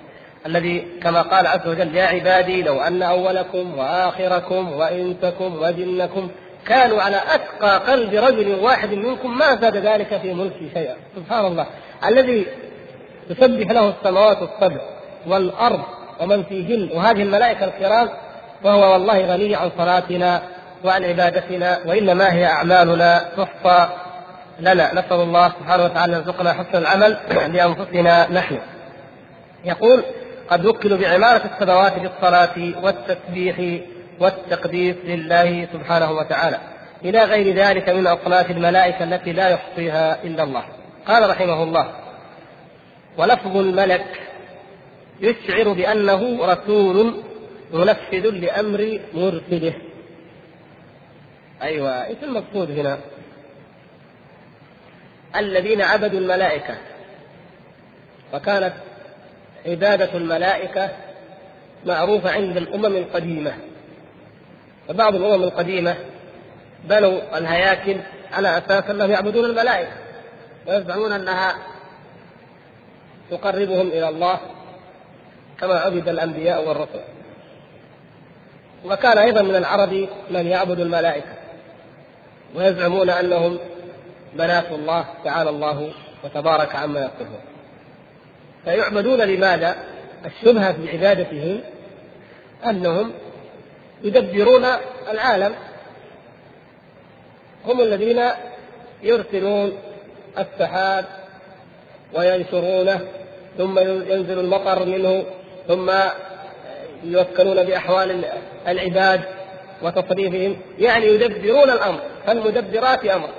الذي 0.46 0.88
كما 1.04 1.22
قال 1.22 1.48
عز 1.48 1.68
وجل 1.68 1.96
يا 1.96 2.06
عبادي 2.06 2.64
لو 2.64 2.82
أن 2.82 3.04
أولكم 3.04 3.78
وآخركم 3.78 4.72
وإنسكم 4.72 5.62
وجنكم 5.62 6.30
كانوا 6.68 7.02
على 7.02 7.22
أتقى 7.34 7.92
قلب 7.92 8.14
رجل 8.14 8.60
واحد 8.60 8.94
منكم 8.94 9.38
ما 9.38 9.56
زاد 9.56 9.78
ذلك 9.78 10.20
في 10.22 10.34
ملكي 10.34 10.70
شيئا. 10.74 10.96
سبحان 11.16 11.46
الله. 11.46 11.66
الذي 12.06 12.48
تسبح 13.30 13.72
له 13.72 13.90
السماوات 13.90 14.38
السبع 14.42 14.82
والأرض 15.28 15.82
ومن 16.20 16.44
فيهن 16.44 16.90
وهذه 16.98 17.22
الملائكة 17.22 17.66
الكرام 17.66 18.10
وهو 18.64 18.94
والله 18.94 19.26
غني 19.26 19.56
عن 19.56 19.72
صلاتنا 19.78 20.42
وعن 20.84 21.04
عبادتنا 21.04 21.80
وإنما 21.86 22.34
هي 22.34 22.46
أعمالنا. 22.46 23.26
تحصى 23.38 23.90
لنا. 24.60 24.94
نسأل 24.94 25.22
الله 25.22 25.50
سبحانه 25.50 25.84
وتعالى 25.84 26.16
أن 26.16 26.20
يرزقنا 26.20 26.54
حسن 26.54 26.78
العمل 26.78 27.18
لأنفسنا 27.54 28.32
نحن. 28.32 28.60
يقول 29.66 30.04
قد 30.50 30.66
وكلوا 30.66 30.98
بعمارة 30.98 31.42
السماوات 31.54 31.94
بالصلاة 32.00 32.84
والتسبيح 32.84 33.82
والتقديس 34.22 34.96
لله 35.04 35.68
سبحانه 35.74 36.12
وتعالى 36.12 36.60
إلى 37.06 37.24
غير 37.24 37.56
ذلك 37.56 37.90
من 37.90 38.08
أصناف 38.08 38.52
الملائكة 38.52 39.04
التي 39.04 39.34
لا 39.34 39.50
يحصيها 39.50 40.24
إلا 40.24 40.44
الله. 40.44 40.64
قال 41.08 41.30
رحمه 41.30 41.64
الله 41.64 41.92
ولفظ 43.18 43.58
الملك 43.58 44.22
يشعر 45.22 45.74
بأنه 45.74 46.46
رسول 46.46 47.24
منفذ 47.74 48.30
لأمر 48.30 49.00
مرسله. 49.14 49.74
أيوة 51.62 52.06
إيش 52.06 52.18
المقصود 52.24 52.72
هنا؟ 52.72 52.98
الذين 55.36 55.82
عبدوا 55.82 56.20
الملائكة 56.20 56.78
وكانت 58.34 58.74
عبادة 59.66 60.18
الملائكة 60.18 60.90
معروفة 61.86 62.32
عند 62.32 62.58
الأمم 62.58 62.96
القديمة. 62.96 63.71
فبعض 64.92 65.16
الأمم 65.16 65.44
القديمة 65.44 65.96
بنوا 66.84 67.38
الهياكل 67.38 67.98
على 68.32 68.58
أساس 68.58 68.90
أنهم 68.90 69.12
يعبدون 69.12 69.46
الملائكة 69.46 69.92
ويزعمون 70.68 71.12
أنها 71.12 71.56
تقربهم 73.32 73.88
إلى 73.88 74.10
الله 74.10 74.40
كما 75.60 75.80
عبد 75.80 76.10
الأنبياء 76.10 76.68
والرسل 76.68 77.00
وكان 78.86 79.18
أيضا 79.18 79.42
من 79.42 79.56
العرب 79.56 80.08
من 80.32 80.48
يعبد 80.48 80.80
الملائكة 80.80 81.34
ويزعمون 82.56 83.10
أنهم 83.10 83.58
بنات 84.34 84.72
الله 84.72 85.06
تعالى 85.24 85.50
الله 85.50 85.92
وتبارك 86.24 86.76
عما 86.76 87.00
يصفون 87.00 87.40
فيعبدون 88.66 89.22
لماذا؟ 89.22 89.76
الشبهة 90.26 90.74
في 90.74 90.90
عبادتهم 90.90 91.60
أنهم 92.66 93.12
يدبرون 94.04 94.66
العالم. 95.12 95.56
هم 97.66 97.82
الذين 97.82 98.22
يرسلون 99.04 99.78
السحاب 100.38 101.06
وينشرونه 102.14 103.08
ثم 103.58 103.80
ينزل 103.80 104.40
المطر 104.40 104.86
منه 104.86 105.24
ثم 105.68 105.92
يوكلون 107.04 107.64
بأحوال 107.64 108.26
العباد 108.68 109.22
وتصريفهم. 109.82 110.58
يعني 110.80 111.06
يدبرون 111.06 111.70
الأمر. 111.70 112.00
فالمدبرات 112.26 113.06
أمر. 113.06 113.30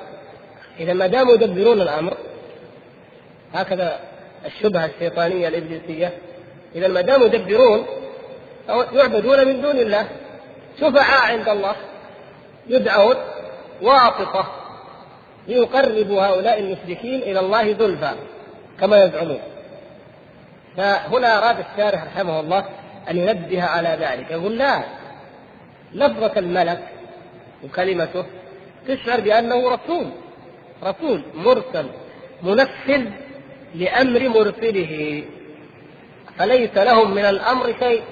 إذا 0.80 0.92
ما 0.92 1.06
داموا 1.06 1.34
يدبرون 1.34 1.80
الأمر 1.80 2.16
هكذا 3.54 4.00
الشبهة 4.46 4.86
الشيطانية 4.86 5.48
الإبليسية. 5.48 6.12
إذا 6.74 6.88
ما 6.88 7.00
داموا 7.00 7.26
يدبرون 7.26 7.86
يعبدون 8.68 9.46
من 9.48 9.62
دون 9.62 9.76
الله. 9.76 10.08
شفعاء 10.80 11.32
عند 11.32 11.48
الله. 11.48 11.76
يدعون 12.66 13.16
واسطة 13.82 14.46
ليقرب 15.48 16.10
هؤلاء 16.10 16.60
المشركين 16.60 17.22
إلى 17.22 17.40
الله 17.40 17.72
زلفى 17.72 18.14
كما 18.80 19.04
يزعمون. 19.04 19.40
فهنا 20.76 21.38
أراد 21.38 21.56
الشارح 21.58 22.04
رحمه 22.04 22.40
الله 22.40 22.64
أن 23.10 23.16
ينبه 23.16 23.62
على 23.62 23.88
ذلك. 23.88 24.30
يقول 24.30 24.58
لا 24.58 24.82
لفظة 25.92 26.32
الملك 26.36 26.88
وكلمته 27.64 28.24
تشعر 28.88 29.20
بأنه 29.20 29.68
رسول 29.68 30.10
رسول 30.84 31.22
مرسل 31.34 31.86
منفذ 32.42 33.04
لأمر 33.74 34.28
مرسله. 34.28 35.24
فليس 36.38 36.76
لهم 36.76 37.14
من 37.14 37.24
الأمر 37.24 37.74
شيء. 37.78 38.02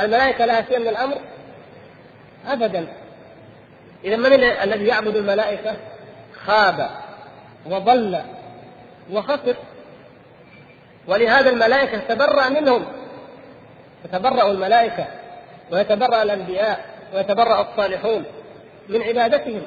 الملائكة 0.00 0.44
لها 0.46 0.62
شيء 0.62 0.78
من 0.78 0.88
الأمر؟ 0.88 1.16
أبدا. 2.46 2.86
إذا 4.04 4.16
من 4.16 4.32
الذي 4.44 4.86
يعبد 4.86 5.16
الملائكة؟ 5.16 5.76
خاب 6.44 6.90
وضل 7.66 8.18
وخسر. 9.12 9.56
ولهذا 11.06 11.50
الملائكة 11.50 11.98
تبرأ 11.98 12.48
منهم. 12.48 12.84
تتبرأ 14.04 14.50
الملائكة 14.50 15.06
ويتبرأ 15.72 16.22
الأنبياء 16.22 16.84
ويتبرأ 17.14 17.60
الصالحون 17.60 18.24
من 18.88 19.02
عبادتهم 19.02 19.62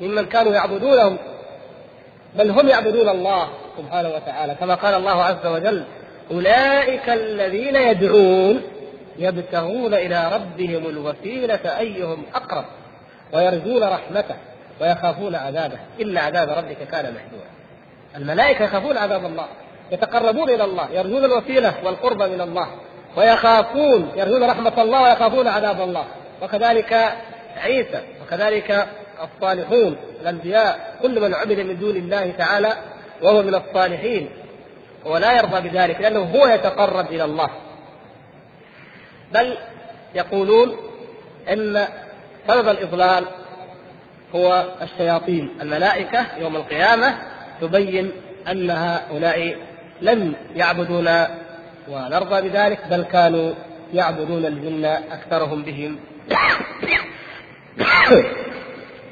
ممن 0.00 0.26
كانوا 0.26 0.52
يعبدونهم. 0.52 1.18
بل 2.34 2.50
هم 2.50 2.68
يعبدون 2.68 3.08
الله 3.08 3.48
سبحانه 3.78 4.08
وتعالى 4.08 4.54
كما 4.54 4.74
قال 4.74 4.94
الله 4.94 5.24
عز 5.24 5.46
وجل 5.46 5.84
أولئك 6.30 7.08
الذين 7.08 7.76
يدعون 7.76 8.62
يبتغون 9.18 9.94
إلى 9.94 10.30
ربهم 10.34 10.86
الوسيلة 10.86 11.78
أيهم 11.78 12.22
أقرب 12.34 12.64
ويرجون 13.32 13.82
رحمته 13.82 14.34
ويخافون 14.80 15.34
عذابه. 15.34 15.78
إن 16.02 16.18
عذاب 16.18 16.48
ربك 16.50 16.88
كان 16.92 17.14
محذورا. 17.14 17.50
الملائكة 18.16 18.64
يخافون 18.64 18.96
عذاب 18.96 19.24
الله 19.24 19.46
يتقربون 19.92 20.50
إلى 20.50 20.64
الله 20.64 20.90
يرجون 20.90 21.24
الوسيلة 21.24 21.74
والقرب 21.84 22.22
من 22.22 22.40
الله 22.40 22.68
ويخافون 23.16 24.12
يرجون 24.16 24.44
رحمة 24.44 24.82
الله 24.82 25.02
ويخافون 25.02 25.48
عذاب 25.48 25.80
الله. 25.80 26.04
وكذلك 26.42 27.12
عيسى 27.56 28.02
وكذلك 28.22 28.86
الصالحون 29.22 29.96
الأنبياء 30.22 30.96
كل 31.02 31.20
من 31.20 31.34
عبد 31.34 31.60
من 31.60 31.78
دون 31.78 31.96
الله 31.96 32.30
تعالى 32.30 32.72
وهو 33.22 33.42
من 33.42 33.54
الصالحين. 33.54 34.30
ولا 35.04 35.36
يرضى 35.36 35.68
بذلك 35.68 36.00
لأنه 36.00 36.20
هو 36.20 36.46
يتقرب 36.46 37.06
إلى 37.06 37.24
الله. 37.24 37.50
بل 39.34 39.56
يقولون 40.14 40.76
إن 41.52 41.86
سبب 42.48 42.68
الإضلال 42.68 43.24
هو 44.34 44.64
الشياطين. 44.82 45.50
الملائكة 45.60 46.26
يوم 46.38 46.56
القيامة 46.56 47.18
تبين 47.60 48.12
أن 48.48 48.70
هؤلاء 48.70 49.56
لم 50.00 50.34
يعبدون 50.56 51.08
ونرضى 51.88 52.48
بذلك 52.48 52.80
بل 52.90 53.02
كانوا 53.02 53.54
يعبدون 53.94 54.46
الجن 54.46 54.84
أكثرهم 54.84 55.62
بهم. 55.62 55.98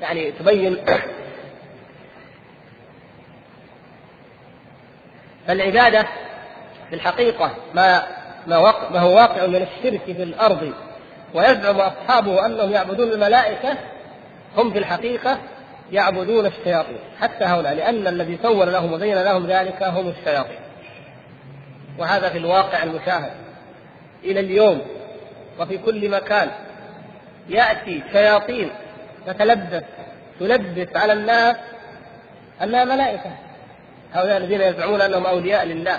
يعني 0.03 0.33
تبين 0.33 0.77
فالعباده 5.47 6.07
في 6.89 6.95
الحقيقة 6.97 7.55
ما 7.75 8.20
ما 8.47 9.01
هو 9.01 9.15
واقع 9.15 9.47
من 9.47 9.57
الشرك 9.57 10.05
في 10.05 10.23
الأرض 10.23 10.73
ويزعم 11.35 11.81
أصحابه 11.81 12.47
أنهم 12.47 12.71
يعبدون 12.71 13.13
الملائكة 13.13 13.77
هم 14.57 14.73
في 14.73 14.79
الحقيقة 14.79 15.39
يعبدون 15.93 16.47
الشياطين 16.47 16.99
حتى 17.21 17.45
هؤلاء 17.45 17.75
لأن 17.75 18.07
الذي 18.07 18.39
سول 18.43 18.73
لهم 18.73 18.93
وزين 18.93 19.23
لهم 19.23 19.47
ذلك 19.47 19.83
هم 19.83 20.09
الشياطين. 20.09 20.59
وهذا 21.99 22.29
في 22.29 22.39
الواقع 22.39 22.83
المشاهد. 22.83 23.33
إلى 24.25 24.41
اليوم 24.41 24.81
وفي 25.61 25.79
كل 25.79 26.11
مكان 26.11 26.51
يأتي 27.49 28.03
شياطين 28.13 28.71
تتلبس 29.27 29.83
تلبس 30.41 30.97
على 30.97 31.13
الناس 31.13 31.57
أنها 32.63 32.85
ملائكة. 32.85 33.31
هؤلاء 34.15 34.37
الذين 34.37 34.61
يزعمون 34.61 35.01
أنهم 35.01 35.27
أولياء 35.27 35.65
لله 35.65 35.99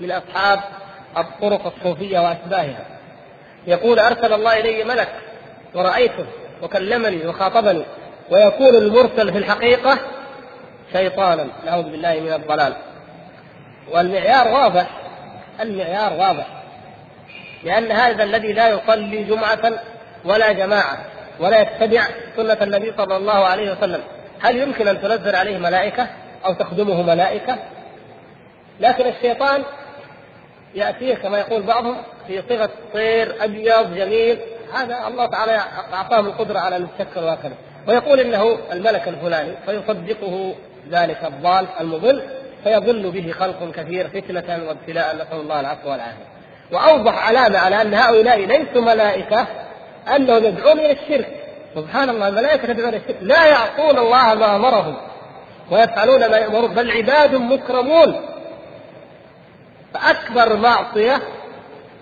من 0.00 0.10
أصحاب 0.10 0.60
الطرق 1.16 1.72
الصوفية 1.76 2.18
وأشباهها 2.18 2.86
يقول 3.66 3.98
أرسل 3.98 4.32
الله 4.32 4.60
إلي 4.60 4.84
ملك 4.84 5.08
ورأيته 5.74 6.26
وكلمني 6.62 7.26
وخاطبني 7.26 7.84
ويكون 8.30 8.74
المرسل 8.74 9.32
في 9.32 9.38
الحقيقة 9.38 9.98
شيطانا. 10.92 11.46
نعوذ 11.66 11.82
بالله 11.82 12.20
من 12.20 12.32
الضلال. 12.32 12.74
والمعيار 13.90 14.48
واضح 14.48 14.86
المعيار 15.60 16.12
واضح 16.12 16.46
لأن 17.64 17.92
هذا 17.92 18.24
الذي 18.24 18.52
لا 18.52 18.68
يصلي 18.68 19.24
جمعة 19.24 19.72
ولا 20.24 20.52
جماعة 20.52 20.98
ولا 21.40 21.60
يتبع 21.60 22.02
سنة 22.36 22.58
النبي 22.62 22.92
صلى 22.96 23.16
الله 23.16 23.46
عليه 23.46 23.72
وسلم. 23.72 24.00
هل 24.42 24.56
يمكن 24.56 24.88
أن 24.88 25.00
تنزل 25.02 25.36
عليه 25.36 25.58
ملائكة 25.58 26.06
أو 26.46 26.54
تخدمه 26.54 27.02
ملائكة؟ 27.02 27.58
لكن 28.80 29.06
الشيطان 29.06 29.62
يأتيه 30.74 31.14
كما 31.14 31.38
يقول 31.38 31.62
بعضهم 31.62 31.96
في 32.26 32.42
صفة 32.42 32.70
طير 32.92 33.44
أبيض 33.44 33.94
جميل. 33.94 34.38
هذا 34.74 35.06
الله 35.08 35.26
تعالى 35.26 35.60
أعطاهم 35.94 36.26
القدرة 36.26 36.58
على 36.58 36.76
أن 36.76 36.88
يتشكل 37.00 37.20
ويقول 37.88 38.20
إنه 38.20 38.58
الملك 38.72 39.08
الفلاني 39.08 39.52
فيصدقه 39.66 40.54
ذلك 40.90 41.24
الضال 41.24 41.66
المضل 41.80 42.22
فيضل 42.64 43.10
به 43.10 43.32
خلق 43.32 43.70
كثير 43.74 44.08
فتنة 44.08 44.68
وابتلاء. 44.68 45.16
نسأل 45.16 45.40
الله 45.40 45.60
العفو 45.60 45.90
والعافية. 45.90 46.24
وأوضح 46.72 47.28
علامة 47.28 47.58
على 47.58 47.82
أن 47.82 47.94
هؤلاء 47.94 48.38
ليسوا 48.38 48.82
ملائكة 48.82 49.46
أنهم 50.16 50.44
يدعون 50.44 50.78
إلى 50.78 50.92
الشرك. 50.92 51.28
سبحان 51.74 52.10
الله 52.10 52.28
الملائكة 52.28 52.72
تدعون 52.72 52.88
إلى 52.88 52.96
الشرك. 52.96 53.16
لا 53.20 53.46
يعصون 53.46 53.98
الله 53.98 54.34
ما 54.34 54.56
أمرهم 54.56 54.96
ويفعلون 55.70 56.30
ما 56.30 56.36
يؤمرون 56.36 56.74
بل 56.74 56.90
عباد 56.90 57.34
مكرمون. 57.34 58.33
فأكبر 59.94 60.56
معصية 60.56 61.22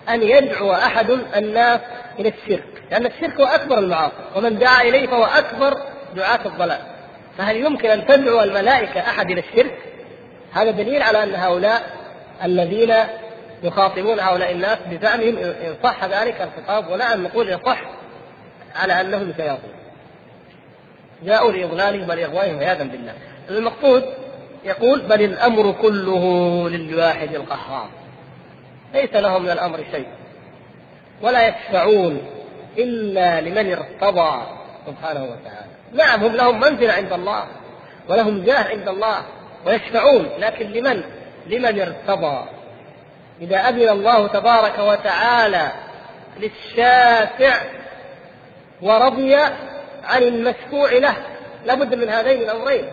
أن 0.09 0.23
يدعو 0.23 0.73
أحد 0.73 1.11
الناس 1.11 1.81
إلى 2.19 2.29
الشرك 2.29 2.83
لأن 2.91 3.07
الشرك 3.07 3.41
هو 3.41 3.47
أكبر 3.47 3.79
المعاصي 3.79 4.15
ومن 4.37 4.59
دعا 4.59 4.83
إليه 4.83 5.07
فهو 5.07 5.25
أكبر 5.25 5.79
دعاة 6.17 6.47
الضلال. 6.47 6.81
فهل 7.39 7.57
يمكن 7.57 7.91
أن 7.91 8.07
تدعو 8.07 8.41
الملائكة 8.41 9.01
أحد 9.01 9.31
إلى 9.31 9.41
الشرك؟ 9.41 9.79
هذا 10.53 10.71
دليل 10.71 11.03
على 11.03 11.23
أن 11.23 11.35
هؤلاء 11.35 11.83
الذين 12.45 12.95
يخاطبون 13.63 14.21
هؤلاء 14.21 14.53
الناس 14.53 14.79
بزعمهم 14.91 15.39
إن 15.39 15.75
صح 15.83 16.05
ذلك 16.05 16.41
الخطاب 16.41 16.91
ونعم 16.91 17.23
نقول 17.23 17.49
يصح 17.49 17.81
على 18.77 19.01
أنهم 19.01 19.33
شياطين 19.37 19.73
جاءوا 21.23 21.53
لإضلالهم 21.53 22.11
ولإغوائهم 22.11 22.59
عياذا 22.59 22.85
بالله. 22.85 23.15
المقصود 23.51 24.05
يقول 24.65 25.01
بل 25.01 25.23
الأمر 25.23 25.73
كله 25.73 26.25
للواحد 26.69 27.35
القهار. 27.35 27.89
ليس 28.95 29.15
لهم 29.15 29.43
من 29.43 29.51
الأمر 29.51 29.85
شيء. 29.93 30.07
ولا 31.23 31.49
يشفعون 31.49 32.23
إلا 32.79 33.41
لمن 33.41 33.73
ارتضى 33.73 34.43
سبحانه 34.87 35.25
وتعالى. 35.25 35.73
نعم 35.93 36.25
هم 36.25 36.37
لهم 36.37 36.61
منزلة 36.61 36.93
عند 36.93 37.13
الله 37.13 37.45
ولهم 38.09 38.45
جاه 38.45 38.69
عند 38.69 38.89
الله 38.89 39.23
ويشفعون 39.67 40.29
لكن 40.39 40.67
لمن؟ 40.67 41.03
لمن 41.47 41.81
ارتضى. 41.81 42.45
إذا 43.41 43.57
أذن 43.57 43.89
الله 43.89 44.27
تبارك 44.27 44.79
وتعالى 44.79 45.73
للشافع 46.41 47.55
ورضي 48.83 49.35
عن 50.05 50.23
المشفوع 50.23 50.93
له 50.93 51.15
لابد 51.67 51.95
من 51.95 52.09
هذين 52.09 52.41
الأمرين. 52.41 52.91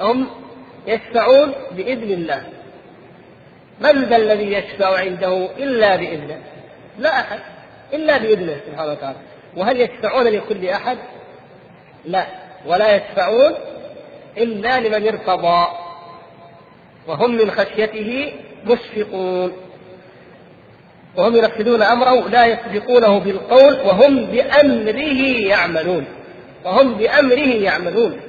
هم 0.00 0.30
يشفعون 0.86 1.52
بإذن 1.72 2.12
الله. 2.12 2.42
من 3.80 4.04
ذا 4.04 4.16
الذي 4.16 4.52
يشفع 4.52 4.98
عنده 4.98 5.48
إلا 5.58 5.96
بإذنه؟ 5.96 6.40
لا 6.98 7.20
أحد. 7.20 7.38
إلا 7.92 8.18
بإذنه 8.18 8.56
سبحانه 8.66 8.92
وتعالى. 8.92 9.18
وهل 9.56 9.80
يشفعون 9.80 10.26
لكل 10.26 10.68
أحد؟ 10.68 10.98
لا. 12.04 12.26
ولا 12.66 12.96
يشفعون 12.96 13.52
إلا 14.38 14.80
لمن 14.80 15.08
ارتضى. 15.08 15.66
وهم 17.08 17.36
من 17.36 17.50
خشيته 17.50 18.32
مشفقون. 18.66 19.52
وهم 21.16 21.36
ينفذون 21.36 21.82
أمره 21.82 22.28
لا 22.28 22.46
يسبقونه 22.46 23.18
بالقول 23.18 23.80
وهم 23.80 24.24
بأمره 24.24 25.46
يعملون. 25.46 26.04
وهم 26.64 26.94
بأمره 26.94 27.54
يعملون. 27.54 28.20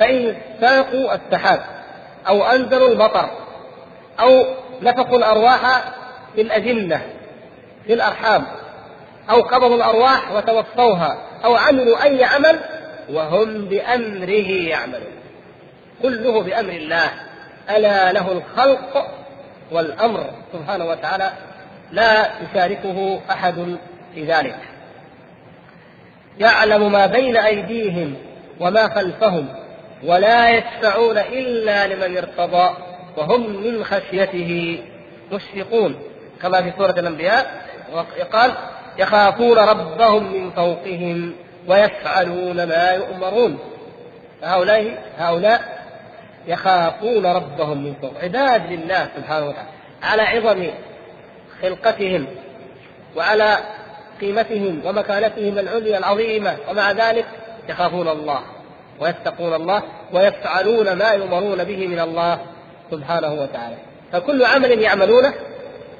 فإن 0.00 0.36
ساقوا 0.60 1.14
السحاب. 1.14 1.77
أو 2.28 2.44
أنزلوا 2.44 2.88
المطر 2.88 3.30
أو 4.20 4.44
نفخوا 4.82 5.18
الأرواح 5.18 5.84
في 6.34 6.40
الأجنة 6.40 7.02
في 7.86 7.92
الأرحام 7.92 8.46
أو 9.30 9.40
قبضوا 9.40 9.76
الأرواح 9.76 10.32
وتوفوها 10.32 11.18
أو 11.44 11.56
عملوا 11.56 12.04
أي 12.04 12.24
عمل 12.24 12.60
وهم 13.12 13.64
بأمره 13.64 14.68
يعملون. 14.68 15.18
كله 16.02 16.42
بأمر 16.42 16.72
الله. 16.72 17.10
ألا 17.70 18.12
له 18.12 18.32
الخلق 18.32 19.06
والأمر 19.72 20.30
سبحانه 20.52 20.84
وتعالى 20.84 21.32
لا 21.92 22.30
يشاركه 22.42 23.20
أحد 23.30 23.76
في 24.14 24.24
ذلك. 24.24 24.58
يعلم 26.38 26.92
ما 26.92 27.06
بين 27.06 27.36
أيديهم 27.36 28.14
وما 28.60 28.88
خلفهم. 28.88 29.48
ولا 30.04 30.50
يشفعون 30.50 31.18
إلا 31.18 31.86
لمن 31.86 32.16
ارتضى 32.16 32.70
وهم 33.16 33.62
من 33.62 33.84
خشيته 33.84 34.82
مشفقون. 35.32 36.00
كما 36.42 36.62
في 36.62 36.72
سورة 36.78 36.90
الأنبياء 36.90 37.66
قال 38.32 38.54
يخافون 38.98 39.58
ربهم 39.58 40.32
من 40.32 40.50
فوقهم 40.50 41.32
ويفعلون 41.68 42.56
ما 42.64 42.90
يؤمرون. 42.90 43.58
هؤلاء 44.42 45.02
هؤلاء 45.18 45.78
يخافون 46.46 47.26
ربهم 47.26 47.84
من 47.84 47.94
فوق. 48.02 48.12
عباد 48.22 48.72
لله 48.72 49.08
سبحانه 49.16 49.46
وتعالى 49.46 49.68
على 50.02 50.22
عظم 50.22 50.70
خلقتهم 51.62 52.26
وعلى 53.16 53.58
قيمتهم 54.20 54.80
ومكانتهم 54.84 55.58
العليا 55.58 55.98
العظيمة 55.98 56.56
ومع 56.68 56.92
ذلك 56.92 57.26
يخافون 57.68 58.08
الله. 58.08 58.40
ويتقون 59.00 59.54
الله 59.54 59.82
ويفعلون 60.12 60.92
ما 60.92 61.10
يؤمرون 61.12 61.64
به 61.64 61.86
من 61.86 62.00
الله 62.00 62.38
سبحانه 62.90 63.32
وتعالى. 63.34 63.76
فكل 64.12 64.44
عمل 64.44 64.82
يعملونه 64.82 65.34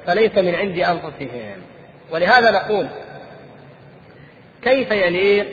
فليس 0.07 0.37
من 0.37 0.55
عند 0.55 0.79
أنفسهم. 0.79 1.61
ولهذا 2.11 2.51
نقول 2.51 2.87
كيف 4.63 4.91
يليق 4.91 5.47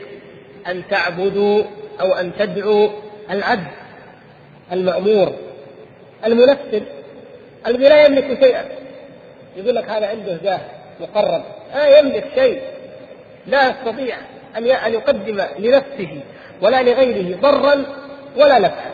أن 0.67 0.83
تعبدوا 0.91 1.65
أو 2.01 2.13
أن 2.13 2.33
تدعوا 2.39 2.89
العبد 3.31 3.71
المأمور 4.73 5.33
المنفذ؟ 6.27 6.83
الذي 7.67 7.89
لا 7.89 8.07
يملك 8.07 8.45
شيئا. 8.45 8.65
يقول 9.57 9.75
لك 9.75 9.89
هذا 9.89 10.07
عنده 10.07 10.39
جاه 10.43 10.61
مقرب. 11.01 11.43
لا 11.75 11.99
يملك 11.99 12.25
شيء. 12.35 12.63
لا 13.47 13.71
يستطيع 13.71 14.17
أن 14.57 14.67
أن 14.67 14.93
يقدم 14.93 15.43
لنفسه. 15.59 16.21
ولا 16.63 16.83
لغيره 16.83 17.41
ضرا 17.41 17.85
ولا 18.37 18.59
نفعا. 18.59 18.91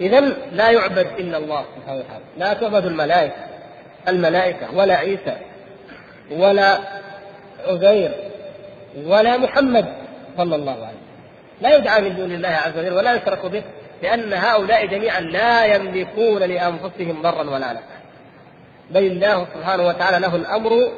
إذا 0.00 0.20
لا 0.52 0.70
يعبد 0.70 1.06
إلا 1.18 1.38
الله 1.38 1.64
سبحانه 1.76 1.98
وتعالى. 1.98 2.24
لا 2.36 2.52
تعبد 2.52 2.86
الملائكة 2.86 3.46
الملائكة 4.08 4.76
ولا 4.76 4.94
عيسى 4.94 5.36
ولا 6.30 6.78
عزير 7.68 8.12
ولا 9.04 9.36
محمد 9.36 9.86
صلى 10.36 10.56
الله 10.56 10.72
عليه 10.72 10.82
وسلم. 10.82 11.06
لا 11.60 11.76
يدعى 11.76 12.00
من 12.00 12.16
دون 12.16 12.32
الله 12.32 12.48
عز 12.48 12.78
وجل 12.78 12.92
ولا 12.92 13.14
يشرك 13.14 13.46
به 13.46 13.62
لأن 14.02 14.32
هؤلاء 14.32 14.86
جميعا 14.86 15.20
لا 15.20 15.64
يملكون 15.64 16.42
لأنفسهم 16.42 17.22
ضرا 17.22 17.50
ولا 17.50 17.72
نفعا. 17.72 18.00
بل 18.90 19.02
الله 19.02 19.46
سبحانه 19.54 19.86
وتعالى 19.86 20.18
له 20.18 20.36
الأمر 20.36 20.92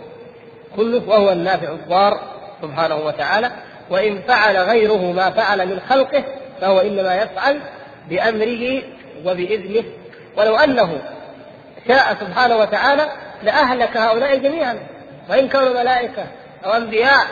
كله 0.77 1.09
وهو 1.09 1.33
النافع 1.33 1.73
الضار 1.73 2.21
سبحانه 2.63 2.97
وتعالى. 2.97 3.51
وإن 3.91 4.23
فعل 4.23 4.57
غيره 4.57 5.13
ما 5.13 5.31
فعل 5.31 5.67
من 5.67 5.81
خلقه 5.81 6.25
فهو 6.61 6.81
إنما 6.81 7.15
يفعل 7.15 7.61
بأمره 8.09 8.83
وبإذنه. 9.25 9.85
ولو 10.37 10.57
أنه 10.57 10.99
شاء 11.89 12.17
سبحانه 12.21 12.57
وتعالى 12.57 13.09
لأهلك 13.43 13.97
هؤلاء 13.97 14.37
جميعا 14.37 14.79
وإن 15.31 15.49
كانوا 15.49 15.83
ملائكة 15.83 16.27
أو 16.65 16.73
أنبياء. 16.73 17.27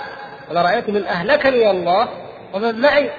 ولرأيت 0.50 0.88
من 0.88 1.04
أهلكني 1.04 1.70
الله 1.70 2.08
ومن 2.54 2.80
معي 2.80 3.10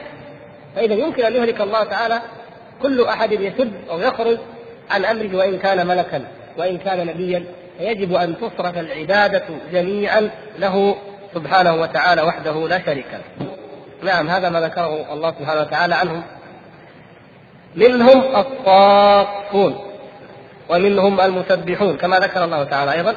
فإذا 0.76 0.94
يمكن 0.94 1.26
أن 1.26 1.36
يهلك 1.36 1.62
الله 1.62 1.84
تعالى 1.84 2.22
كل 2.82 3.06
أحد 3.06 3.32
يسد 3.32 3.72
أو 3.90 4.00
يخرج 4.00 4.38
عن 4.92 5.06
أمره 5.06 5.38
وإن 5.38 5.60
كان 5.60 5.88
ملكا 5.88 6.22
وإن 6.58 6.78
كان 6.78 7.08
نبيا. 7.08 7.46
فيجب 7.78 8.14
أن 8.16 8.36
تصرف 8.38 8.78
العبادة 8.78 9.44
جميعا 9.72 10.30
له 10.60 10.96
سبحانه 11.34 11.76
وتعالى 11.76 12.22
وحده 12.22 12.68
لا 12.68 12.86
شريك 12.86 13.08
له. 13.14 13.48
نعم 14.04 14.30
هذا 14.30 14.50
ما 14.50 14.62
ذكره 14.62 15.14
الله 15.14 15.32
سبحانه 15.40 15.62
وتعالى 15.62 15.96
عنهم. 15.96 16.24
منهم 17.76 18.36
الصافون 18.36 19.88
ومنهم 20.70 21.22
المسبحون 21.22 21.98
كما 21.98 22.20
ذكر 22.20 22.44
الله 22.44 22.64
تعالى 22.64 22.92
أيضا 22.92 23.16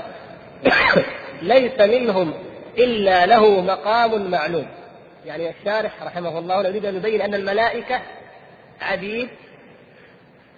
ليس 1.43 1.81
منهم 1.81 2.33
إلا 2.79 3.27
له 3.27 3.61
مقام 3.61 4.31
معلوم 4.31 4.67
يعني 5.27 5.51
الشارح 5.51 6.03
رحمه 6.03 6.39
الله 6.39 6.67
يريد 6.67 6.85
أن 6.85 6.97
يبين 6.97 7.21
أن 7.21 7.35
الملائكة 7.35 8.01
عبيد 8.81 9.29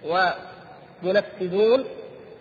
ومنفذون 0.05 1.85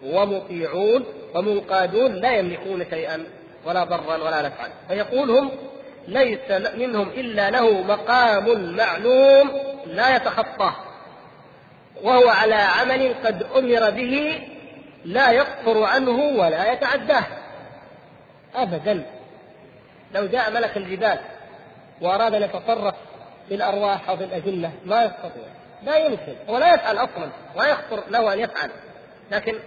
ومطيعون 0.04 1.06
ومنقادون 1.36 2.14
لا 2.14 2.36
يملكون 2.36 2.86
شيئا 2.90 3.24
ولا 3.66 3.84
ضرا 3.84 4.18
ولا 4.18 4.42
نفعا. 4.42 4.70
فيقول 4.88 5.32
هم 5.32 5.52
ليس 6.08 6.52
منهم 6.76 7.10
إلا 7.10 7.50
له 7.50 7.82
مقام 7.82 8.76
معلوم 8.76 9.52
لا 9.86 10.16
يتخطاه 10.16 10.76
وهو 12.04 12.30
على 12.30 12.56
عمل 12.56 13.16
قد 13.26 13.44
أمر 13.44 13.90
به 13.90 14.48
لا 15.06 15.32
يقصر 15.32 15.84
عنه 15.84 16.18
ولا 16.40 16.72
يتعداه. 16.74 17.24
أبدا. 18.56 19.06
لو 20.16 20.26
جاء 20.28 20.52
ملك 20.52 20.78
الجبال 20.78 21.20
وأراد 22.02 22.34
أن 22.34 22.42
يتصرف 22.42 22.96
في 23.50 23.56
الأرواح 23.56 24.10
أو 24.10 24.18
في 24.18 24.24
الأجنة 24.24 24.72
ما 24.86 25.04
يستطيع. 25.04 25.48
لا 25.84 25.98
يمكن. 25.98 26.36
هو 26.50 26.58
لا 26.58 26.74
يفعل 26.74 26.98
أصلا 26.98 27.30
ولا 27.56 27.68
يخطر 27.68 28.04
له 28.10 28.34
أن 28.34 28.40
يفعل. 28.40 28.70
لكن 29.32 29.60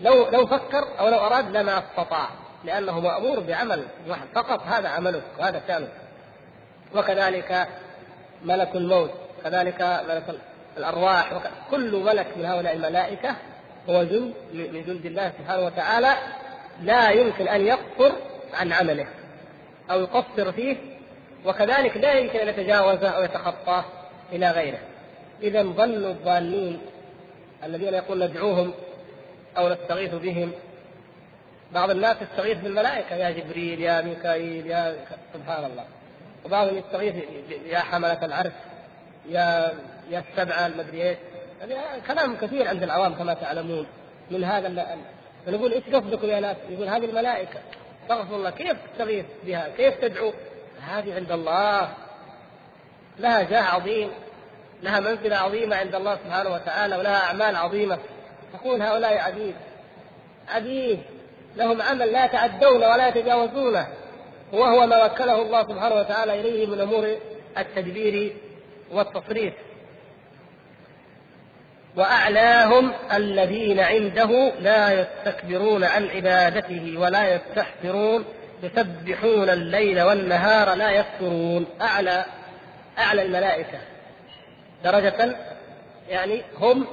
لو 0.00 0.30
لو 0.30 0.46
فكر 0.46 0.84
أو 1.00 1.08
لو 1.08 1.18
أراد 1.18 1.56
لما 1.56 1.78
استطاع. 1.78 2.28
لأنه 2.64 3.00
مأمور 3.00 3.40
بعمل 3.40 3.84
واحد 4.08 4.26
فقط 4.34 4.62
هذا 4.62 4.88
عمله 4.88 5.22
وهذا 5.38 5.62
شأنه 5.68 5.88
وكذلك 6.94 7.68
ملك 8.44 8.76
الموت 8.76 9.10
كذلك 9.44 10.02
ملك 10.08 10.24
الأرواح 10.76 11.32
كل 11.70 11.96
ملك 11.96 12.26
من 12.36 12.44
هؤلاء 12.44 12.74
الملائكة 12.74 13.36
هو 13.88 14.04
جند 14.04 14.34
من 14.54 14.84
جند 14.86 15.06
الله 15.06 15.32
سبحانه 15.38 15.66
وتعالى 15.66 16.14
لا 16.82 17.10
يمكن 17.10 17.48
أن 17.48 17.66
يقصر 17.66 18.12
عن 18.54 18.72
عمله 18.72 19.06
أو 19.90 20.00
يقصر 20.00 20.52
فيه 20.52 20.76
وكذلك 21.44 21.96
لا 21.96 22.12
يمكن 22.12 22.38
أن 22.38 22.48
يتجاوزه 22.48 23.08
أو 23.08 23.22
يتخطاه 23.22 23.84
إلى 24.32 24.50
غيره. 24.50 24.78
إذا 25.42 25.62
ظنوا 25.62 26.10
الضالين 26.10 26.80
الذين 27.64 27.94
يقول 27.94 28.24
ندعوهم 28.24 28.72
أو 29.58 29.68
نستغيث 29.68 30.14
بهم 30.14 30.52
بعض 31.72 31.90
الناس 31.90 32.16
يستغيث 32.22 32.58
بالملائكة 32.58 33.16
يا 33.16 33.30
جبريل 33.30 33.80
يا 33.80 34.02
ميكائيل 34.02 34.66
يا 34.66 34.96
سبحان 35.34 35.64
الله. 35.64 35.84
وبعضهم 36.44 36.78
يستغيث 36.78 37.14
يا 37.66 37.78
حملة 37.78 38.24
العرش 38.24 38.52
يا 39.28 39.74
يا 40.10 40.24
السبعة 40.30 40.66
المدري 40.66 41.08
إيش. 41.08 41.18
يعني 41.60 42.00
كلام 42.00 42.36
كثير 42.36 42.68
عند 42.68 42.82
العوام 42.82 43.14
كما 43.14 43.34
تعلمون. 43.34 43.86
من 44.30 44.44
هذا 44.44 44.98
فنقول 45.46 45.72
إيش 45.72 45.84
قصدكم 45.84 46.26
يا 46.26 46.40
ناس؟ 46.40 46.56
يقول 46.68 46.88
هذه 46.88 47.04
الملائكة. 47.04 47.60
استغفر 48.02 48.36
الله 48.36 48.50
كيف 48.50 48.76
تستغيث 48.92 49.24
بها؟ 49.44 49.68
كيف 49.76 49.94
تدعو؟ 49.94 50.32
هذه 50.80 51.14
عند 51.14 51.32
الله. 51.32 51.88
لها 53.18 53.42
جاه 53.42 53.62
عظيم 53.62 54.10
لها 54.82 55.00
منزلة 55.00 55.36
عظيمة 55.36 55.76
عند 55.76 55.94
الله 55.94 56.16
سبحانه 56.16 56.50
وتعالى 56.50 56.96
ولها 56.96 57.26
أعمال 57.26 57.56
عظيمة. 57.56 57.98
تقول 58.52 58.82
هؤلاء 58.82 59.18
عبيد 59.18 59.54
عبيد. 60.48 61.02
لهم 61.56 61.82
عمل 61.82 62.12
لا 62.12 62.24
يتعدون 62.24 62.84
ولا 62.84 63.08
يتجاوزونه 63.08 63.86
وهو 64.52 64.86
ما 64.86 65.04
وكله 65.04 65.42
الله 65.42 65.62
سبحانه 65.62 65.94
وتعالى 65.94 66.40
إليه 66.40 66.66
من 66.66 66.80
أمور 66.80 67.16
التدبير 67.58 68.36
والتصريف. 68.92 69.54
وأعلاهم 71.96 72.92
الذين 73.12 73.80
عنده 73.80 74.52
لا 74.60 75.00
يستكبرون 75.00 75.84
عن 75.84 76.08
عبادته 76.08 76.94
ولا 76.98 77.34
يستحسرون 77.34 78.24
يسبحون 78.62 79.50
الليل 79.50 80.02
والنهار 80.02 80.74
لا 80.74 80.90
يفترون. 80.90 81.66
أعلى 81.80 82.24
أعلى 82.98 83.22
الملائكة. 83.22 83.78
درجة 84.84 85.36
يعني 86.08 86.42
هم 86.60 86.86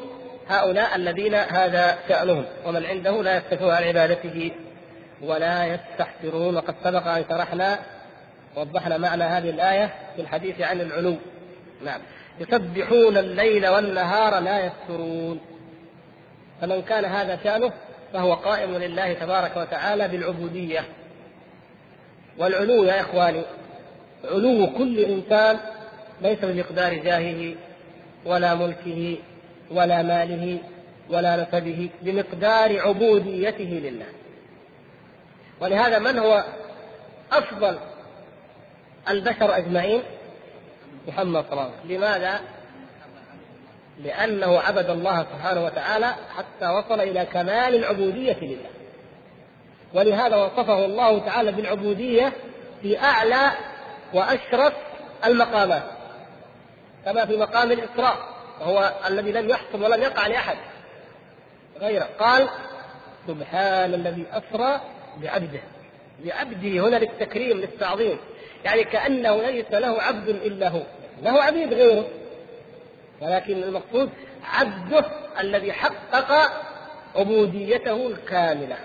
هؤلاء 0.51 0.95
الذين 0.95 1.35
هذا 1.35 1.97
شأنهم 2.09 2.45
ومن 2.65 2.85
عنده 2.85 3.23
لا 3.23 3.37
يستكبرون 3.37 3.73
عن 3.73 3.83
عبادته 3.83 4.51
ولا 5.21 5.65
يستحسرون 5.65 6.55
وقد 6.55 6.75
سبق 6.83 7.07
أن 7.07 7.25
شرحنا 7.29 7.79
وضحنا 8.55 8.97
معنى 8.97 9.23
هذه 9.23 9.49
الآية 9.49 9.93
في 10.15 10.21
الحديث 10.21 10.61
عن 10.61 10.81
العلو. 10.81 11.15
نعم. 11.85 12.01
يسبحون 12.39 13.17
الليل 13.17 13.67
والنهار 13.67 14.39
لا 14.39 14.59
يفترون. 14.65 15.39
فمن 16.61 16.81
كان 16.81 17.05
هذا 17.05 17.39
شأنه 17.43 17.71
فهو 18.13 18.33
قائم 18.33 18.77
لله 18.77 19.13
تبارك 19.13 19.57
وتعالى 19.57 20.07
بالعبودية. 20.07 20.85
والعلو 22.37 22.83
يا 22.83 23.01
إخواني 23.01 23.41
علو 24.31 24.69
كل 24.77 24.99
إنسان 24.99 25.57
ليس 26.21 26.39
بمقدار 26.39 26.93
جاهه 26.93 27.55
ولا 28.25 28.55
ملكه 28.55 29.17
ولا 29.71 30.01
ماله 30.01 30.57
ولا 31.09 31.35
نسبه 31.35 31.89
بمقدار 32.01 32.81
عبوديته 32.81 33.81
لله. 33.83 34.05
ولهذا 35.61 35.99
من 35.99 36.19
هو 36.19 36.43
أفضل 37.31 37.79
البشر 39.09 39.57
أجمعين؟ 39.57 40.01
محمد 41.07 41.43
صلى 41.43 41.51
الله 41.51 41.63
عليه 41.63 41.73
وسلم. 41.73 41.97
لماذا؟ 41.97 42.39
لأنه 43.99 44.59
عبد 44.59 44.89
الله 44.89 45.23
سبحانه 45.23 45.65
وتعالى 45.65 46.15
حتى 46.37 46.65
وصل 46.65 47.01
إلى 47.01 47.25
كمال 47.25 47.75
العبودية 47.75 48.37
لله. 48.41 48.69
ولهذا 49.93 50.35
وصفه 50.35 50.85
الله 50.85 51.19
تعالى 51.19 51.51
بالعبودية 51.51 52.33
في 52.81 52.99
أعلى 52.99 53.51
وأشرف 54.13 54.73
المقامات. 55.25 55.83
كما 57.05 57.25
في 57.25 57.37
مقام 57.37 57.71
الإسراء. 57.71 58.30
وهو 58.61 58.93
الذي 59.07 59.31
لم 59.31 59.49
يحصل 59.49 59.83
ولم 59.83 60.01
يقع 60.01 60.27
لأحد 60.27 60.57
غيره. 61.79 62.09
قال 62.19 62.49
سبحان 63.27 63.93
الذي 63.93 64.25
أسرى 64.31 64.81
بعبده. 65.21 65.61
بعبده 66.25 66.87
هنا 66.87 66.95
للتكريم 66.95 67.57
للتعظيم. 67.57 68.17
يعني 68.65 68.83
كأنه 68.83 69.41
ليس 69.41 69.71
له 69.71 70.01
عبد 70.01 70.29
إلا 70.29 70.69
هو. 70.69 70.81
له 71.21 71.43
عبيد 71.43 71.73
غيره. 71.73 72.07
ولكن 73.21 73.63
المقصود 73.63 74.09
عبده 74.43 75.05
الذي 75.39 75.73
حقق 75.73 76.51
عبوديته 77.15 78.07
الكاملة 78.07 78.77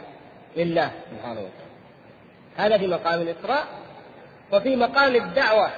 لله 0.57 0.91
سبحانه 1.11 1.41
وتعالى. 1.41 1.67
هذا 2.57 2.79
في 2.79 2.87
مقام 2.87 3.21
الإسراء 3.21 3.67
وفي 4.53 4.77
مقام 4.77 5.15
الدعوة. 5.15 5.71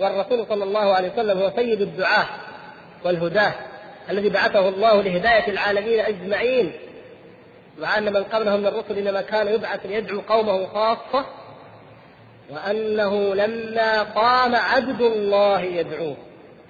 والرسول 0.00 0.46
صلى 0.48 0.64
الله 0.64 0.94
عليه 0.94 1.12
وسلم 1.12 1.38
هو 1.38 1.52
سيد 1.56 1.80
الدعاة. 1.80 2.26
والهداة 3.04 3.52
الذي 4.10 4.28
بعثه 4.28 4.68
الله 4.68 5.02
لهداية 5.02 5.50
العالمين 5.50 6.00
أجمعين 6.00 6.72
مع 7.78 7.98
ان 7.98 8.12
من 8.12 8.24
قبله 8.24 8.56
من 8.56 8.66
الرسل 8.66 8.98
إنما 8.98 9.20
كان 9.20 9.48
يبعث 9.48 9.86
ليدعو 9.86 10.20
قومه 10.20 10.66
خاصة 10.66 11.26
وأنه 12.50 13.34
لما 13.34 14.02
قام 14.02 14.54
عبد 14.54 15.00
الله 15.00 15.60
يدعوه 15.60 16.16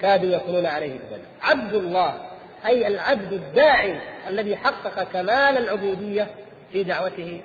كادوا 0.01 0.31
يكونون 0.31 0.67
عليه 0.67 0.93
البلاء 0.93 1.31
عبد 1.43 1.75
الله 1.75 2.15
أي 2.67 2.87
العبد 2.87 3.33
الداعي 3.33 4.01
الذي 4.29 4.57
حقق 4.57 5.03
كمال 5.03 5.59
العبودية 5.59 6.27
في 6.73 6.83
دعوته 6.83 7.41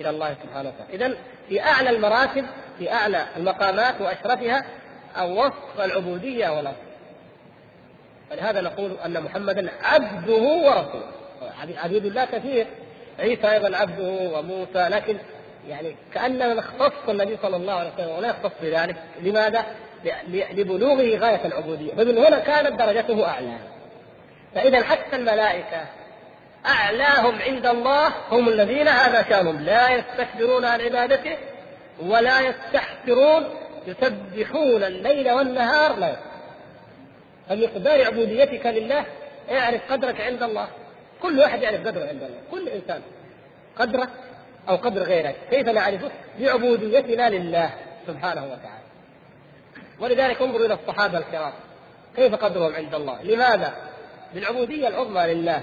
إلى 0.00 0.10
الله 0.10 0.36
سبحانه 0.42 0.68
وتعالى. 0.68 0.94
اذا 0.94 1.16
في 1.48 1.62
أعلى 1.62 1.90
المراتب 1.90 2.46
في 2.78 2.92
أعلى 2.92 3.26
المقامات 3.36 4.00
وأشرفها 4.00 4.64
أو 5.16 5.44
وصف 5.44 5.80
العبودية 5.80 6.48
والأصل. 6.48 6.89
فلهذا 8.30 8.60
نقول 8.60 8.96
أن 9.04 9.22
محمدا 9.22 9.70
عبده 9.82 10.42
ورسوله. 10.42 11.20
عبيد 11.76 12.04
الله 12.04 12.24
كثير 12.24 12.66
عيسى 13.18 13.52
أيضا 13.52 13.76
عبده 13.76 14.38
وموسى 14.38 14.88
لكن 14.88 15.16
يعني 15.68 15.96
كاننا 16.14 16.54
نختص 16.54 17.08
النبي 17.08 17.38
صلى 17.42 17.56
الله 17.56 17.72
عليه 17.72 17.90
وسلم 17.94 18.10
ولا 18.10 18.28
يختص 18.28 18.52
بذلك. 18.62 18.96
لماذا؟ 19.22 19.64
لبلوغه 20.30 21.18
غاية 21.18 21.44
العبودية. 21.44 21.94
فمن 21.94 22.18
هنا 22.18 22.38
كانت 22.38 22.78
درجته 22.78 23.28
أعلى. 23.28 23.56
فإذا 24.54 24.82
حتى 24.82 25.16
الملائكة 25.16 25.84
أعلاهم 26.66 27.42
عند 27.42 27.66
الله 27.66 28.08
هم 28.30 28.48
الذين 28.48 28.88
هذا 28.88 29.22
شأنهم. 29.22 29.60
لا 29.60 29.90
يستكبرون 29.90 30.64
عن 30.64 30.80
عبادته 30.80 31.36
ولا 32.02 32.40
يستحسرون 32.40 33.48
يسبحون 33.86 34.84
الليل 34.84 35.30
والنهار 35.30 35.96
لا 35.96 36.16
فمقدار 37.50 38.06
عبوديتك 38.06 38.66
لله 38.66 39.04
اعرف 39.50 39.92
قدرك 39.92 40.20
عند 40.20 40.42
الله. 40.42 40.68
كل 41.22 41.38
واحد 41.38 41.62
يعرف 41.62 41.86
قدره 41.86 42.06
عند 42.06 42.22
الله. 42.22 42.38
كل 42.50 42.68
إنسان. 42.68 43.02
قدره 43.78 44.08
أو 44.68 44.76
قدر 44.76 45.02
غيرك. 45.02 45.36
كيف 45.50 45.68
نعرفه؟ 45.68 46.10
بعبوديتنا 46.40 47.30
لله 47.30 47.70
سبحانه 48.06 48.44
وتعالى. 48.44 48.84
ولذلك 50.00 50.42
انظروا 50.42 50.66
إلى 50.66 50.74
الصحابة 50.74 51.18
الكرام. 51.18 51.52
كيف 52.16 52.34
قدرهم 52.34 52.74
عند 52.74 52.94
الله؟ 52.94 53.22
لماذا؟ 53.22 53.74
بالعبوديه 54.34 54.88
العظمى 54.88 55.34
لله. 55.34 55.62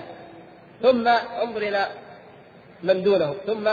ثم 0.82 1.08
انظر 1.44 1.62
إلى 1.62 1.88
من 2.84 3.04
دونه 3.04 3.36
ثم 3.48 3.68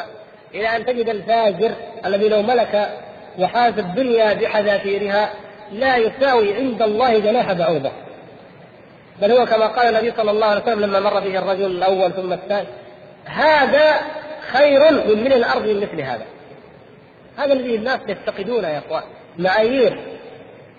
إلى 0.55 0.77
أن 0.77 0.87
تجد 0.87 1.09
الفاجر 1.09 1.75
الذي 2.07 2.29
لو 2.29 2.43
ملك 2.43 2.99
وحاز 3.39 3.79
الدنيا 3.79 4.35
بحذافيرها 4.35 5.31
لا 5.73 5.97
يساوي 5.97 6.55
عند 6.55 6.83
الله 6.83 7.19
جناح 7.19 7.53
بعوضة. 7.53 8.04
بل 9.23 9.33
هو 9.33 9.47
كما 9.47 9.67
قال 9.67 9.97
النبي 9.97 10.13
صلى 10.17 10.31
الله 10.31 10.47
عليه 10.47 10.63
وسلم 10.63 10.81
لما 10.81 11.01
مر 11.01 11.21
به 11.21 11.39
الرجل 11.39 11.67
الأول 11.67 12.13
ثم 12.13 12.33
الثاني 12.33 12.67
هذا 13.25 13.95
خير 14.53 14.93
من 14.93 15.25
ملء 15.25 15.37
الأرض 15.37 15.67
من 15.67 15.77
مثل 15.77 16.01
هذا. 16.01 16.25
هذا 17.37 17.53
الذي 17.53 17.75
الناس 17.75 18.01
يفتقدونه 18.09 18.69
يا 18.69 18.79
إخوان. 18.79 19.03
معايير 19.39 19.99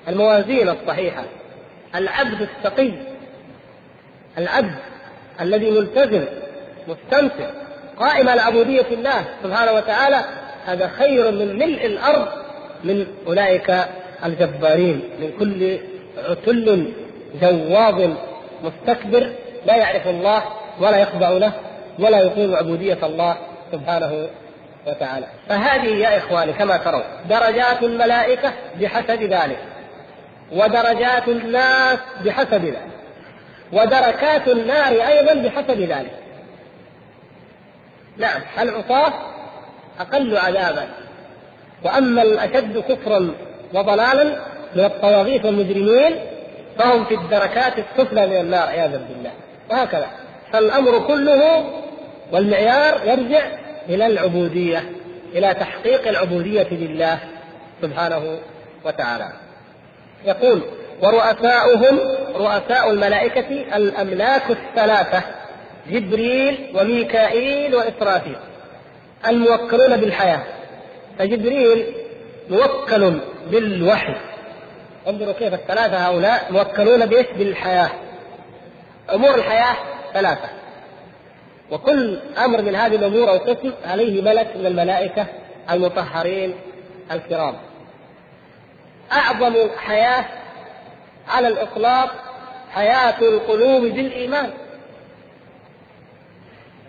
الموازين 0.07 0.69
الصحيحة 0.69 1.23
العبد 1.95 2.41
التقي 2.41 2.91
العبد 4.37 4.75
الذي 5.41 5.71
ملتزم 5.71 6.25
مستمسك 6.87 7.53
قائم 7.99 8.29
على 8.29 8.41
عبودية 8.41 8.85
الله 8.91 9.25
سبحانه 9.43 9.71
وتعالى 9.71 10.21
هذا 10.65 10.87
خير 10.87 11.31
من 11.31 11.55
ملء 11.55 11.85
الأرض 11.85 12.27
من 12.83 13.07
أولئك 13.27 13.73
الجبارين 14.25 15.01
من 15.19 15.31
كل 15.39 15.79
عتل 16.29 16.93
جواظ 17.41 18.09
مستكبر 18.63 19.31
لا 19.65 19.75
يعرف 19.75 20.07
الله 20.07 20.43
ولا 20.79 20.97
يخضع 20.97 21.29
له 21.29 21.51
ولا 21.99 22.19
يقيم 22.19 22.55
عبودية 22.55 22.97
الله 23.03 23.37
سبحانه 23.71 24.27
وتعالى. 24.87 25.27
فهذه 25.49 25.87
يا 25.87 26.17
إخواني 26.17 26.53
كما 26.53 26.77
ترون 26.77 27.03
درجات 27.29 27.83
الملائكة 27.83 28.53
بحسب 28.81 29.23
ذلك 29.23 29.59
ودرجات 30.51 31.27
الناس 31.27 31.99
بحسب 32.25 32.65
ذلك 32.65 32.87
ودركات 33.73 34.47
النار 34.47 34.91
أيضا 34.91 35.33
بحسب 35.33 35.81
ذلك. 35.81 36.11
نعم 38.17 38.41
العصاة 38.59 39.13
أقل 39.99 40.37
عذابا 40.37 40.87
وأما 41.83 42.21
الأشد 42.21 42.83
كفرا 42.89 43.31
وضلالا 43.73 44.23
من 44.75 44.85
الطواغيت 44.85 45.45
والمجرمين 45.45 46.15
فهم 46.79 47.05
في 47.05 47.15
الدركات 47.15 47.73
السفلى 47.79 48.27
من 48.27 48.37
النار 48.37 48.67
عياذا 48.67 49.05
بالله. 49.09 49.31
وهكذا. 49.71 50.07
فالأمر 50.53 50.99
كله 50.99 51.65
والمعيار 52.31 53.07
يرجع 53.07 53.43
إلى 53.89 54.07
العبودية 54.07 54.83
إلى 55.33 55.53
تحقيق 55.53 56.07
العبودية 56.07 56.67
لله 56.71 57.19
سبحانه 57.81 58.39
وتعالى. 58.85 59.29
يقول 60.25 60.61
ورؤساؤهم 61.01 61.99
رؤساء 62.35 62.91
الملائكة 62.91 63.75
الأملاك 63.75 64.43
الثلاثة 64.49 65.23
جبريل 65.89 66.71
وميكائيل 66.75 67.75
وإسرافيل 67.75 68.37
الموكلون 69.27 69.97
بالحياة. 69.97 70.43
فجبريل 71.19 71.85
موكل 72.49 73.13
بالوحي. 73.51 74.15
انظروا 75.07 75.33
كيف 75.33 75.53
الثلاثة 75.53 76.07
هؤلاء 76.07 76.51
موكلون 76.51 77.05
بإيش؟ 77.05 77.27
بالحياة. 77.37 77.89
أمور 79.13 79.35
الحياة 79.35 79.75
ثلاثة. 80.13 80.49
وكل 81.71 82.19
أمر 82.37 82.61
من 82.61 82.75
هذه 82.75 82.95
الأمور 82.95 83.29
أو 83.29 83.37
قسم 83.37 83.73
عليه 83.85 84.21
ملك 84.21 84.55
من 84.55 84.65
الملائكة 84.65 85.25
المطهرين 85.71 86.55
الكرام. 87.11 87.55
أعظم 89.11 89.55
حياة 89.77 90.25
على 91.27 91.47
الإطلاق 91.47 92.11
حياة 92.71 93.19
القلوب 93.21 93.81
بالإيمان. 93.81 94.51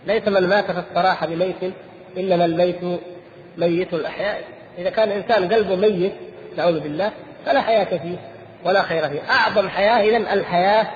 ليس 0.06 0.28
من 0.28 0.48
مات 0.48 0.70
في 0.70 0.82
الصراحة 0.90 1.26
بميت 1.26 1.74
إنما 2.18 2.44
الميت 2.44 3.00
ميت 3.58 3.94
الأحياء. 3.94 4.42
إذا 4.78 4.90
كان 4.90 5.08
الإنسان 5.08 5.52
قلبه 5.52 5.76
ميت 5.76 6.12
نعوذ 6.56 6.80
بالله 6.80 7.12
فلا 7.46 7.60
حياة 7.60 7.84
فيه 7.84 8.16
ولا 8.64 8.82
خير 8.82 9.08
فيه. 9.08 9.20
أعظم 9.30 9.68
حياة 9.68 10.00
إذا 10.00 10.32
الحياة 10.34 10.86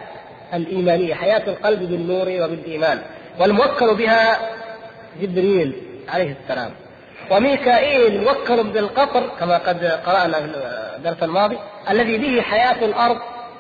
الإيمانية 0.55 1.14
حياة 1.14 1.42
القلب 1.46 1.82
بالنور 1.82 2.28
وبالإيمان. 2.28 2.98
والموكل 3.38 3.94
بها 3.94 4.36
جبريل 5.20 5.72
عليه 6.09 6.36
السلام. 6.42 6.70
وميكائيل 7.30 8.24
موكل 8.24 8.64
بالقطر 8.64 9.30
كما 9.40 9.59
قد 9.59 9.84
قرأنا 9.84 10.40
في 10.40 10.46
الدرس 10.96 11.22
الماضي 11.22 11.59
الذي 11.90 12.18
به 12.18 12.42
حياة 12.42 12.84
الأرض 12.84 13.18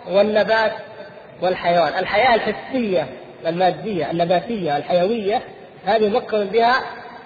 والنبات 0.08 0.72
والحيوان. 1.42 1.92
الحياة 1.98 2.34
الحسية 2.34 3.06
المادية 3.46 4.10
النباتية 4.10 4.76
الحيوية 4.76 5.42
هذه 5.86 6.08
موكل 6.08 6.44
بها 6.44 6.74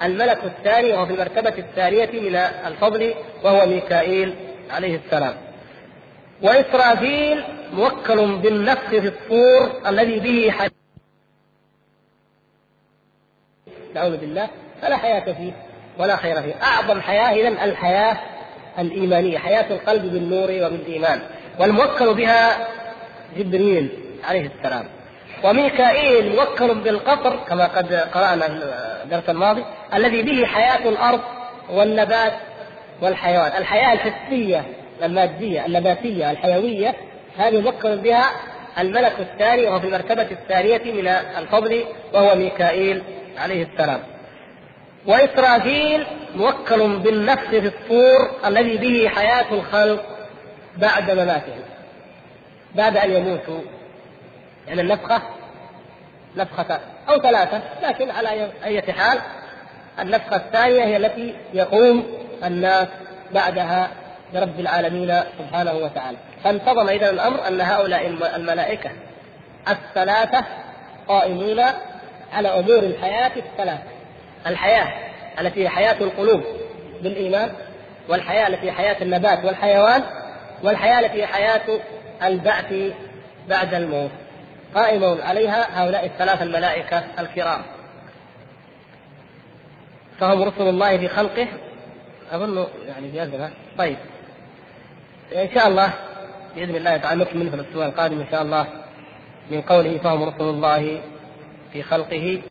الملك 0.03 0.39
الثاني 0.45 0.93
وهو 0.93 1.07
في 1.07 1.13
المرتبة 1.13 1.55
الثانية 1.59 2.11
من 2.21 2.37
الفضل 2.67 3.15
وهو 3.45 3.67
ميكائيل 3.67 4.35
عليه 4.71 5.01
السلام. 5.07 5.35
وإسرافيل 6.45 7.45
موكل 7.73 8.37
بالنفخ 8.37 8.89
في 8.89 9.09
الصور 9.09 9.81
الذي 9.87 10.21
به 10.21 10.51
حياة 10.51 10.71
نعوذ 13.95 14.17
بالله 14.17 14.49
فلا 14.83 14.97
حياة 14.97 15.33
فيه 15.33 15.53
ولا 15.99 16.17
خير 16.17 16.43
فيه. 16.43 16.55
أعظم 16.63 17.01
حياة 17.01 17.33
إذا 17.33 17.65
الحياة 17.65 18.17
الإيمانية 18.79 19.39
حياة 19.39 19.73
القلب 19.73 20.13
بالنور 20.13 20.51
وبالإيمان. 20.51 21.21
والموكل 21.59 22.15
بها 22.15 22.69
جبريل 23.37 23.89
عليه 24.25 24.51
السلام. 24.59 24.85
وميكائيل 25.45 26.37
موكل 26.37 26.75
بالقطر 26.75 27.37
كما 27.49 27.67
قد 27.67 27.95
قرأنا 27.95 28.47
الدرس 29.03 29.29
الماضي 29.29 29.65
الذي 29.95 30.23
به 30.23 30.47
حياة 30.47 30.89
الأرض 30.89 31.21
والنبات 31.71 32.33
والحيوان. 33.03 33.53
الحياة 33.57 33.93
الحسية 33.93 34.65
المادية 35.03 35.67
النباتية 35.67 36.31
الحيوية 36.31 36.95
هذه 37.39 37.61
موكل 37.61 37.99
بها 37.99 38.31
الملك 38.79 39.13
الثاني 39.21 39.67
وهو 39.67 39.81
في 39.81 39.87
المرتبة 39.87 40.31
الثانية 40.31 40.93
من 40.93 41.09
الفضل 41.09 41.85
وهو 42.13 42.35
ميكائيل 42.35 43.03
عليه 43.39 43.67
السلام. 43.73 44.01
وإسرافيل 45.07 46.07
موكل 46.35 46.99
بالنفخ 46.99 47.51
في 47.51 47.67
الصور 47.67 48.31
الذي 48.47 48.77
به 48.77 49.09
حياة 49.09 49.55
الخلق 49.55 50.05
بعد 50.77 51.11
مماتهم 51.11 51.63
بعد 52.75 52.97
أن 52.97 53.11
يموتوا 53.11 53.61
يعني 54.69 54.81
النفخة 54.81 55.23
نفخة 56.37 56.81
أو 57.09 57.19
ثلاثة 57.19 57.63
لكن 57.83 58.11
على 58.11 58.51
أي 58.65 58.83
حال 58.83 59.19
النفخة 60.01 60.37
الثانية 60.37 60.85
هي 60.85 60.97
التي 60.97 61.35
يقوم 61.55 62.07
الناس 62.45 62.89
بعدها 63.35 63.91
برب 64.35 64.61
العالمين 64.61 65.21
سبحانه 65.39 65.75
وتعالى. 65.75 66.17
فانتظم 66.45 66.89
إذا 66.89 67.11
الأمر 67.11 67.49
أن 67.49 67.61
هؤلاء 67.61 68.07
الملائكة 68.37 68.91
الثلاثة 69.69 70.45
قائمون 71.09 71.61
على 72.33 72.49
أمور 72.49 72.79
الحياة 72.79 73.33
الثلاث 73.37 73.81
الحياة 74.47 74.93
التي 75.41 75.65
هي 75.65 75.69
حياة 75.69 75.97
القلوب 76.01 76.43
بالإيمان 77.03 77.53
والحياة 78.09 78.49
التي 78.49 78.67
هي 78.67 78.73
حياة 78.73 79.03
النبات 79.03 79.45
والحيوان 79.45 80.03
والحياة 80.63 81.01
التي 81.01 81.23
هي 81.23 81.27
حياة 81.27 81.81
البعث 82.23 82.75
بعد 83.49 83.75
الموت. 83.75 84.11
قائم 84.75 85.19
عليها 85.23 85.83
هؤلاء 85.83 86.07
الثلاث 86.07 86.43
الملائكة 86.43 87.05
الكرام. 87.19 87.63
فهم 90.21 90.43
رسل 90.43 90.69
الله 90.69 90.99
في 90.99 91.09
خلقه. 91.09 91.47
أظن 92.33 92.67
يعني 92.89 93.21
هذا 93.21 93.51
طيب. 93.79 93.97
إن 95.33 95.49
شاء 95.55 95.69
الله 95.69 95.95
بإذن 96.57 96.77
الله 96.77 96.97
تعالى 96.97 97.25
نكمل 97.25 97.51
في 97.51 97.57
الأسبوع 97.57 97.87
القادم 97.87 98.21
إن 98.21 98.27
شاء 98.31 98.43
الله 98.43 98.67
من 99.51 99.61
قوله 99.61 99.99
فهم 99.99 100.23
رسل 100.23 100.45
الله 100.45 101.01
في 101.73 101.83
خلقه. 101.83 102.43